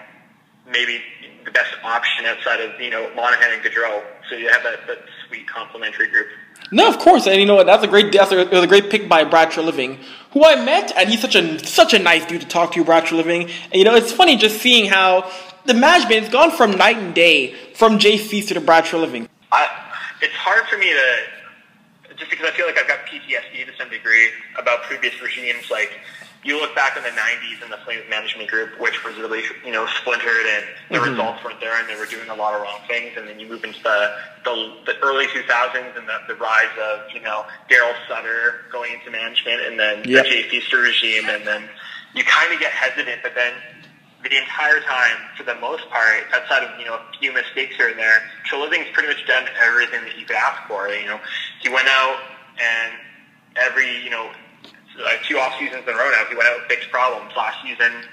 maybe 0.69 1.01
the 1.45 1.51
best 1.51 1.73
option 1.83 2.25
outside 2.25 2.61
of 2.61 2.79
you 2.79 2.89
know 2.89 3.09
Monahan 3.15 3.53
and 3.53 3.63
Gaudreau. 3.63 4.03
So 4.29 4.35
you 4.35 4.49
have 4.49 4.61
that, 4.63 4.85
that 4.87 4.99
sweet 5.27 5.47
complementary 5.47 6.07
group. 6.09 6.27
No, 6.71 6.87
of 6.87 6.99
course, 6.99 7.25
and 7.25 7.39
you 7.39 7.45
know 7.45 7.55
what? 7.55 7.65
That's 7.65 7.83
a 7.83 7.87
great. 7.87 8.11
That's 8.11 8.31
a, 8.31 8.39
it 8.41 8.51
was 8.51 8.63
a 8.63 8.67
great 8.67 8.89
pick 8.89 9.09
by 9.09 9.23
Brad 9.23 9.49
Treliving, 9.49 9.97
who 10.31 10.45
I 10.45 10.63
met, 10.63 10.91
and 10.95 11.09
he's 11.09 11.21
such 11.21 11.35
a 11.35 11.57
such 11.65 11.93
a 11.93 11.99
nice 11.99 12.25
dude 12.25 12.41
to 12.41 12.47
talk 12.47 12.73
to, 12.73 12.83
Brad 12.83 13.05
Treliving. 13.05 13.49
And 13.65 13.73
you 13.73 13.83
know, 13.83 13.95
it's 13.95 14.11
funny 14.11 14.35
just 14.35 14.61
seeing 14.61 14.87
how 14.89 15.31
the 15.65 15.73
management 15.73 16.21
has 16.21 16.29
gone 16.29 16.51
from 16.51 16.71
night 16.71 16.97
and 16.97 17.13
day 17.13 17.53
from 17.73 17.99
Feaster 17.99 18.53
to 18.53 18.61
Brad 18.61 18.85
Treliving. 18.85 19.27
I, 19.51 19.67
it's 20.21 20.33
hard 20.33 20.67
for 20.67 20.77
me 20.77 20.93
to, 20.93 22.15
just 22.15 22.29
because 22.29 22.47
I 22.47 22.51
feel 22.51 22.65
like 22.65 22.77
I've 22.79 22.87
got 22.87 22.99
PTSD 23.05 23.65
to 23.65 23.75
some 23.77 23.89
degree 23.89 24.29
about 24.57 24.83
previous 24.83 25.19
regimes. 25.21 25.69
Like, 25.71 25.99
you 26.43 26.59
look 26.59 26.73
back 26.73 26.95
in 26.95 27.03
the 27.03 27.09
90s 27.09 27.61
and 27.61 27.71
the 27.71 27.77
Flames 27.83 28.03
management 28.09 28.49
group, 28.49 28.79
which 28.79 29.03
was 29.03 29.15
really, 29.17 29.43
you 29.65 29.71
know, 29.71 29.85
splintered 30.01 30.45
and 30.47 30.63
the 30.89 30.95
Mm-hmm. 30.97 31.11
results 31.11 31.43
weren't 31.43 31.59
there 31.59 31.77
and 31.79 31.87
they 31.89 31.95
were 31.99 32.05
doing 32.05 32.29
a 32.29 32.35
lot 32.35 32.53
of 32.55 32.61
wrong 32.61 32.79
things. 32.87 33.11
And 33.17 33.27
then 33.27 33.39
you 33.39 33.47
move 33.47 33.63
into 33.63 33.81
the, 33.83 34.15
the, 34.45 34.73
the 34.85 34.97
early 35.01 35.27
2000s 35.27 35.97
and 35.97 36.07
the, 36.07 36.17
the 36.27 36.35
rise 36.35 36.71
of, 36.81 37.11
you 37.13 37.19
know, 37.21 37.45
Daryl 37.69 37.93
Sutter 38.07 38.61
going 38.71 38.93
into 38.93 39.11
management 39.11 39.61
and 39.61 39.77
then 39.79 40.03
Yep. 40.07 40.23
the 40.23 40.29
Jay 40.29 40.43
Feaster 40.49 40.79
regime. 40.79 41.27
And 41.29 41.45
then 41.45 41.63
you 42.15 42.23
kind 42.23 42.53
of 42.53 42.59
get 42.59 42.71
hesitant, 42.71 43.21
but 43.21 43.35
then 43.35 43.53
the 44.23 44.37
entire 44.37 44.79
time, 44.81 45.15
for 45.37 45.43
the 45.43 45.55
most 45.55 45.89
part, 45.89 46.23
outside 46.33 46.63
of 46.63 46.77
you 46.79 46.85
know 46.85 46.95
a 46.95 47.17
few 47.19 47.31
mistakes 47.31 47.75
here 47.77 47.87
and 47.87 47.97
there, 47.97 48.21
Treliving's 48.49 48.89
pretty 48.91 49.07
much 49.07 49.25
done 49.27 49.45
everything 49.61 50.01
that 50.03 50.17
you 50.17 50.25
could 50.25 50.35
ask 50.35 50.67
for. 50.67 50.89
You 50.89 51.05
know, 51.07 51.19
he 51.61 51.69
went 51.69 51.87
out 51.87 52.19
and 52.59 52.93
every 53.55 54.03
you 54.03 54.09
know 54.09 54.29
like 54.97 55.23
two 55.27 55.37
off 55.37 55.57
seasons 55.59 55.83
in 55.87 55.93
a 55.93 55.97
row 55.97 56.09
now, 56.09 56.25
he 56.29 56.35
went 56.35 56.49
out 56.49 56.59
and 56.59 56.67
fixed 56.67 56.89
problems. 56.89 57.31
Last 57.35 57.61
season, 57.63 58.03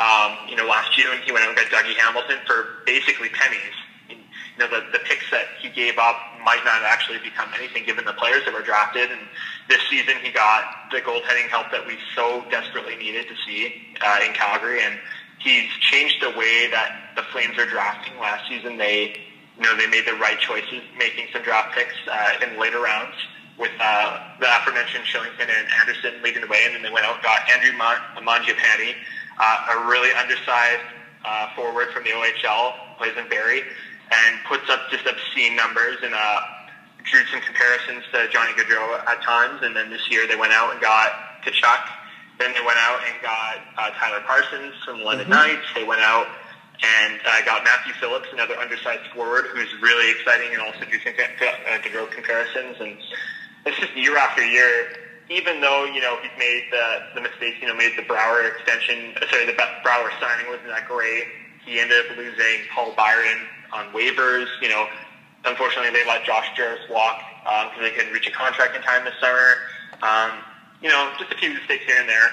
um, 0.00 0.36
you 0.48 0.56
know, 0.56 0.66
last 0.66 0.92
June 0.96 1.18
he 1.24 1.32
went 1.32 1.44
out 1.44 1.50
and 1.50 1.58
got 1.58 1.70
Dougie 1.70 1.94
Hamilton 1.94 2.38
for 2.46 2.82
basically 2.86 3.28
pennies. 3.30 3.76
You 4.08 4.16
know, 4.58 4.68
the 4.68 4.86
the 4.92 4.98
picks 5.04 5.30
that 5.30 5.46
he 5.60 5.68
gave 5.70 5.98
up 5.98 6.16
might 6.44 6.62
not 6.64 6.82
actually 6.82 7.18
become 7.18 7.48
anything 7.56 7.84
given 7.84 8.04
the 8.04 8.12
players 8.12 8.44
that 8.44 8.54
were 8.54 8.62
drafted, 8.62 9.10
and 9.10 9.20
this 9.68 9.80
season 9.88 10.14
he 10.22 10.30
got 10.30 10.90
the 10.92 11.00
goaltending 11.00 11.48
help 11.48 11.70
that 11.70 11.86
we 11.86 11.98
so 12.14 12.44
desperately 12.50 12.96
needed 12.96 13.26
to 13.28 13.34
see 13.46 13.96
uh, 14.00 14.18
in 14.26 14.32
Calgary, 14.34 14.82
and 14.82 14.98
he's 15.38 15.70
changed 15.80 16.22
the 16.22 16.30
way 16.30 16.68
that 16.70 17.14
the 17.16 17.22
Flames 17.32 17.58
are 17.58 17.66
drafting. 17.66 18.18
Last 18.18 18.48
season, 18.48 18.76
they 18.76 19.16
you 19.56 19.62
know 19.62 19.76
they 19.76 19.86
made 19.86 20.06
the 20.06 20.14
right 20.14 20.38
choices, 20.38 20.82
making 20.98 21.26
some 21.32 21.42
draft 21.42 21.74
picks 21.74 21.94
uh, 22.10 22.46
in 22.46 22.58
later 22.58 22.80
rounds 22.80 23.14
with 23.58 23.70
uh, 23.78 24.18
the 24.40 24.46
aforementioned 24.46 25.04
Kylington 25.04 25.46
and 25.46 25.66
Andersson 25.80 26.22
leading 26.22 26.42
the 26.42 26.48
way, 26.48 26.62
and 26.66 26.74
then 26.74 26.82
they 26.82 26.90
went 26.90 27.06
out 27.06 27.14
and 27.14 27.22
got 27.22 27.48
Andrew 27.50 27.72
Mangiapane, 27.78 28.94
uh, 29.38 29.74
a 29.74 29.86
really 29.86 30.10
undersized 30.12 30.82
uh, 31.24 31.54
forward 31.54 31.88
from 31.90 32.04
the 32.04 32.10
OHL, 32.10 32.98
plays 32.98 33.16
in 33.16 33.28
Barrie, 33.28 33.62
and 34.10 34.32
puts 34.46 34.68
up 34.68 34.90
just 34.90 35.06
obscene 35.06 35.56
numbers 35.56 35.96
and 36.02 36.14
uh, 36.14 36.40
drew 37.04 37.24
some 37.26 37.40
comparisons 37.40 38.02
to 38.12 38.28
Johnny 38.28 38.52
Gaudreau 38.52 39.00
at 39.06 39.22
times. 39.22 39.62
And 39.62 39.74
then 39.74 39.90
this 39.90 40.10
year 40.10 40.26
they 40.26 40.36
went 40.36 40.52
out 40.52 40.72
and 40.72 40.80
got 40.80 41.12
Tkachuk. 41.44 41.88
Then 42.38 42.52
they 42.52 42.64
went 42.66 42.78
out 42.78 43.00
and 43.06 43.22
got 43.22 43.56
uh, 43.78 43.90
Tyler 43.98 44.22
Parsons 44.26 44.74
from 44.84 44.98
the 44.98 45.04
London 45.04 45.28
mm-hmm. 45.28 45.54
Knights. 45.54 45.66
They 45.74 45.84
went 45.84 46.00
out 46.00 46.26
and 46.82 47.20
uh, 47.24 47.44
got 47.44 47.64
Matthew 47.64 47.94
Phillips, 47.94 48.26
another 48.32 48.56
undersized 48.56 49.06
forward 49.14 49.46
who's 49.46 49.70
really 49.80 50.10
exciting 50.10 50.52
and 50.52 50.60
also 50.60 50.84
drew 50.84 50.98
some 51.00 51.14
uh, 51.14 51.78
Gaudreau 51.78 52.10
comparisons. 52.10 52.76
And 52.80 52.98
it's 53.66 53.78
just 53.78 53.96
year 53.96 54.16
after 54.16 54.44
year. 54.44 54.96
Even 55.30 55.60
though 55.60 55.84
you 55.84 56.00
know 56.00 56.18
he's 56.20 56.36
made 56.38 56.64
the 56.70 57.00
the 57.14 57.20
mistakes, 57.22 57.56
you 57.60 57.66
know, 57.66 57.74
made 57.74 57.92
the 57.96 58.02
Brouwer 58.02 58.44
extension, 58.44 59.14
uh, 59.16 59.24
sorry, 59.30 59.46
the 59.46 59.56
Brouwer 59.82 60.12
signing 60.20 60.46
wasn't 60.48 60.68
that 60.68 60.86
great. 60.86 61.24
He 61.64 61.80
ended 61.80 62.04
up 62.04 62.16
losing 62.16 62.68
Paul 62.74 62.92
Byron 62.94 63.40
on 63.72 63.88
waivers. 63.92 64.46
You 64.60 64.68
know, 64.68 64.86
unfortunately 65.44 65.90
they 65.90 66.06
let 66.06 66.24
Josh 66.24 66.46
Jooris 66.56 66.88
walk 66.90 67.20
because 67.44 67.76
um, 67.76 67.82
they 67.82 67.90
couldn't 67.90 68.12
reach 68.12 68.28
a 68.28 68.32
contract 68.32 68.76
in 68.76 68.82
time 68.82 69.04
this 69.04 69.14
summer. 69.20 69.56
Um, 70.02 70.44
you 70.82 70.88
know, 70.90 71.12
just 71.18 71.32
a 71.32 71.36
few 71.36 71.54
mistakes 71.54 71.84
here 71.84 71.96
and 71.98 72.08
there. 72.08 72.28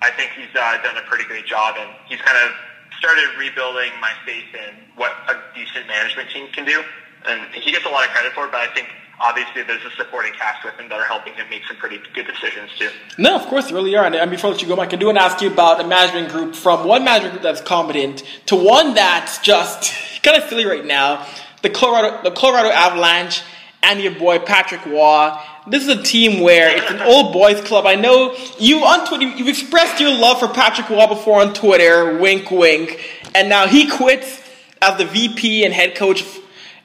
I 0.00 0.10
think 0.10 0.32
he's 0.32 0.48
uh, 0.56 0.80
done 0.82 0.96
a 0.96 1.04
pretty 1.08 1.24
great 1.24 1.44
job, 1.44 1.76
and 1.78 1.90
he's 2.08 2.20
kind 2.22 2.38
of 2.40 2.56
started 2.96 3.28
rebuilding 3.38 3.92
my 4.00 4.12
faith 4.24 4.48
in 4.54 4.74
what 4.96 5.12
a 5.28 5.36
decent 5.54 5.86
management 5.86 6.30
team 6.30 6.48
can 6.52 6.64
do. 6.64 6.82
And 7.28 7.52
he 7.52 7.70
gets 7.70 7.84
a 7.84 7.88
lot 7.88 8.08
of 8.08 8.10
credit 8.12 8.32
for 8.32 8.46
it, 8.46 8.52
but 8.52 8.60
I 8.60 8.72
think 8.72 8.88
obviously 9.20 9.62
there's 9.62 9.84
a 9.84 9.90
supporting 9.96 10.32
cast 10.32 10.64
with 10.64 10.74
him 10.74 10.88
that 10.88 10.98
are 10.98 11.04
helping 11.04 11.34
him 11.34 11.48
make 11.50 11.62
some 11.66 11.76
pretty 11.76 12.00
good 12.14 12.26
decisions 12.26 12.70
too. 12.78 12.90
No, 13.18 13.36
of 13.36 13.42
course, 13.42 13.70
you 13.70 13.76
really 13.76 13.94
are. 13.96 14.04
And 14.04 14.30
before 14.30 14.48
I 14.48 14.52
let 14.52 14.62
you 14.62 14.68
go, 14.68 14.76
Mike, 14.76 14.92
I 14.92 14.96
do 14.96 15.06
want 15.06 15.18
to 15.18 15.22
ask 15.22 15.40
you 15.42 15.52
about 15.52 15.80
a 15.80 15.86
management 15.86 16.30
group 16.30 16.54
from 16.54 16.86
one 16.86 17.04
management 17.04 17.34
group 17.34 17.42
that's 17.42 17.60
competent 17.60 18.22
to 18.46 18.56
one 18.56 18.94
that's 18.94 19.38
just 19.38 19.92
kind 20.22 20.36
of 20.36 20.48
silly 20.48 20.64
right 20.64 20.84
now. 20.84 21.26
The 21.62 21.70
Colorado, 21.70 22.22
the 22.22 22.30
Colorado 22.30 22.70
Avalanche 22.70 23.42
and 23.82 24.00
your 24.00 24.14
boy 24.14 24.38
Patrick 24.38 24.84
Roy. 24.86 25.36
This 25.66 25.82
is 25.86 25.88
a 25.88 26.02
team 26.02 26.40
where 26.40 26.74
it's 26.76 26.90
an 26.90 27.00
old 27.00 27.32
boys 27.32 27.60
club. 27.62 27.86
I 27.86 27.94
know 27.94 28.34
you 28.58 28.78
on 28.78 29.06
Twitter, 29.06 29.24
you've 29.24 29.48
expressed 29.48 30.00
your 30.00 30.10
love 30.10 30.38
for 30.38 30.48
Patrick 30.48 30.88
Roy 30.88 31.06
before 31.06 31.40
on 31.40 31.54
Twitter, 31.54 32.18
wink, 32.18 32.50
wink, 32.50 33.22
and 33.34 33.48
now 33.48 33.66
he 33.66 33.88
quits 33.88 34.42
as 34.82 34.98
the 34.98 35.04
VP 35.04 35.64
and 35.64 35.74
head 35.74 35.94
coach, 35.94 36.24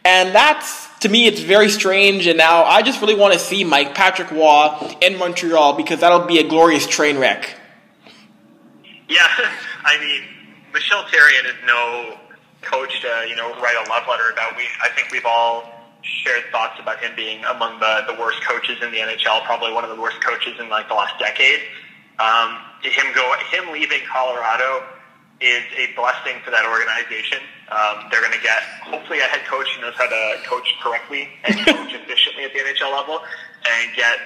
and 0.03 0.35
that's 0.35 0.87
to 1.05 1.11
me, 1.11 1.27
it's 1.27 1.39
very 1.39 1.69
strange. 1.69 2.25
And 2.25 2.37
now 2.37 2.63
I 2.63 2.81
just 2.81 2.99
really 2.99 3.15
want 3.15 3.33
to 3.33 3.39
see 3.39 3.63
Mike 3.63 3.93
Patrick 3.93 4.31
Roy 4.31 4.97
in 5.01 5.17
Montreal 5.19 5.73
because 5.73 5.99
that'll 5.99 6.25
be 6.25 6.39
a 6.39 6.47
glorious 6.47 6.87
train 6.87 7.19
wreck. 7.19 7.55
Yeah, 9.07 9.21
I 9.85 9.99
mean, 9.99 10.23
Michel 10.73 11.03
Therrien 11.03 11.45
is 11.45 11.55
no 11.65 12.17
coach 12.61 13.01
to 13.01 13.25
you 13.29 13.35
know 13.35 13.53
write 13.61 13.77
a 13.85 13.89
love 13.89 14.03
letter 14.09 14.31
about. 14.33 14.57
We 14.57 14.63
I 14.83 14.89
think 14.89 15.11
we've 15.11 15.25
all 15.25 15.71
shared 16.01 16.45
thoughts 16.51 16.79
about 16.79 16.99
him 16.99 17.11
being 17.15 17.43
among 17.45 17.79
the, 17.79 18.03
the 18.07 18.19
worst 18.19 18.41
coaches 18.41 18.77
in 18.81 18.91
the 18.91 18.97
NHL, 18.97 19.43
probably 19.45 19.73
one 19.73 19.83
of 19.83 19.95
the 19.95 20.01
worst 20.01 20.21
coaches 20.21 20.53
in 20.59 20.69
like 20.69 20.87
the 20.87 20.93
last 20.95 21.17
decade. 21.19 21.61
Um, 22.17 22.57
him 22.81 23.13
go 23.13 23.31
him 23.51 23.71
leaving 23.71 24.01
Colorado 24.11 24.85
is 25.39 25.63
a 25.77 25.93
blessing 25.95 26.41
for 26.43 26.49
that 26.49 26.65
organization. 26.65 27.39
Um, 27.71 28.05
they're 28.11 28.21
going 28.21 28.33
to 28.33 28.43
get 28.45 28.61
hopefully 28.85 29.19
a 29.19 29.23
head 29.23 29.41
coach 29.45 29.67
who 29.75 29.81
knows 29.81 29.95
how 29.97 30.07
to 30.07 30.37
coach 30.45 30.69
correctly 30.81 31.29
and 31.45 31.55
coach 31.65 31.93
efficiently 31.93 32.43
at 32.43 32.53
the 32.53 32.59
NHL 32.59 32.93
level, 32.93 33.21
and 33.65 33.95
get 33.95 34.19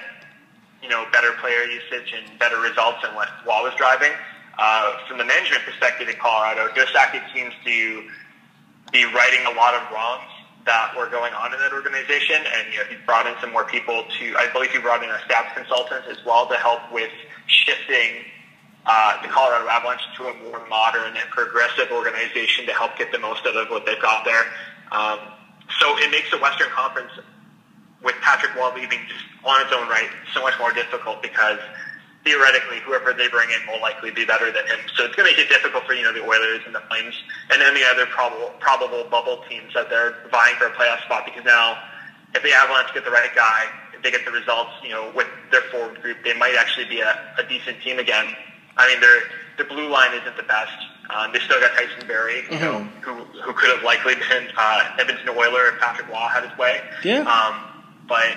you 0.82 0.88
know 0.88 1.06
better 1.12 1.32
player 1.40 1.64
usage 1.64 2.12
and 2.12 2.38
better 2.38 2.60
results 2.60 2.98
than 3.02 3.14
what 3.14 3.28
Wall 3.46 3.62
was 3.62 3.74
driving. 3.76 4.12
Uh, 4.58 4.98
from 5.08 5.16
the 5.16 5.24
management 5.24 5.62
perspective 5.64 6.08
in 6.08 6.16
Colorado, 6.16 6.68
Joe 6.74 6.84
Sakic 6.92 7.22
seems 7.32 7.54
to 7.64 8.04
be 8.92 9.04
righting 9.04 9.40
a 9.46 9.56
lot 9.56 9.72
of 9.72 9.90
wrongs 9.90 10.28
that 10.66 10.92
were 10.96 11.08
going 11.08 11.32
on 11.32 11.54
in 11.54 11.60
that 11.60 11.72
organization, 11.72 12.36
and 12.36 12.72
you 12.72 12.78
know 12.78 12.84
he's 12.84 13.00
brought 13.06 13.26
in 13.26 13.34
some 13.40 13.52
more 13.52 13.64
people 13.64 14.04
to. 14.18 14.36
I 14.36 14.52
believe 14.52 14.70
he 14.70 14.78
brought 14.78 15.02
in 15.02 15.08
a 15.08 15.20
staff 15.24 15.56
consultant 15.56 16.04
as 16.10 16.18
well 16.26 16.46
to 16.48 16.56
help 16.56 16.80
with 16.92 17.10
shifting 17.46 18.29
uh, 18.86 19.22
the 19.22 19.28
Colorado 19.28 19.68
Avalanche 19.68 20.02
to 20.16 20.28
a 20.28 20.34
more 20.44 20.66
modern 20.68 21.16
and 21.16 21.30
progressive 21.30 21.90
organization 21.92 22.66
to 22.66 22.72
help 22.72 22.96
get 22.96 23.12
the 23.12 23.18
most 23.18 23.46
out 23.46 23.56
of 23.56 23.68
what 23.68 23.86
they've 23.86 24.00
got 24.00 24.24
there. 24.24 24.44
Um, 24.92 25.18
so 25.78 25.96
it 25.98 26.10
makes 26.10 26.30
the 26.30 26.38
Western 26.38 26.68
Conference 26.70 27.12
with 28.02 28.16
Patrick 28.22 28.54
Roy 28.56 28.74
leaving 28.74 29.00
just 29.08 29.24
on 29.44 29.60
its 29.62 29.72
own 29.72 29.88
right 29.88 30.08
so 30.32 30.40
much 30.42 30.54
more 30.58 30.72
difficult 30.72 31.22
because 31.22 31.58
theoretically 32.24 32.80
whoever 32.84 33.12
they 33.12 33.28
bring 33.28 33.48
in 33.50 33.60
will 33.70 33.80
likely 33.80 34.10
be 34.10 34.24
better 34.24 34.52
than 34.52 34.66
him. 34.66 34.80
So 34.96 35.04
it's 35.04 35.14
going 35.14 35.28
to 35.28 35.36
make 35.36 35.40
it 35.40 35.48
difficult 35.48 35.84
for 35.84 35.94
you 35.94 36.02
know 36.02 36.12
the 36.12 36.24
Oilers 36.24 36.60
and 36.66 36.74
the 36.74 36.82
Flames 36.88 37.14
and 37.50 37.62
any 37.62 37.84
other 37.84 38.06
probable 38.06 38.52
probable 38.60 39.04
bubble 39.10 39.44
teams 39.48 39.72
that 39.74 39.88
they're 39.88 40.16
vying 40.30 40.56
for 40.56 40.66
a 40.66 40.72
playoff 40.72 41.04
spot 41.04 41.24
because 41.24 41.44
now 41.44 41.80
if 42.34 42.42
the 42.42 42.52
Avalanche 42.52 42.92
get 42.94 43.04
the 43.04 43.10
right 43.10 43.34
guy, 43.34 43.64
if 43.94 44.02
they 44.02 44.10
get 44.10 44.24
the 44.24 44.30
results, 44.30 44.70
you 44.82 44.90
know, 44.90 45.12
with 45.14 45.26
their 45.50 45.62
forward 45.72 46.00
group, 46.00 46.18
they 46.24 46.34
might 46.34 46.54
actually 46.54 46.86
be 46.86 47.00
a, 47.00 47.34
a 47.38 47.42
decent 47.48 47.80
team 47.82 47.98
again. 47.98 48.34
I 48.76 48.88
mean, 48.88 49.00
their 49.00 49.20
the 49.58 49.64
blue 49.64 49.88
line 49.88 50.14
isn't 50.14 50.36
the 50.36 50.42
best. 50.44 50.72
Um, 51.14 51.32
they 51.32 51.40
still 51.40 51.60
got 51.60 51.72
Tyson 51.72 52.06
you 52.06 52.06
mm-hmm. 52.06 52.64
know, 52.64 52.84
who 53.02 53.14
who 53.40 53.52
could 53.52 53.70
have 53.74 53.84
likely 53.84 54.14
been 54.14 54.48
uh, 54.56 54.96
Edmonton 54.98 55.28
Oiler 55.30 55.74
if 55.74 55.80
Patrick 55.80 56.08
Roy 56.08 56.28
had 56.32 56.48
his 56.48 56.56
way. 56.56 56.80
Yeah. 57.04 57.20
Um, 57.26 57.84
but 58.08 58.36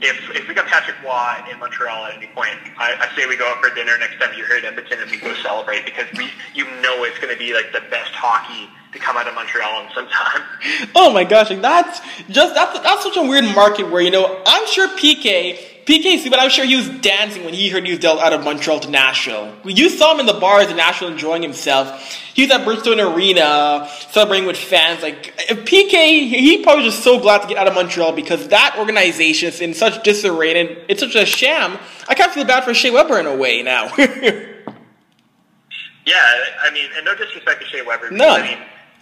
if 0.00 0.30
if 0.34 0.48
we 0.48 0.54
got 0.54 0.66
Patrick 0.66 0.96
Roy 1.02 1.50
in 1.50 1.58
Montreal 1.58 2.06
at 2.06 2.16
any 2.16 2.26
point, 2.28 2.56
I, 2.78 2.96
I 2.98 3.16
say 3.16 3.26
we 3.26 3.36
go 3.36 3.46
out 3.48 3.62
for 3.62 3.74
dinner 3.74 3.96
next 3.98 4.18
time 4.18 4.32
you're 4.36 4.46
here 4.46 4.56
at 4.56 4.64
Edmonton 4.64 5.00
and 5.00 5.10
we 5.10 5.18
go 5.18 5.34
celebrate 5.42 5.84
because 5.84 6.06
we 6.16 6.30
you 6.54 6.64
know 6.80 7.04
it's 7.04 7.18
going 7.18 7.32
to 7.32 7.38
be 7.38 7.54
like 7.54 7.72
the 7.72 7.82
best 7.90 8.12
hockey 8.12 8.70
to 8.92 8.98
come 8.98 9.16
out 9.16 9.28
of 9.28 9.34
Montreal 9.34 9.84
in 9.84 9.92
some 9.94 10.08
time. 10.08 10.42
Oh 10.96 11.12
my 11.12 11.24
gosh, 11.24 11.50
like 11.50 11.60
that's 11.60 12.00
just 12.30 12.54
that's 12.54 12.78
that's 12.80 13.02
such 13.02 13.16
a 13.16 13.22
weird 13.22 13.44
market 13.54 13.90
where 13.90 14.00
you 14.00 14.10
know 14.10 14.42
I'm 14.46 14.66
sure 14.66 14.88
PK 14.96 15.58
PKC, 15.86 16.30
but 16.30 16.38
I'm 16.38 16.48
sure 16.48 16.64
he 16.64 16.76
was 16.76 16.88
dancing 17.00 17.44
when 17.44 17.52
he 17.52 17.68
heard 17.68 17.84
he 17.84 17.90
was 17.90 18.00
dealt 18.00 18.18
out 18.20 18.32
of 18.32 18.42
Montreal 18.42 18.80
to 18.80 18.90
Nashville. 18.90 19.54
You 19.64 19.90
saw 19.90 20.14
him 20.14 20.20
in 20.20 20.26
the 20.26 20.32
bars 20.34 20.70
in 20.70 20.76
Nashville 20.76 21.08
enjoying 21.08 21.42
himself. 21.42 22.02
He 22.32 22.42
was 22.42 22.50
at 22.50 22.66
Bridgestone 22.66 23.14
Arena 23.14 23.88
celebrating 24.10 24.46
with 24.46 24.56
fans. 24.56 25.02
Like 25.02 25.36
PK, 25.48 26.28
he 26.28 26.62
probably 26.62 26.84
was 26.84 26.94
just 26.94 27.04
so 27.04 27.20
glad 27.20 27.42
to 27.42 27.48
get 27.48 27.58
out 27.58 27.68
of 27.68 27.74
Montreal 27.74 28.12
because 28.12 28.48
that 28.48 28.76
organization 28.78 29.48
is 29.48 29.60
in 29.60 29.74
such 29.74 30.02
disarray 30.02 30.58
and 30.58 30.78
it's 30.88 31.00
such 31.00 31.14
a 31.16 31.26
sham. 31.26 31.78
I 32.08 32.14
kind 32.14 32.28
of 32.28 32.34
feel 32.34 32.44
bad 32.44 32.64
for 32.64 32.72
Shea 32.72 32.90
Weber 32.90 33.18
in 33.18 33.26
a 33.26 33.36
way 33.36 33.62
now. 33.62 33.84
yeah, 33.98 34.54
I 36.62 36.70
mean, 36.72 36.88
and 36.96 37.04
no 37.04 37.14
disrespect 37.14 37.60
to 37.60 37.66
Shea 37.68 37.82
Weber. 37.82 38.10
No. 38.10 38.30
I 38.30 38.42
mean, 38.42 38.58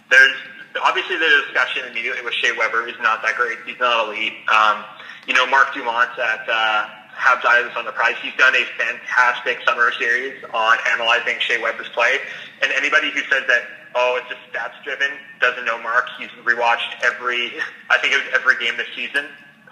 there's 0.09 0.35
obviously 0.83 1.17
the 1.17 1.43
discussion 1.45 1.83
immediately 1.89 2.23
with 2.23 2.33
Shea 2.33 2.51
Weber. 2.57 2.85
He's 2.87 2.99
not 3.01 3.21
that 3.23 3.35
great. 3.35 3.57
He's 3.65 3.79
not 3.79 4.07
elite. 4.07 4.33
Um, 4.49 4.83
you 5.27 5.33
know, 5.33 5.47
Mark 5.47 5.73
Dumont 5.73 6.09
at 6.19 6.49
uh, 6.49 6.87
Habs 7.15 7.45
Eyes 7.45 7.71
on 7.77 7.85
the 7.85 7.91
Prize, 7.91 8.15
he's 8.21 8.35
done 8.35 8.53
a 8.55 8.65
fantastic 8.77 9.59
summer 9.65 9.91
series 9.93 10.43
on 10.53 10.77
analyzing 10.91 11.35
Shea 11.39 11.61
Weber's 11.61 11.89
play. 11.89 12.17
And 12.61 12.71
anybody 12.73 13.11
who 13.11 13.21
says 13.21 13.43
that, 13.47 13.63
oh, 13.95 14.19
it's 14.19 14.29
just 14.29 14.41
stats 14.51 14.83
driven, 14.83 15.09
doesn't 15.39 15.65
know 15.65 15.81
Mark. 15.81 16.07
He's 16.17 16.29
rewatched 16.43 17.03
every, 17.03 17.53
I 17.89 17.97
think 17.99 18.13
it 18.13 18.17
was 18.17 18.33
every 18.33 18.57
game 18.57 18.75
this 18.77 18.87
season 18.95 19.25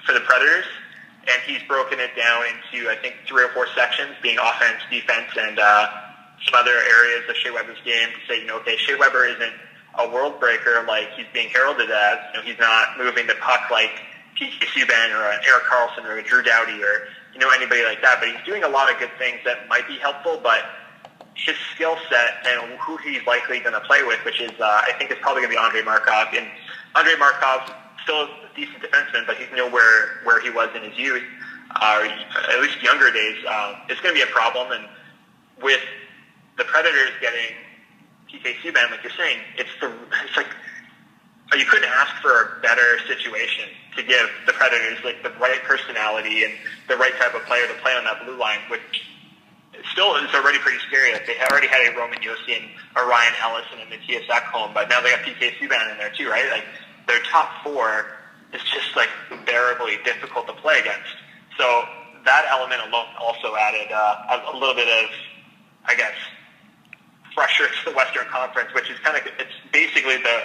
for 0.06 0.14
the 0.14 0.22
Predators. 0.22 0.66
And 1.22 1.42
he's 1.46 1.62
broken 1.68 2.00
it 2.00 2.16
down 2.16 2.46
into, 2.50 2.90
I 2.90 2.96
think, 2.96 3.16
three 3.28 3.44
or 3.44 3.50
four 3.50 3.68
sections, 3.76 4.16
being 4.24 4.40
offense, 4.40 4.82
defense, 4.90 5.30
and 5.38 5.60
uh, 5.60 5.88
some 6.46 6.60
other 6.60 6.74
areas 6.74 7.30
of 7.30 7.36
Shea 7.36 7.52
Weber's 7.52 7.78
game 7.86 8.10
to 8.10 8.20
say, 8.28 8.42
you 8.42 8.48
know, 8.48 8.58
okay, 8.58 8.76
Shea 8.78 8.96
Weber 8.96 9.26
isn't 9.26 9.54
a 10.00 10.10
world 10.10 10.40
breaker 10.40 10.84
like 10.88 11.12
he's 11.14 11.28
being 11.34 11.50
heralded 11.50 11.92
as. 11.92 12.18
You 12.34 12.40
know, 12.40 12.46
he's 12.46 12.60
not 12.60 12.98
moving 12.98 13.28
the 13.28 13.36
puck 13.36 13.70
like 13.70 14.02
PK 14.42 14.66
Subban 14.74 15.14
or 15.14 15.30
an 15.30 15.40
Erik 15.48 15.64
Karlsson 15.70 16.04
or 16.06 16.18
a 16.18 16.24
Drew 16.24 16.42
Doughty 16.42 16.82
or 16.82 17.08
you 17.34 17.40
know 17.40 17.52
anybody 17.52 17.84
like 17.84 18.02
that. 18.02 18.18
But 18.20 18.30
he's 18.30 18.44
doing 18.44 18.64
a 18.64 18.68
lot 18.68 18.92
of 18.92 18.98
good 18.98 19.12
things 19.20 19.40
that 19.46 19.68
might 19.70 19.88
be 19.88 19.98
helpful. 19.98 20.40
But 20.42 20.66
his 21.36 21.56
skill 21.76 21.96
set 22.10 22.46
and 22.48 22.74
who 22.80 22.98
he's 22.98 23.26
likely 23.28 23.60
going 23.60 23.74
to 23.74 23.82
play 23.82 24.04
with, 24.04 24.18
which 24.26 24.42
is 24.42 24.52
uh, 24.60 24.82
I 24.88 24.94
think 24.98 25.12
is 25.12 25.18
probably 25.22 25.44
going 25.44 25.54
to 25.54 25.60
be 25.60 25.64
Andrei 25.64 25.84
Markov. 25.84 26.34
And 26.34 26.48
Andrei 26.96 27.16
Markov 27.18 27.72
still 28.04 28.24
a 28.24 28.30
decent 28.56 28.82
defenseman, 28.82 29.28
but 29.28 29.38
he's 29.38 29.48
nowhere 29.56 30.22
where 30.24 30.42
he 30.42 30.50
was 30.50 30.70
in 30.76 30.82
his 30.82 30.98
youth, 30.98 31.24
uh, 31.76 32.02
or 32.02 32.52
at 32.52 32.62
least 32.62 32.82
younger 32.82 33.12
days. 33.12 33.38
Uh, 33.48 33.76
it's 33.90 34.02
going 34.02 34.16
to 34.16 34.20
be 34.20 34.28
a 34.28 34.34
problem. 34.34 34.72
And 34.72 34.86
with 35.62 35.82
the 36.58 36.64
Predators 36.64 37.14
getting 37.22 37.54
PK 38.26 38.56
Subban, 38.66 38.90
like 38.90 39.04
you're 39.04 39.14
saying, 39.14 39.38
it's 39.58 39.70
the 39.80 39.94
it's 40.26 40.36
like 40.36 40.50
you 41.56 41.66
couldn't 41.66 41.90
ask 41.90 42.22
for 42.24 42.32
a 42.58 42.62
better 42.62 42.98
situation 43.08 43.66
to 43.96 44.04
give 44.04 44.30
the 44.46 44.54
Predators 44.54 45.04
like 45.04 45.22
the 45.24 45.32
right 45.40 45.62
personality 45.64 46.44
and 46.44 46.54
the 46.88 46.96
right 46.98 47.14
type 47.18 47.36
of 47.36 47.44
player 47.44 47.68
to 47.68 47.74
play 47.82 47.92
on 47.94 48.04
that 48.06 48.24
blue 48.26 48.38
line, 48.38 48.60
which 48.70 48.82
still 49.92 50.16
is 50.16 50.34
already 50.34 50.60
pretty 50.60 50.80
scary. 50.88 51.12
Like 51.14 51.26
they 51.26 51.38
already 51.52 51.68
had 51.68 51.94
a 51.94 51.98
Roman 51.98 52.20
Josi 52.20 52.56
and 52.56 52.66
a 52.96 53.04
Ryan 53.06 53.34
Ellis 53.42 53.66
and 53.72 53.82
a 53.82 53.86
Mattias 53.86 54.28
Ekholm, 54.28 54.74
but 54.74 54.90
now 54.90 55.02
they 55.02 55.12
got 55.12 55.20
PK 55.20 55.52
Subban 55.60 55.92
in 55.92 55.98
there 55.98 56.12
too, 56.12 56.30
right? 56.30 56.50
Like 56.52 56.66
their 57.08 57.22
top 57.24 57.64
four 57.64 58.18
is 58.54 58.62
just 58.64 58.96
like 58.96 59.10
unbearably 59.30 59.98
difficult 60.04 60.48
to 60.48 60.54
play 60.54 60.80
against. 60.80 61.16
So 61.58 61.84
that 62.26 62.46
element 62.50 62.82
alone 62.82 63.08
also 63.20 63.56
added 63.56 63.92
uh, 63.92 64.52
a, 64.52 64.54
a 64.54 64.58
little 64.58 64.76
bit 64.76 64.88
of, 64.88 65.10
I 65.86 65.96
guess, 65.96 66.16
pressure 67.34 67.68
to 67.68 67.90
the 67.90 67.96
Western 67.96 68.26
Conference, 68.26 68.74
which 68.74 68.90
is 68.90 69.00
kind 69.00 69.18
of 69.18 69.24
it's 69.40 69.52
basically 69.72 70.18
the 70.18 70.42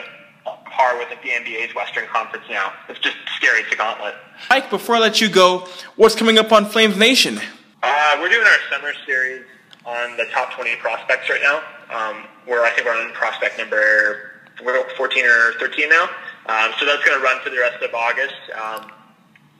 par 0.65 0.99
with 0.99 1.09
the 1.09 1.29
NBA's 1.29 1.75
Western 1.75 2.07
Conference 2.07 2.45
now. 2.49 2.73
It's 2.89 3.01
just 3.01 3.17
scary. 3.37 3.61
It's 3.61 3.73
a 3.73 3.77
gauntlet. 3.77 4.15
Mike, 4.51 4.71
before 4.71 4.97
I 4.97 4.99
let 4.99 5.21
you 5.21 5.29
go, 5.29 5.67
what's 5.97 6.15
coming 6.15 6.39
up 6.39 6.53
on 6.53 6.67
Flames 6.67 6.97
Nation? 6.97 7.41
Uh, 7.83 8.17
we're 8.21 8.29
doing 8.29 8.47
our 8.47 8.59
summer 8.71 8.93
series 9.05 9.45
on 9.85 10.17
the 10.17 10.27
top 10.33 10.53
20 10.55 10.77
prospects 10.77 11.29
right 11.31 11.41
now. 11.43 11.63
Um, 11.91 12.25
where 12.47 12.65
I 12.65 12.71
think 12.71 12.87
we're 12.87 12.97
on 12.97 13.13
prospect 13.13 13.59
number 13.59 14.33
14 14.59 15.25
or 15.25 15.53
13 15.59 15.89
now. 15.89 16.09
Um, 16.47 16.73
so 16.79 16.87
that's 16.87 17.05
going 17.05 17.19
to 17.19 17.25
run 17.25 17.41
for 17.43 17.51
the 17.51 17.59
rest 17.59 17.83
of 17.83 17.93
August. 17.95 18.35
Um, 18.55 18.91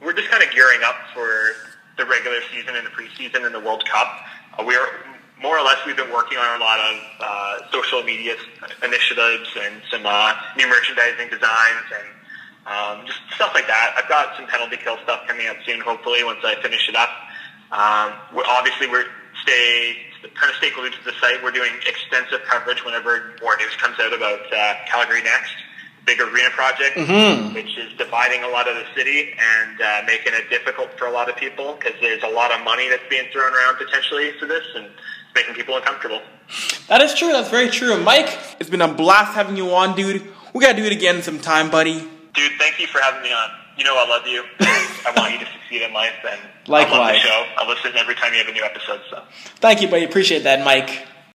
we're 0.03 0.13
just 0.13 0.31
kind 0.31 0.43
of 0.43 0.51
gearing 0.51 0.81
up 0.85 0.97
for 1.15 1.53
the 1.99 2.05
regular 2.05 2.41
season 2.53 2.77
and 2.77 2.87
the 2.87 2.91
preseason 2.91 3.45
and 3.45 3.55
the 3.55 3.61
World 3.61 3.85
Cup. 3.89 4.21
Uh, 4.59 4.65
we're 4.67 4.87
more 5.41 5.59
or 5.59 5.65
less, 5.65 5.77
we've 5.87 5.97
been 5.97 6.13
working 6.13 6.39
on 6.39 6.61
a 6.61 6.65
lot 6.65 6.81
of 6.81 6.97
uh, 7.21 7.71
social 7.71 8.03
media 8.03 8.37
initiatives 8.83 9.49
and 9.61 9.83
some 9.91 10.03
uh, 10.05 10.35
new 10.57 10.67
merchandising 10.69 11.29
designs 11.29 11.87
and 11.93 12.09
um, 12.67 13.07
just 13.07 13.21
stuff 13.35 13.53
like 13.55 13.67
that. 13.67 13.95
I've 13.97 14.09
got 14.09 14.37
some 14.37 14.47
penalty 14.47 14.77
kill 14.77 14.97
stuff 15.05 15.27
coming 15.29 15.47
up 15.47 15.57
soon, 15.65 15.81
hopefully, 15.81 16.25
once 16.25 16.41
I 16.43 16.57
finish 16.63 16.89
it 16.89 16.97
up. 16.97 17.11
Um, 17.71 18.13
we're, 18.35 18.47
obviously, 18.49 18.89
we're 18.89 19.07
stay 19.43 19.97
kind 20.35 20.51
of 20.51 20.57
stay 20.57 20.71
glued 20.71 20.93
to 20.93 21.05
the 21.05 21.13
site. 21.21 21.43
We're 21.43 21.53
doing 21.53 21.71
extensive 21.87 22.43
coverage 22.49 22.85
whenever 22.85 23.37
more 23.41 23.57
news 23.57 23.77
comes 23.77 23.99
out 24.01 24.13
about 24.13 24.41
uh, 24.53 24.75
Calgary 24.87 25.23
Next, 25.23 25.53
big 26.05 26.21
arena 26.21 26.51
project, 26.51 26.97
mm-hmm. 26.97 27.55
which 27.55 27.77
is 27.79 27.93
dividing 27.99 28.43
a 28.43 28.49
lot 28.49 28.69
of 28.69 28.75
the 28.77 28.85
city 28.95 29.35
and 29.39 29.81
uh, 29.81 30.03
making 30.07 30.33
it 30.35 30.51
difficult 30.51 30.97
for 30.99 31.07
a 31.07 31.13
lot 31.13 31.29
of 31.29 31.37
people 31.37 31.77
because 31.79 31.95
there's 32.01 32.23
a 32.23 32.29
lot 32.29 32.53
of 32.53 32.65
money 32.65 32.89
that's 32.89 33.07
being 33.11 33.27
thrown 33.33 33.53
around 33.55 33.77
potentially 33.77 34.33
for 34.39 34.47
this 34.47 34.65
and 34.75 34.89
making 35.37 35.55
people 35.55 35.77
uncomfortable. 35.77 36.21
That 36.89 37.01
is 37.03 37.15
true. 37.15 37.31
That's 37.31 37.51
very 37.51 37.69
true. 37.69 38.03
Mike, 38.03 38.37
it's 38.59 38.71
been 38.71 38.81
a 38.81 38.93
blast 38.93 39.35
having 39.35 39.57
you 39.57 39.71
on, 39.71 39.95
dude. 39.95 40.27
We 40.53 40.61
gotta 40.61 40.77
do 40.77 40.85
it 40.85 40.93
again 40.93 41.23
sometime, 41.23 41.71
buddy. 41.71 42.01
Dude, 42.35 42.53
thank 42.59 42.81
you 42.81 42.89
for 42.89 43.01
having 43.01 43.23
me 43.23 43.33
on. 43.33 43.51
You 43.79 43.85
know 43.85 43.95
I 43.97 44.09
love 44.09 44.27
you. 44.27 44.43
I 44.61 45.13
want 45.17 45.35
you 45.35 45.39
to 45.39 45.47
succeed 45.53 45.83
in 45.83 45.93
life, 45.93 46.15
and 46.29 46.41
likewise. 46.67 46.99
I 46.99 46.99
love 46.99 47.13
the 47.13 47.19
show. 47.21 47.47
I 47.59 47.69
listen 47.69 47.93
every 47.97 48.15
time 48.15 48.33
you 48.33 48.39
have 48.39 48.49
a 48.49 48.53
new 48.53 48.65
episode. 48.65 49.01
So, 49.11 49.23
thank 49.61 49.83
you, 49.83 49.89
buddy. 49.89 50.05
Appreciate 50.05 50.45
that, 50.45 50.65
Mike. 50.65 51.07